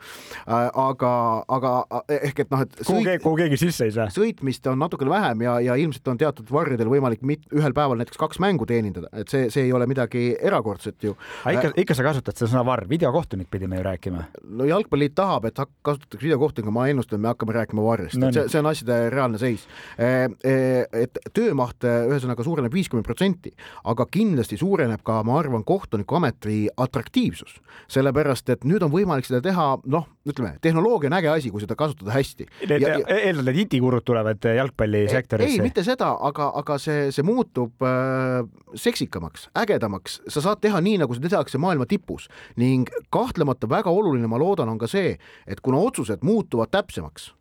Äh, 0.47 0.69
aga, 0.81 1.11
aga 1.47 1.73
ehk 2.17 2.43
et 2.43 2.51
noh, 2.53 2.63
et 2.65 2.79
kuhu 2.81 3.03
sõit, 3.03 3.23
kuhu 3.23 3.39
keegi 3.41 3.59
sisse 3.61 3.88
ei 3.88 3.93
saa. 3.95 4.09
sõitmist 4.13 4.67
on 4.71 4.79
natukene 4.81 5.11
vähem 5.11 5.43
ja, 5.45 5.57
ja 5.63 5.77
ilmselt 5.79 6.07
on 6.11 6.19
teatud 6.19 6.49
varridel 6.53 6.89
võimalik 6.91 7.23
mit, 7.27 7.45
ühel 7.55 7.75
päeval 7.77 8.01
näiteks 8.01 8.19
kaks 8.19 8.41
mängu 8.43 8.67
teenindada, 8.69 9.11
et 9.13 9.29
see, 9.31 9.51
see 9.53 9.67
ei 9.67 9.73
ole 9.75 9.88
midagi 9.89 10.29
erakordset 10.35 11.03
ju. 11.03 11.15
aga 11.45 11.67
ikka, 11.67 11.73
ikka 11.83 11.97
sa 11.97 12.07
kasutad 12.07 12.39
seda 12.39 12.51
sõna 12.53 12.65
varr, 12.67 12.88
videokohtunik 12.89 13.51
pidime 13.53 13.79
ju 13.79 13.85
rääkima. 13.88 14.25
no 14.57 14.67
jalgpalliliit 14.69 15.15
tahab, 15.17 15.49
et 15.49 15.61
kasutatakse 15.85 16.23
videokohtunikku, 16.23 16.73
ma 16.73 16.88
ennustan, 16.91 17.21
me 17.21 17.31
hakkame 17.33 17.55
rääkima 17.57 17.85
varrist 17.85 18.19
no,, 18.21 18.31
see, 18.33 18.47
see 18.51 18.61
on 18.63 18.71
asjade 18.71 18.99
reaalne 19.13 19.41
seis. 19.41 19.67
et 19.97 21.21
töömaht 21.35 21.85
ühesõnaga 21.88 22.45
suureneb 22.45 22.73
viiskümmend 22.73 23.07
protsenti, 23.07 23.53
aga 23.88 24.07
kindlasti 24.11 24.57
suureneb 24.59 25.03
ka, 25.05 25.19
ma 25.27 25.38
arvan, 25.41 25.65
kohtunikuameti 25.67 26.67
atraktiivsus 26.77 27.26
efektiivsus, 27.28 27.61
sellepärast 27.91 28.49
et 28.49 28.65
nüüd 28.67 28.84
on 28.84 28.91
võimalik 28.91 29.28
seda 29.28 29.41
teha, 29.43 29.78
noh, 29.86 30.07
ütleme, 30.28 30.57
tehnoloogia 30.61 31.09
on 31.09 31.17
äge 31.19 31.30
asi, 31.32 31.51
kui 31.51 31.61
seda 31.61 31.75
kasutada 31.75 32.13
hästi. 32.15 32.47
eeldad, 32.67 33.47
et 33.47 33.61
IT-kurud 33.65 34.05
tulevad 34.05 34.43
jalgpallisektorisse? 34.43 35.59
ei, 35.59 35.63
mitte 35.63 35.84
seda, 35.84 36.13
aga, 36.30 36.51
aga 36.55 36.78
see, 36.82 37.09
see 37.11 37.25
muutub 37.28 37.84
äh, 37.86 38.43
seksikamaks, 38.75 39.49
ägedamaks, 39.57 40.21
sa 40.28 40.43
saad 40.43 40.61
teha 40.63 40.82
nii, 40.82 41.01
nagu 41.03 41.17
seda 41.17 41.32
tehakse 41.38 41.61
maailma 41.61 41.88
tipus 41.89 42.28
ning 42.57 42.89
kahtlemata 43.13 43.69
väga 43.69 43.91
oluline, 43.93 44.28
ma 44.28 44.39
loodan, 44.41 44.69
on 44.69 44.80
ka 44.82 44.89
see, 44.91 45.17
et 45.47 45.61
kuna 45.61 45.82
otsused 45.84 46.23
muutuvad 46.28 46.71
täpsemaks 46.73 47.32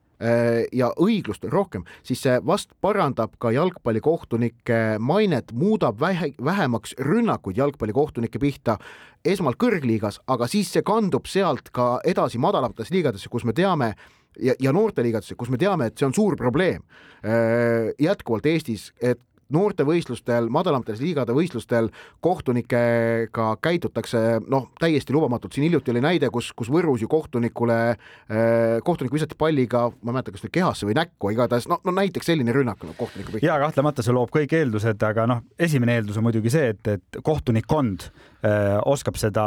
ja 0.72 0.86
õiglust 0.96 1.44
rohkem, 1.52 1.82
siis 2.06 2.22
see 2.24 2.38
vast 2.46 2.70
parandab 2.80 3.34
ka 3.42 3.50
jalgpallikohtunike 3.52 4.96
mainet, 4.98 5.52
muudab 5.52 6.00
vähe, 6.00 6.30
vähemaks 6.40 6.94
rünnakuid 7.04 7.58
jalgpallikohtunike 7.60 8.40
pihta 8.40 8.78
esmalt 9.26 9.58
kõrgliigas, 9.60 10.20
aga 10.26 10.48
siis 10.48 10.70
see 10.72 10.84
kandub 10.86 11.28
sealt 11.28 11.68
ka 11.74 11.98
edasi 12.06 12.40
madalamatesse 12.40 12.94
liigadesse, 12.94 13.28
kus 13.32 13.44
me 13.44 13.52
teame, 13.56 13.92
ja, 14.40 14.54
ja 14.60 14.72
noorteliigadesse, 14.72 15.36
kus 15.38 15.50
me 15.52 15.60
teame, 15.60 15.90
et 15.90 15.98
see 15.98 16.08
on 16.08 16.14
suur 16.16 16.36
probleem 16.38 16.82
äh, 16.82 17.92
jätkuvalt 18.02 18.46
Eestis, 18.46 18.90
et 19.00 19.20
noortevõistlustel, 19.54 20.48
madalamates 20.52 21.00
liigade 21.02 21.34
võistlustel 21.36 21.90
kohtunikega 22.24 23.48
käidutakse 23.62 24.22
noh, 24.46 24.70
täiesti 24.80 25.14
lubamatult, 25.14 25.54
siin 25.54 25.68
hiljuti 25.68 25.94
oli 25.94 26.02
näide, 26.04 26.30
kus, 26.34 26.50
kus 26.56 26.70
Võrus 26.72 27.04
ju 27.04 27.10
kohtunikule 27.10 27.78
eh,, 27.92 28.78
kohtunik 28.84 29.14
visati 29.14 29.38
palliga, 29.38 29.86
ma 30.02 30.12
ei 30.12 30.18
mäleta, 30.18 30.34
kas 30.34 30.44
nüüd 30.46 30.54
kehasse 30.58 30.88
või 30.88 30.98
näkku, 30.98 31.30
igatahes 31.34 31.68
no, 31.70 31.80
no 31.86 31.94
näiteks 31.94 32.32
selline 32.32 32.54
rünnak 32.54 32.82
no, 32.82 32.96
kohtuniku 32.98 33.36
pihta. 33.36 33.46
ja 33.46 33.58
kahtlemata 33.62 34.04
see 34.04 34.16
loob 34.16 34.34
kõik 34.34 34.56
eeldused, 34.58 35.02
aga 35.06 35.28
noh, 35.30 35.42
esimene 35.58 36.00
eeldus 36.00 36.18
on 36.18 36.26
muidugi 36.26 36.52
see, 36.52 36.72
et, 36.74 36.94
et 36.96 37.20
kohtunikkond 37.22 38.08
eh, 38.10 38.78
oskab 38.84 39.18
seda 39.20 39.46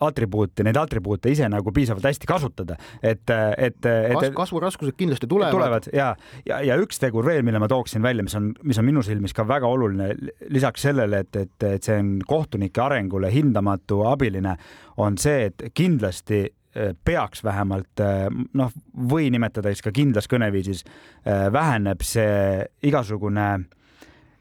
atribuute, 0.00 0.64
neid 0.64 0.78
atribuute 0.80 1.30
ise 1.32 1.48
nagu 1.52 1.72
piisavalt 1.76 2.06
hästi 2.08 2.28
kasutada, 2.28 2.76
et, 3.02 3.28
et, 3.30 3.80
et 3.84 4.20
Kas, 4.20 4.30
kasvuraskused 4.36 4.96
kindlasti 4.96 5.28
tulevad. 5.28 5.52
tulevad 5.52 5.88
ja, 5.92 6.14
ja, 6.46 6.60
ja 6.64 6.78
üks 6.80 7.00
tegur 7.02 7.26
veel, 7.26 7.42
mille 7.46 7.60
ma 7.60 7.68
tooksin 7.70 8.02
välja, 8.04 8.24
mis 8.24 8.36
on, 8.38 8.50
mis 8.64 8.80
on 8.80 8.88
minu 8.88 9.04
silmis 9.04 9.36
ka 9.36 9.44
väga 9.48 9.68
oluline, 9.68 10.14
lisaks 10.48 10.86
sellele, 10.88 11.24
et, 11.26 11.36
et, 11.36 11.68
et 11.68 11.84
see 11.84 11.98
on 12.00 12.14
kohtunike 12.28 12.80
arengule 12.82 13.32
hindamatu 13.34 14.02
abiline, 14.08 14.56
on 15.00 15.20
see, 15.20 15.50
et 15.50 15.68
kindlasti 15.76 16.42
eh, 16.46 16.94
peaks 17.04 17.44
vähemalt 17.44 18.04
eh, 18.04 18.26
noh, 18.56 18.72
või 19.12 19.28
nimetada 19.32 19.72
siis 19.72 19.84
ka 19.84 19.92
kindlas 19.96 20.30
kõneviisis, 20.32 20.84
eh, 21.26 21.46
väheneb 21.52 22.06
see 22.06 22.64
igasugune 22.88 23.50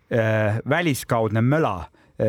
väliskaudne 0.10 1.44
möla 1.46 1.76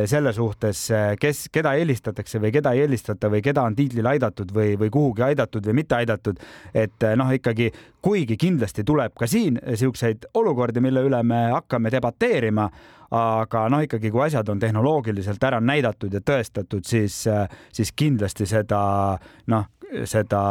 selle 0.07 0.33
suhtes, 0.33 0.91
eh, 0.91 1.17
kes, 1.21 1.49
keda 1.53 1.73
helistatakse 1.75 2.39
või 2.39 2.53
keda 2.55 2.73
ei 2.77 2.85
helistata 2.85 3.31
või 3.31 3.43
keda 3.43 3.65
on 3.67 3.75
tiitlil 3.75 4.07
aidatud 4.07 4.53
või, 4.55 4.77
või 4.79 4.91
kuhugi 4.91 5.25
aidatud 5.27 5.67
või 5.67 5.81
mitte 5.81 5.97
aidatud. 5.99 6.39
et 6.75 7.03
eh, 7.03 7.17
noh, 7.17 7.33
ikkagi 7.35 7.73
kuigi 8.03 8.37
kindlasti 8.37 8.85
tuleb 8.85 9.13
ka 9.19 9.27
siin 9.27 9.59
siukseid 9.75 10.31
olukordi, 10.35 10.81
mille 10.81 11.03
üle 11.03 11.23
me 11.23 11.51
hakkame 11.51 11.91
debateerima, 11.91 12.69
aga 13.11 13.69
noh, 13.69 13.83
ikkagi 13.83 14.11
kui 14.11 14.23
asjad 14.25 14.49
on 14.49 14.59
tehnoloogiliselt 14.59 15.43
ära 15.45 15.61
näidatud 15.61 16.15
ja 16.15 16.21
tõestatud, 16.21 16.87
siis, 16.87 17.25
siis 17.73 17.93
kindlasti 17.93 18.47
seda 18.47 19.19
noh, 19.51 19.67
seda, 20.05 20.43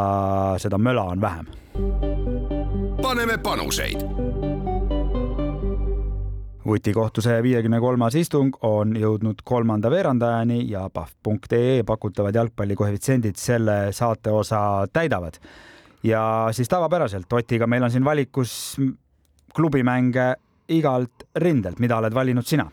seda 0.59 0.77
möla 0.77 1.03
on 1.15 1.21
vähem. 1.21 1.47
paneme 3.01 3.37
panuseid 3.37 4.28
vutikohtuse 6.65 7.39
viiekümne 7.43 7.79
kolmas 7.79 8.15
istung 8.19 8.55
on 8.67 8.95
jõudnud 8.99 9.43
kolmanda 9.43 9.91
veerandajani 9.91 10.63
ja 10.69 10.87
pahv.ee 10.93 11.83
pakutavad 11.87 12.35
jalgpallikoefitsiendid 12.35 13.39
selle 13.39 13.77
saateosa 13.95 14.87
täidavad. 14.93 15.39
ja 16.03 16.47
siis 16.51 16.69
tavapäraselt 16.69 17.33
Otiga 17.33 17.67
meil 17.67 17.83
on 17.83 17.91
siin 17.91 18.05
valikus 18.05 18.77
klubimänge 19.55 20.35
igalt 20.69 21.25
rindelt, 21.35 21.79
mida 21.79 21.97
oled 21.97 22.13
valinud 22.13 22.45
sina? 22.45 22.69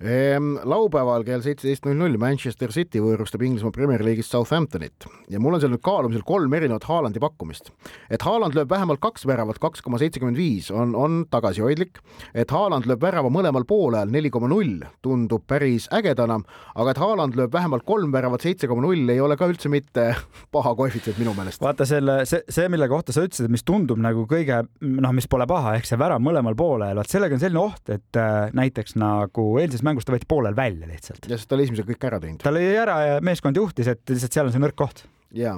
Ehm, 0.00 0.54
laupäeval 0.64 1.26
kell 1.28 1.42
seitseteist 1.44 1.84
null 1.84 1.98
null 2.00 2.16
Manchester 2.16 2.70
City 2.72 3.02
võõrustab 3.04 3.42
Inglismaa 3.44 3.74
Premier 3.74 4.00
League'is 4.00 4.30
Southamptonit 4.32 5.04
ja 5.28 5.36
mul 5.44 5.58
on 5.58 5.60
seal 5.60 5.74
nüüd 5.74 5.82
kaalumisel 5.84 6.22
kolm 6.24 6.54
erinevat 6.56 6.86
Haalandi 6.88 7.20
pakkumist. 7.20 7.68
et 8.08 8.22
Haaland 8.24 8.56
lööb 8.56 8.70
vähemalt 8.70 9.02
kaks 9.04 9.26
väravat, 9.28 9.58
kaks 9.60 9.84
koma 9.84 9.98
seitsekümmend 10.00 10.40
viis 10.40 10.70
on, 10.72 10.94
on 10.96 11.26
tagasihoidlik, 11.28 12.00
et 12.32 12.48
Haaland 12.48 12.88
lööb 12.88 13.02
värava 13.04 13.28
mõlemal 13.28 13.66
poolel, 13.68 14.08
neli 14.08 14.30
koma 14.32 14.48
null 14.48 14.86
tundub 15.04 15.44
päris 15.44 15.90
ägedana, 15.92 16.38
aga 16.80 16.94
et 16.94 17.02
Haaland 17.04 17.36
lööb 17.36 17.52
vähemalt 17.52 17.84
kolm 17.84 18.08
väravat, 18.16 18.48
seitse 18.48 18.72
koma 18.72 18.86
null 18.86 19.04
ei 19.04 19.20
ole 19.20 19.36
ka 19.36 19.50
üldse 19.52 19.68
mitte 19.68 20.14
paha 20.56 20.72
koefitsient 20.80 21.20
minu 21.20 21.36
meelest. 21.36 21.60
vaata 21.60 21.84
selle, 21.84 22.22
see, 22.24 22.40
see, 22.48 22.72
mille 22.72 22.88
kohta 22.88 23.12
sa 23.12 23.26
ütlesid, 23.28 23.52
mis 23.52 23.68
tundub 23.68 24.00
nagu 24.00 24.24
kõige 24.32 24.62
noh, 24.80 25.12
mis 25.12 25.28
pole 25.28 25.44
paha, 25.44 25.76
ehk 25.76 25.92
see 25.92 26.00
värav 26.00 26.24
mõlemal 26.24 26.56
poolel, 26.56 26.96
vaat 26.96 27.12
sellega 27.12 27.36
on 27.36 27.44
selline 27.44 27.64
oht, 27.66 27.84
et 27.92 28.16
äh, 28.16 28.48
näiteks 28.56 28.96
nagu 28.96 29.50
eilses 29.60 29.84
mängust 29.90 30.08
ta 30.08 30.14
võeti 30.14 30.28
poolel 30.30 30.56
välja 30.56 30.88
lihtsalt. 30.88 31.26
ja 31.28 31.36
sest 31.38 31.50
ta 31.50 31.56
oli 31.56 31.66
esimesel 31.68 31.88
kõik 31.88 32.06
ära 32.10 32.20
teinud. 32.22 32.42
ta 32.42 32.52
lõi 32.54 32.68
ära 32.80 32.98
ja 33.06 33.24
meeskond 33.24 33.58
juhtis, 33.58 33.90
et 33.90 34.02
lihtsalt 34.10 34.36
seal 34.36 34.50
on 34.50 34.54
see 34.54 34.62
nõrk 34.62 34.78
koht. 34.78 35.04
ja 35.36 35.54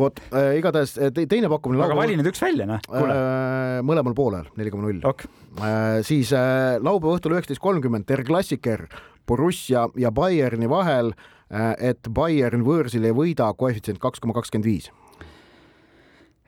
vot 0.00 0.20
äh, 0.30 0.54
igatahes 0.60 0.94
te, 0.96 1.26
teine 1.30 1.50
pakkumine. 1.52 1.82
aga 1.84 1.98
vali 1.98 2.16
nüüd 2.18 2.30
üks 2.32 2.42
välja, 2.42 2.68
noh. 2.68 2.84
Äh, 2.88 3.80
mõlemal 3.86 4.16
poolel 4.16 4.48
neli 4.60 4.72
koma 4.72 4.88
null. 4.88 5.02
Äh, 5.04 6.00
siis 6.06 6.32
äh, 6.36 6.78
laupäeva 6.80 7.18
õhtul 7.18 7.36
üheksateist 7.36 7.62
kolmkümmend 7.64 8.08
Der 8.08 8.24
Klassiker 8.26 8.86
Borussia 9.26 9.88
ja 10.00 10.10
Bayerni 10.14 10.70
vahel 10.70 11.12
äh,, 11.14 11.74
et 11.92 12.08
Bayern 12.14 12.64
võõrsil 12.66 13.04
ei 13.06 13.14
võida, 13.16 13.50
koefitsient 13.56 14.00
kaks 14.02 14.22
koma 14.22 14.34
kakskümmend 14.38 14.66
viis 14.66 14.90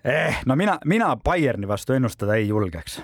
eh,. 0.05 0.41
no 0.47 0.57
mina, 0.59 0.79
mina 0.89 1.13
Bayerni 1.17 1.69
vastu 1.71 1.95
ennustada 1.99 2.41
ei 2.41 2.49
julgeks 2.49 3.01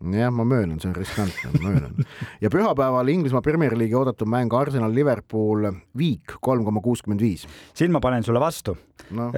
jah, 0.00 0.30
ma 0.32 0.44
möönan, 0.44 0.80
see 0.80 0.88
on 0.90 0.96
riskantne, 0.96 1.50
ma 1.54 1.68
möönan. 1.68 2.06
ja 2.40 2.50
pühapäeval 2.52 3.08
Inglismaa 3.12 3.42
Premier 3.44 3.76
League'i 3.78 3.98
oodatud 3.98 4.28
mäng 4.30 4.54
Arsenal 4.56 4.94
Liverpool 4.94 5.68
viik 5.98 6.36
kolm 6.40 6.64
koma 6.64 6.80
kuuskümmend 6.84 7.20
viis. 7.20 7.46
siin 7.74 7.92
ma 7.92 8.00
panen 8.00 8.24
sulle 8.26 8.40
vastu 8.40 8.76
no.. 9.10 9.30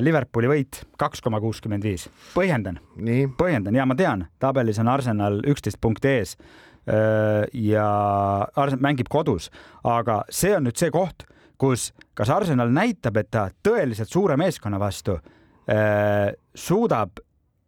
Liverpooli 0.00 0.50
võit 0.50 0.82
kaks 1.00 1.24
koma 1.24 1.40
kuuskümmend 1.40 1.84
viis, 1.84 2.08
põhjendan. 2.34 2.80
põhjendan 3.38 3.76
ja 3.76 3.86
ma 3.86 3.96
tean, 3.96 4.26
tabelis 4.38 4.78
on 4.82 4.88
Arsenal 4.88 5.40
üksteist 5.48 5.80
punkti 5.80 6.14
ees. 6.18 6.36
ja 7.52 7.88
Arsenal 8.56 8.84
mängib 8.84 9.08
kodus, 9.08 9.50
aga 9.84 10.22
see 10.30 10.56
on 10.56 10.68
nüüd 10.68 10.80
see 10.80 10.90
koht, 10.90 11.26
kus 11.60 11.90
kas 12.14 12.32
Arsenal 12.32 12.72
näitab, 12.72 13.16
et 13.20 13.30
ta 13.30 13.50
tõeliselt 13.64 14.12
suure 14.12 14.36
meeskonna 14.40 14.80
vastu 14.80 15.20
Äh, 15.70 16.32
suudab, 16.54 17.20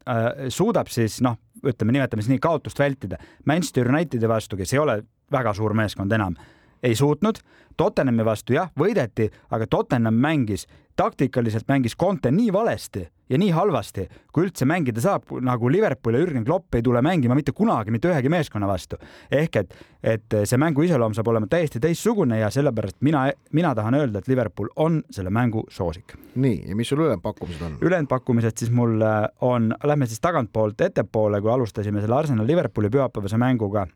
äh, 0.06 0.48
suudab 0.50 0.88
siis 0.90 1.20
noh, 1.22 1.36
ütleme, 1.66 1.92
nimetame 1.92 2.22
siis 2.22 2.32
nii, 2.34 2.42
kaotust 2.42 2.78
vältida. 2.78 3.18
Manchester 3.44 3.88
Unitedi 3.88 4.28
vastu, 4.28 4.56
kes 4.56 4.72
ei 4.74 4.82
ole 4.82 5.02
väga 5.32 5.54
suur 5.54 5.74
meeskond 5.74 6.12
enam, 6.12 6.36
ei 6.82 6.94
suutnud. 6.98 7.40
Tottenhami 7.76 8.24
vastu 8.24 8.56
jah, 8.56 8.70
võideti, 8.78 9.30
aga 9.50 9.66
Tottenham 9.66 10.18
mängis 10.20 10.66
taktikaliselt 10.96 11.68
mängis 11.68 11.96
Conte 11.96 12.30
nii 12.30 12.52
valesti 12.52 13.06
ja 13.32 13.38
nii 13.40 13.50
halvasti, 13.54 14.04
kui 14.32 14.46
üldse 14.46 14.66
mängida 14.68 15.00
saab, 15.00 15.30
nagu 15.44 15.70
Liverpool 15.72 16.16
ja 16.16 16.20
Jürgen 16.22 16.44
Klopp 16.44 16.74
ei 16.76 16.82
tule 16.84 17.00
mängima 17.02 17.36
mitte 17.38 17.54
kunagi 17.56 17.90
mitte 17.94 18.10
ühegi 18.10 18.28
meeskonna 18.32 18.68
vastu. 18.68 18.98
ehk 19.30 19.56
et, 19.56 19.74
et 20.02 20.36
see 20.44 20.58
mängu 20.60 20.84
iseloom 20.84 21.14
saab 21.16 21.30
olema 21.32 21.48
täiesti 21.50 21.80
teistsugune 21.80 22.38
ja 22.38 22.50
sellepärast 22.50 23.00
mina, 23.00 23.24
mina 23.52 23.74
tahan 23.74 23.94
öelda, 23.94 24.18
et 24.18 24.28
Liverpool 24.28 24.68
on 24.76 25.02
selle 25.10 25.30
mängu 25.30 25.64
soosik. 25.70 26.16
nii, 26.34 26.68
ja 26.68 26.76
mis 26.76 26.88
sul 26.88 27.00
ülejäänud 27.00 27.24
pakkumised 27.24 27.62
on? 27.66 27.78
ülejäänud 27.80 28.08
pakkumised 28.08 28.56
siis 28.56 28.70
mul 28.70 29.00
on, 29.40 29.74
lähme 29.84 30.06
siis 30.06 30.20
tagantpoolt 30.20 30.80
ettepoole, 30.80 31.40
kui 31.40 31.52
alustasime 31.52 32.00
selle 32.00 32.14
Arsenal 32.20 32.46
Liverpooli 32.46 32.90
pühapäevase 32.92 33.40
mänguga 33.40 33.86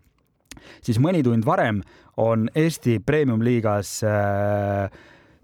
siis 0.81 1.01
mõni 1.03 1.23
tund 1.25 1.45
varem 1.47 1.83
on 2.17 2.49
Eesti 2.55 2.99
Premium-liigas 3.05 3.99
äh, 4.07 4.89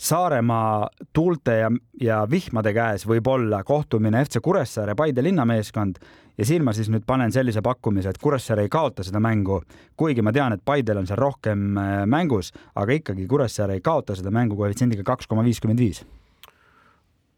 Saaremaa 0.03 0.89
tuulte 1.15 1.53
ja, 1.61 1.69
ja 2.01 2.23
vihmade 2.31 2.73
käes 2.75 3.05
võib 3.07 3.29
olla 3.31 3.61
kohtumine 3.63 4.25
FC 4.25 4.41
Kuressaare 4.43 4.97
Paide 4.99 5.23
linnameeskond 5.23 6.01
ja 6.39 6.47
siin 6.47 6.65
ma 6.67 6.75
siis 6.75 6.89
nüüd 6.91 7.05
panen 7.07 7.31
sellise 7.33 7.63
pakkumise, 7.63 8.11
et 8.11 8.19
Kuressaare 8.19 8.65
ei 8.67 8.73
kaota 8.73 9.05
seda 9.07 9.21
mängu, 9.23 9.61
kuigi 9.97 10.25
ma 10.25 10.33
tean, 10.35 10.57
et 10.57 10.65
Paidel 10.65 10.99
on 10.99 11.07
seal 11.07 11.21
rohkem 11.23 11.79
äh, 11.79 11.93
mängus, 12.11 12.51
aga 12.75 12.99
ikkagi 12.99 13.29
Kuressaare 13.31 13.79
ei 13.79 13.85
kaota 13.85 14.17
seda 14.19 14.35
mängu 14.35 14.59
koefitsiendiga 14.59 15.07
kaks 15.07 15.31
koma 15.31 15.47
viiskümmend 15.47 15.79
viis. 15.79 16.03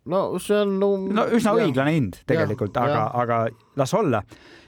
No 0.08 0.38
see 0.40 0.56
on 0.60 0.78
no, 0.80 0.94
no 1.20 1.28
üsna 1.32 1.54
ja, 1.56 1.68
õiglane 1.68 1.92
hind 1.96 2.20
tegelikult, 2.28 2.76
aga, 2.76 3.06
aga 3.20 3.44
las 3.76 3.92
olla 3.96 4.20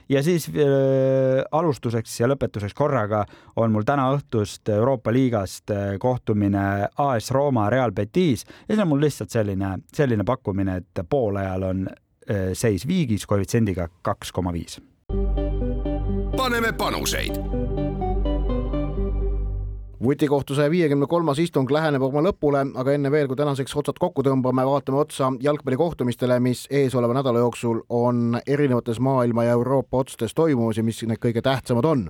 ja 0.09 0.23
siis 0.23 0.49
äh, 0.49 1.43
alustuseks 1.51 2.19
ja 2.19 2.29
lõpetuseks 2.31 2.75
korraga 2.75 3.25
on 3.55 3.71
mul 3.71 3.85
täna 3.87 4.09
õhtust 4.15 4.69
Euroopa 4.69 5.13
liigast 5.13 5.71
äh, 5.71 5.95
kohtumine 5.99 6.87
AS 6.97 7.31
Rooma 7.31 7.69
Real 7.69 7.91
Betis 7.91 8.45
ja 8.67 8.75
see 8.75 8.83
on 8.83 8.91
mul 8.93 9.03
lihtsalt 9.03 9.33
selline, 9.33 9.77
selline 9.93 10.23
pakkumine, 10.27 10.81
et 10.81 11.03
poolajal 11.09 11.69
on 11.71 11.87
äh, 11.89 12.51
seis 12.53 12.87
viigis 12.87 13.27
koefitsiendiga 13.27 13.89
kaks 14.01 14.31
koma 14.31 14.53
viis. 14.53 14.81
paneme 16.37 16.71
panuseid 16.73 17.66
vutikohtu 20.03 20.55
saja 20.55 20.71
viiekümne 20.71 21.07
kolmas 21.09 21.39
istung 21.39 21.71
läheneb 21.71 22.03
oma 22.05 22.21
lõpule, 22.25 22.61
aga 22.77 22.93
enne 22.93 23.11
veel, 23.11 23.27
kui 23.29 23.39
tänaseks 23.39 23.75
otsad 23.79 23.97
kokku 24.01 24.23
tõmbame, 24.25 24.65
vaatame 24.67 25.01
otsa 25.01 25.31
jalgpallikohtumistele, 25.41 26.39
mis 26.43 26.65
eesoleva 26.69 27.17
nädala 27.17 27.41
jooksul 27.45 27.81
on 27.89 28.39
erinevates 28.47 28.99
maailma 28.99 29.47
ja 29.47 29.57
Euroopa 29.57 30.03
otsades 30.03 30.37
toimumas 30.37 30.77
ja 30.77 30.85
mis 30.85 31.01
need 31.03 31.21
kõige 31.23 31.41
tähtsamad 31.41 31.89
on 31.89 32.07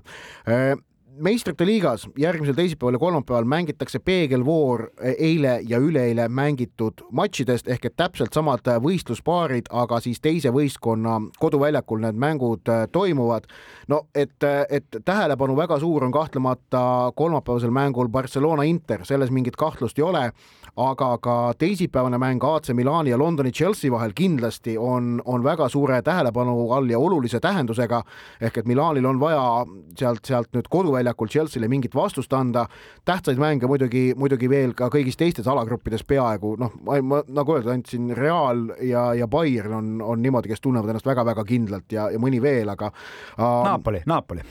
meistrite 1.20 1.66
liigas 1.66 2.08
järgmisel 2.18 2.54
teisipäeval 2.54 2.94
ja 2.94 3.00
kolmapäeval 3.00 3.46
mängitakse 3.46 4.00
peegelvoor 4.00 4.88
eile 5.18 5.60
ja 5.68 5.80
üleeile 5.80 6.28
mängitud 6.30 7.02
matšidest 7.12 7.68
ehk 7.68 7.86
et 7.86 7.96
täpselt 7.98 8.34
samad 8.34 8.68
võistluspaarid, 8.84 9.70
aga 9.70 10.00
siis 10.04 10.22
teise 10.22 10.52
võistkonna 10.54 11.18
koduväljakul 11.40 12.02
need 12.06 12.20
mängud 12.20 12.70
äh, 12.70 12.86
toimuvad. 12.92 13.48
no 13.88 14.02
et, 14.16 14.44
et 14.70 14.98
tähelepanu 15.06 15.56
väga 15.58 15.80
suur 15.80 16.04
on 16.04 16.12
kahtlemata 16.12 17.12
kolmapäevasel 17.16 17.72
mängul 17.72 18.08
Barcelona 18.08 18.64
Inter, 18.64 19.06
selles 19.06 19.32
mingit 19.32 19.56
kahtlust 19.56 20.00
ei 20.00 20.04
ole, 20.04 20.32
aga 20.78 21.18
ka 21.18 21.54
teisipäevane 21.58 22.18
mäng 22.18 22.44
AC 22.44 22.74
Milani 22.74 23.10
ja 23.10 23.18
Londoni 23.18 23.52
Chelsea 23.52 23.92
vahel 23.92 24.14
kindlasti 24.16 24.78
on, 24.78 25.22
on 25.26 25.44
väga 25.44 25.70
suure 25.70 26.02
tähelepanu 26.02 26.72
all 26.72 26.90
ja 26.90 27.00
olulise 27.00 27.40
tähendusega 27.40 28.04
ehk 28.42 28.58
et 28.58 28.66
Milanil 28.66 29.06
on 29.06 29.20
vaja 29.20 29.66
sealt, 29.98 30.26
sealt 30.26 30.54
nüüd 30.54 30.70
koduväljakul 30.70 31.07
väljakul 31.08 31.28
Chelsea'le 31.28 31.68
mingit 31.68 31.96
vastust 31.96 32.34
anda. 32.34 32.68
tähtsaid 33.06 33.38
mänge 33.38 33.68
muidugi, 33.68 34.14
muidugi 34.16 34.50
veel 34.50 34.74
ka 34.74 34.90
kõigis 34.92 35.18
teistes 35.18 35.48
alagruppides 35.48 36.04
peaaegu, 36.04 36.56
noh, 36.60 36.74
ma, 36.84 37.22
nagu 37.28 37.56
öeldud, 37.56 37.72
ainult 37.72 37.88
siin 37.88 38.12
Real 38.16 38.68
ja, 38.84 39.14
ja 39.14 39.28
Bayern 39.28 39.74
on, 39.74 40.02
on 40.02 40.22
niimoodi, 40.22 40.52
kes 40.52 40.62
tunnevad 40.62 40.90
ennast 40.90 41.08
väga-väga 41.08 41.46
kindlalt 41.48 41.92
ja, 41.92 42.10
ja 42.12 42.20
mõni 42.20 42.42
veel, 42.42 42.70
aga 42.70 42.92
uh,. 42.92 43.64
Napoli, 43.68 44.04
Napoli 44.06 44.44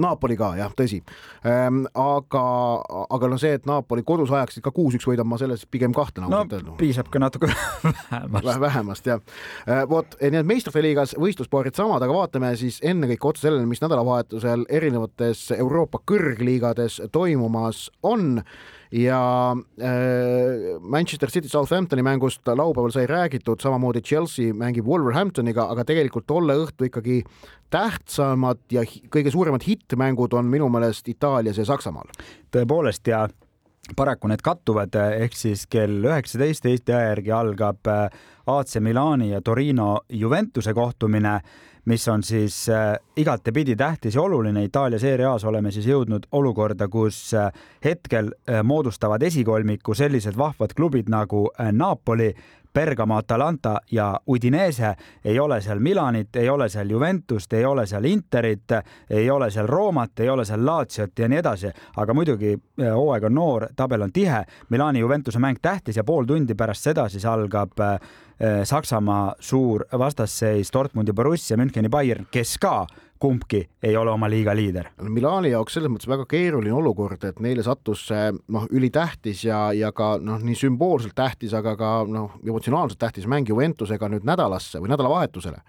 Napoli 0.00 0.36
ka 0.38 0.52
jah, 0.58 0.72
tõsi 0.76 1.00
ähm,. 1.48 1.84
aga, 1.98 2.44
aga 3.12 3.30
no 3.32 3.38
see, 3.40 3.56
et 3.58 3.66
Napoli 3.68 4.04
kodus 4.06 4.32
ajaksid 4.32 4.64
ka 4.64 4.72
kuus-üks 4.74 5.06
võidab, 5.08 5.28
ma 5.28 5.38
selles 5.40 5.64
pigem 5.70 5.94
kahtlen 5.96 6.28
ausalt 6.28 6.56
öeldes 6.56 6.68
no,. 6.70 6.76
piisab 6.80 7.10
ka 7.12 7.22
natuke 7.22 7.50
vähemast. 7.52 8.60
vähemast 8.66 9.10
jah 9.12 9.22
äh,. 9.66 9.84
vot, 9.88 10.16
nii 10.20 10.42
et 10.42 10.48
meistrite 10.48 10.84
liigas 10.84 11.16
võistluspaarid 11.18 11.78
samad, 11.78 12.02
aga 12.02 12.16
vaatame 12.16 12.54
siis 12.60 12.80
ennekõike 12.82 13.32
otsa 13.32 13.48
sellele, 13.48 13.66
mis 13.68 13.82
nädalavahetusel 13.84 14.66
erinevates 14.70 15.48
Euroopa 15.56 16.02
kõrgliigades 16.08 17.00
toimumas 17.12 17.88
on 18.02 18.40
ja 18.92 19.56
äh, 19.80 20.80
Manchester 20.80 21.30
City 21.30 21.48
Southamptoni 21.48 22.02
mängust 22.02 22.46
laupäeval 22.46 22.92
sai 22.92 23.06
räägitud, 23.06 23.60
samamoodi 23.60 24.02
Chelsea 24.02 24.54
mängib 24.54 24.86
Wolverhamptoniga, 24.86 25.64
aga 25.72 25.84
tegelikult 25.88 26.26
tolle 26.26 26.56
õhtu 26.60 26.88
ikkagi 26.88 27.22
tähtsamad 27.72 28.60
ja 28.72 28.84
kõige 28.84 29.32
suuremad 29.32 29.64
hittmängud 29.64 30.36
on 30.36 30.50
minu 30.52 30.68
meelest 30.72 31.08
Itaalias 31.08 31.58
ja 31.58 31.64
Saksamaal. 31.64 32.12
tõepoolest 32.52 33.08
ja 33.08 33.26
paraku 33.96 34.28
need 34.30 34.44
kattuvad, 34.44 34.94
ehk 34.94 35.34
siis 35.36 35.66
kell 35.66 36.04
üheksateist 36.04 36.66
Eesti 36.68 36.92
aja 36.92 37.14
järgi 37.14 37.32
algab 37.32 37.88
äh, 37.88 38.08
AC 38.46 38.76
Milani 38.80 39.30
ja 39.30 39.40
Torino 39.40 40.02
Juventuse 40.08 40.74
kohtumine 40.74 41.40
mis 41.84 42.08
on 42.08 42.22
siis 42.22 42.68
äh, 42.68 42.96
igatepidi 43.16 43.76
tähtis 43.76 44.14
ja 44.14 44.22
oluline. 44.22 44.64
Itaalia 44.64 44.98
Serie 44.98 45.26
A-s 45.26 45.44
oleme 45.44 45.72
siis 45.74 45.86
jõudnud 45.86 46.28
olukorda, 46.32 46.88
kus 46.88 47.34
äh, 47.34 47.50
hetkel 47.84 48.30
äh, 48.32 48.62
moodustavad 48.62 49.22
esikolmiku 49.22 49.94
sellised 49.94 50.38
vahvad 50.38 50.76
klubid 50.76 51.10
nagu 51.10 51.48
Napoli, 51.72 52.32
Bergamo, 52.74 53.16
Atalanta 53.16 53.76
ja 53.90 54.20
Udinese, 54.28 54.94
ei 55.24 55.38
ole 55.38 55.60
seal 55.60 55.78
Milanit, 55.80 56.36
ei 56.36 56.48
ole 56.48 56.68
seal 56.68 56.90
Juventust, 56.90 57.52
ei 57.52 57.64
ole 57.64 57.86
seal 57.86 58.04
Interit, 58.04 58.72
ei 59.10 59.30
ole 59.30 59.50
seal 59.50 59.66
Roomat, 59.66 60.20
ei 60.20 60.28
ole 60.28 60.44
seal 60.44 60.66
Laziot 60.66 61.18
ja 61.18 61.28
nii 61.28 61.38
edasi, 61.38 61.72
aga 61.96 62.14
muidugi 62.14 62.54
äh, 62.54 62.90
hooaeg 62.94 63.28
on 63.28 63.34
noor, 63.34 63.68
tabel 63.76 64.02
on 64.02 64.12
tihe, 64.12 64.44
Milani 64.70 65.04
Juventuse 65.04 65.38
mäng 65.38 65.60
tähtis 65.62 65.96
ja 65.96 66.04
pool 66.04 66.24
tundi 66.24 66.54
pärast 66.54 66.88
seda 66.88 67.08
siis 67.08 67.24
algab 67.24 67.80
äh, 67.80 67.98
Saksamaa 68.64 69.34
suur 69.38 69.84
vastasseis 69.98 70.72
Dortmundi 70.72 71.12
Borussia, 71.12 71.56
Müncheni 71.56 71.88
Bayern, 71.88 72.26
kes 72.30 72.56
ka 72.58 72.86
kumbki 73.22 73.62
ei 73.82 73.96
ole 73.96 74.10
oma 74.10 74.26
liiga 74.30 74.54
liider. 74.56 74.90
Milani 75.06 75.52
jaoks 75.52 75.76
selles 75.76 75.92
mõttes 75.92 76.10
väga 76.10 76.26
keeruline 76.30 76.74
olukord, 76.74 77.22
et 77.28 77.38
neile 77.44 77.62
sattus 77.62 78.06
see 78.10 78.32
noh, 78.34 78.66
ülitähtis 78.74 79.44
ja, 79.46 79.68
ja 79.76 79.92
ka 79.94 80.16
noh, 80.22 80.42
nii 80.42 80.58
sümboolselt 80.58 81.14
tähtis, 81.18 81.54
aga 81.54 81.76
ka 81.78 81.92
noh, 82.10 82.34
emotsionaalselt 82.42 82.98
tähtis 83.02 83.28
mäng 83.30 83.48
Juventusega 83.48 84.10
nüüd 84.10 84.26
nädalasse 84.26 84.82
või 84.82 84.90
nädalavahetusele. 84.94 85.62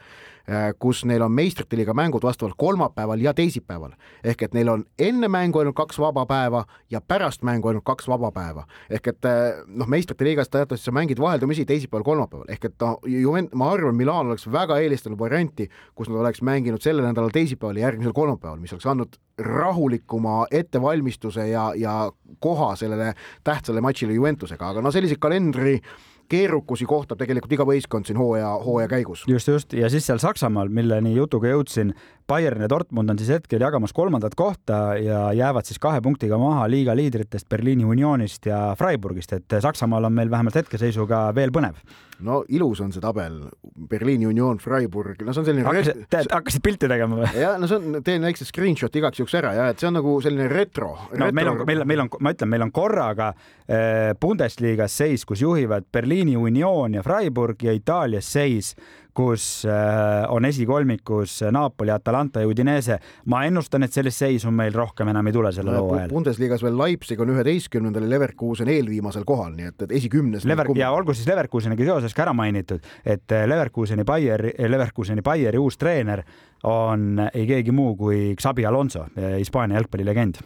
Äh, 0.50 0.74
kus 0.80 1.06
neil 1.08 1.24
on 1.24 1.32
meistrite 1.32 1.78
liiga 1.80 1.94
mängud 1.96 2.24
vastavalt 2.24 2.58
kolmapäeval 2.60 3.22
ja 3.24 3.34
teisipäeval. 3.34 3.94
ehk 4.24 4.42
et 4.42 4.54
neil 4.54 4.68
on 4.70 4.84
enne 5.00 5.28
mängu 5.28 5.60
ainult 5.60 5.76
kaks 5.76 6.00
vaba 6.00 6.26
päeva 6.26 6.66
ja 6.92 7.02
pärast 7.02 7.44
mängu 7.44 7.68
ainult 7.68 7.84
kaks 7.84 8.08
vaba 8.08 8.32
päeva. 8.32 8.66
ehk 8.90 9.08
et 9.08 9.26
äh, 9.26 9.64
noh, 9.68 9.88
meistrite 9.88 10.26
liigas 10.26 10.50
teatavasti 10.50 10.86
sa 10.86 10.92
mängid 10.92 11.20
vaheldumisi 11.20 11.66
teisipäeval, 11.66 12.04
kolmapäeval, 12.04 12.46
ehk 12.50 12.66
et 12.66 12.76
noh, 12.82 13.00
Juvent-, 13.08 13.56
ma 13.56 13.72
arvan, 13.72 13.96
Milan 13.96 14.28
oleks 14.28 14.52
väga 14.52 14.82
eelistanud 14.84 15.20
varianti, 15.20 15.70
kus 15.96 16.10
nad 16.10 16.20
oleks 16.20 16.42
mänginud 16.42 16.82
sellel 16.82 17.08
nädalal 17.08 17.32
teisipäeval 17.32 17.80
ja 17.80 17.88
järgmisel 17.88 18.14
kolmapäeval, 18.14 18.60
mis 18.60 18.74
oleks 18.74 18.86
andnud 18.86 19.16
rahulikuma 19.38 20.48
ettevalmistuse 20.52 21.48
ja, 21.48 21.72
ja 21.76 22.12
koha 22.40 22.76
sellele 22.76 23.14
tähtsale 23.44 23.82
matšile 23.82 24.14
Juventusega, 24.14 24.76
aga 24.76 24.82
no 24.82 24.92
selliseid 24.92 25.24
kalendri 25.24 25.80
äh, 25.80 26.13
keerukusi 26.34 26.88
kohtab 26.90 27.22
tegelikult 27.22 27.54
iga 27.54 27.68
võistkond 27.70 28.10
siin 28.10 28.20
hooaja, 28.20 28.50
hooaja 28.66 28.90
käigus. 28.96 29.28
just, 29.30 29.52
just 29.52 29.78
ja 29.78 29.90
siis 29.94 30.08
seal 30.10 30.22
Saksamaal, 30.24 30.72
milleni 30.74 31.16
jutuga 31.16 31.54
jõudsin, 31.54 31.94
Bayern 32.28 32.62
ja 32.62 32.70
Dortmund 32.70 33.10
on 33.10 33.20
siis 33.20 33.30
hetkel 33.34 33.62
jagamas 33.62 33.94
kolmandat 33.94 34.36
kohta 34.36 34.96
ja 35.00 35.26
jäävad 35.34 35.68
siis 35.68 35.80
kahe 35.80 36.02
punktiga 36.02 36.38
maha 36.38 36.70
liiga 36.72 36.96
liidritest 36.96 37.50
Berliini 37.50 37.86
Unionist 37.86 38.46
ja 38.46 38.76
Freiburgist, 38.80 39.34
et 39.34 39.58
Saksamaal 39.62 40.10
on 40.10 40.14
meil 40.14 40.32
vähemalt 40.32 40.56
hetkeseisuga 40.56 41.26
veel 41.36 41.52
põnev. 41.52 41.80
no 42.24 42.44
ilus 42.48 42.80
on 42.80 42.92
see 42.94 43.02
tabel, 43.04 43.42
Berliini 43.90 44.28
Union, 44.30 44.58
Freiburg, 44.62 45.22
no 45.26 45.34
see 45.34 45.42
on 45.42 45.48
selline 45.50 45.66
hakkasid, 45.68 46.06
ret... 46.14 46.30
hakkasid 46.32 46.64
pilti 46.64 46.88
tegema 46.88 47.20
või? 47.20 47.32
ja 47.42 47.56
no 47.60 47.68
see 47.68 47.82
on, 47.82 48.00
teen 48.06 48.24
väikse 48.24 48.48
screenshot'i 48.48 49.02
igaks 49.02 49.20
juhuks 49.20 49.36
ära 49.42 49.54
ja 49.58 49.68
et 49.74 49.82
see 49.82 49.90
on 49.90 49.98
nagu 50.00 50.16
selline 50.24 50.48
retro, 50.52 50.94
retro.... 51.10 51.20
no 51.20 51.32
meil 51.36 51.52
on, 51.52 51.64
meil, 51.68 51.84
meil 51.90 52.06
on, 52.06 52.12
ma 52.24 52.36
ütlen, 52.36 52.54
meil 52.54 52.68
on 52.68 52.72
korraga 52.72 53.34
äh, 53.34 54.14
Bundesliga-s 54.20 55.02
seis, 55.04 55.28
kus 55.28 55.44
juhivad 55.44 55.90
Berliini 55.92 56.38
Union 56.40 56.96
ja 56.96 57.04
Freiburg 57.04 57.66
ja 57.66 57.76
Itaalias 57.76 58.32
seis 58.32 58.76
kus 59.14 59.66
äh, 59.66 60.26
on 60.34 60.46
esikolmikus 60.46 61.40
Napoli, 61.52 61.92
Atalanta 61.92 62.42
ja 62.42 62.48
Udinese. 62.48 63.00
ma 63.26 63.44
ennustan, 63.46 63.84
et 63.84 63.94
sellist 63.94 64.18
seisu 64.18 64.52
meil 64.52 64.74
rohkem 64.74 65.08
enam 65.08 65.28
ei 65.28 65.34
tule 65.34 65.52
sellel 65.54 65.78
hooajal. 65.78 66.10
Bundesligas 66.10 66.64
veel 66.64 66.78
Leipzig 66.78 67.22
on 67.22 67.30
üheteistkümnendal 67.36 68.08
ja 68.08 68.10
Leverkusen 68.10 68.70
eelviimasel 68.74 69.26
kohal, 69.26 69.54
nii 69.58 69.70
et, 69.70 69.86
et 69.86 69.96
esikümnes. 70.00 70.48
Lever- 70.50 70.74
ja 70.78 70.92
olgu 70.92 71.14
siis 71.14 71.30
Leverkuseniga 71.30 71.86
seoses 71.92 72.18
ka 72.18 72.26
ära 72.26 72.34
mainitud, 72.34 72.82
et 73.06 73.32
äh, 73.32 73.46
Leverkuseni 73.50 74.04
Bayer, 74.04 74.48
Leverkuseni 74.68 75.22
Bayeri 75.22 75.62
uus 75.62 75.78
treener 75.78 76.26
on 76.64 77.22
ei 77.34 77.48
keegi 77.48 77.72
muu 77.72 77.96
kui 78.00 78.34
Xabi 78.40 78.66
Alonso, 78.66 79.08
äh, 79.18 79.38
Hispaania 79.38 79.78
jalgpallilegend. 79.78 80.42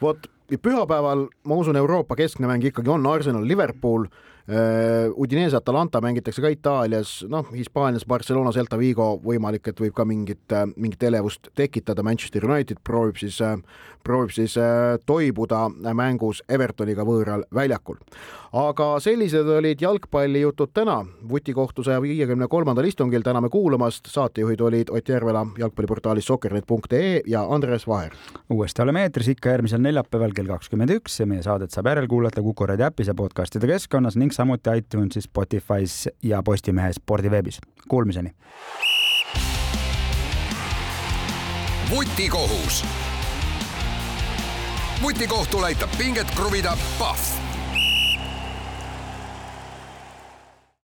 vot 0.00 0.26
pühapäeval, 0.62 1.26
ma 1.48 1.54
usun, 1.56 1.76
Euroopa 1.76 2.14
keskne 2.16 2.46
mäng 2.46 2.64
ikkagi 2.64 2.90
on 2.92 3.06
Arsenal, 3.06 3.48
Liverpool 3.48 4.06
Äh, 4.06 4.34
Udinese 5.16 5.56
Atalanta 5.56 6.00
mängitakse 6.00 6.42
ka 6.42 6.48
Itaalias, 6.48 7.24
noh, 7.28 7.48
Hispaanias 7.50 8.06
Barcelona, 8.06 8.52
Celta 8.54 8.78
Vigo, 8.78 9.16
võimalik, 9.24 9.72
et 9.72 9.80
võib 9.80 9.94
ka 9.96 10.04
mingit, 10.06 10.44
äh, 10.52 10.68
mingit 10.76 11.02
elevust 11.02 11.50
tekitada, 11.58 12.04
Manchester 12.06 12.46
United 12.46 12.78
proovib 12.84 13.18
siis, 13.18 13.40
äh, 13.40 13.56
proovib 14.06 14.30
siis 14.30 14.54
toibuda 15.06 15.66
mängus 15.94 16.42
Evertoniga 16.48 17.02
võõral 17.02 17.42
väljakul. 17.54 17.96
aga 18.56 18.84
sellised 19.02 19.48
olid 19.52 19.82
jalgpallijutud 19.82 20.70
täna, 20.72 21.00
vutikohtu 21.28 21.82
saja 21.84 22.00
viiekümne 22.00 22.46
kolmandal 22.48 22.86
istungil, 22.88 23.24
täname 23.26 23.50
kuulamast, 23.52 24.06
saatejuhid 24.08 24.60
olid 24.60 24.92
Ott 24.94 25.08
Järvela 25.08 25.46
jalgpalliportaalis 25.58 26.26
soccernet.ee 26.26 27.20
ja 27.26 27.42
Andres 27.42 27.86
Vaher. 27.86 28.14
uuesti 28.50 28.82
oleme 28.82 29.02
eetris 29.02 29.28
ikka 29.28 29.48
järgmisel 29.48 29.82
neljapäeval 29.82 30.32
kell 30.32 30.46
kakskümmend 30.46 30.94
üks 30.96 31.20
ja 31.20 31.26
meie 31.26 31.42
saadet 31.42 31.70
saab 31.70 31.90
järelkuulata 31.90 32.42
Kuku 32.42 32.66
raadio 32.66 32.86
äpis 32.86 33.10
ja 33.10 33.14
podcastide 33.14 33.66
keskkonnas 33.66 34.16
ning 34.16 34.32
samuti 34.36 34.70
iTunesis, 34.76 35.24
Spotify's 35.24 36.08
ja 36.22 36.42
Postimehe 36.42 36.92
spordiveebis. 36.92 37.60
Kuulmiseni. 37.88 38.30
vutikohus. 41.90 42.84
vutikohtul 45.02 45.62
aitab 45.62 45.90
pinget 45.98 46.30
kruvida 46.30 46.76
Pahv 46.98 47.45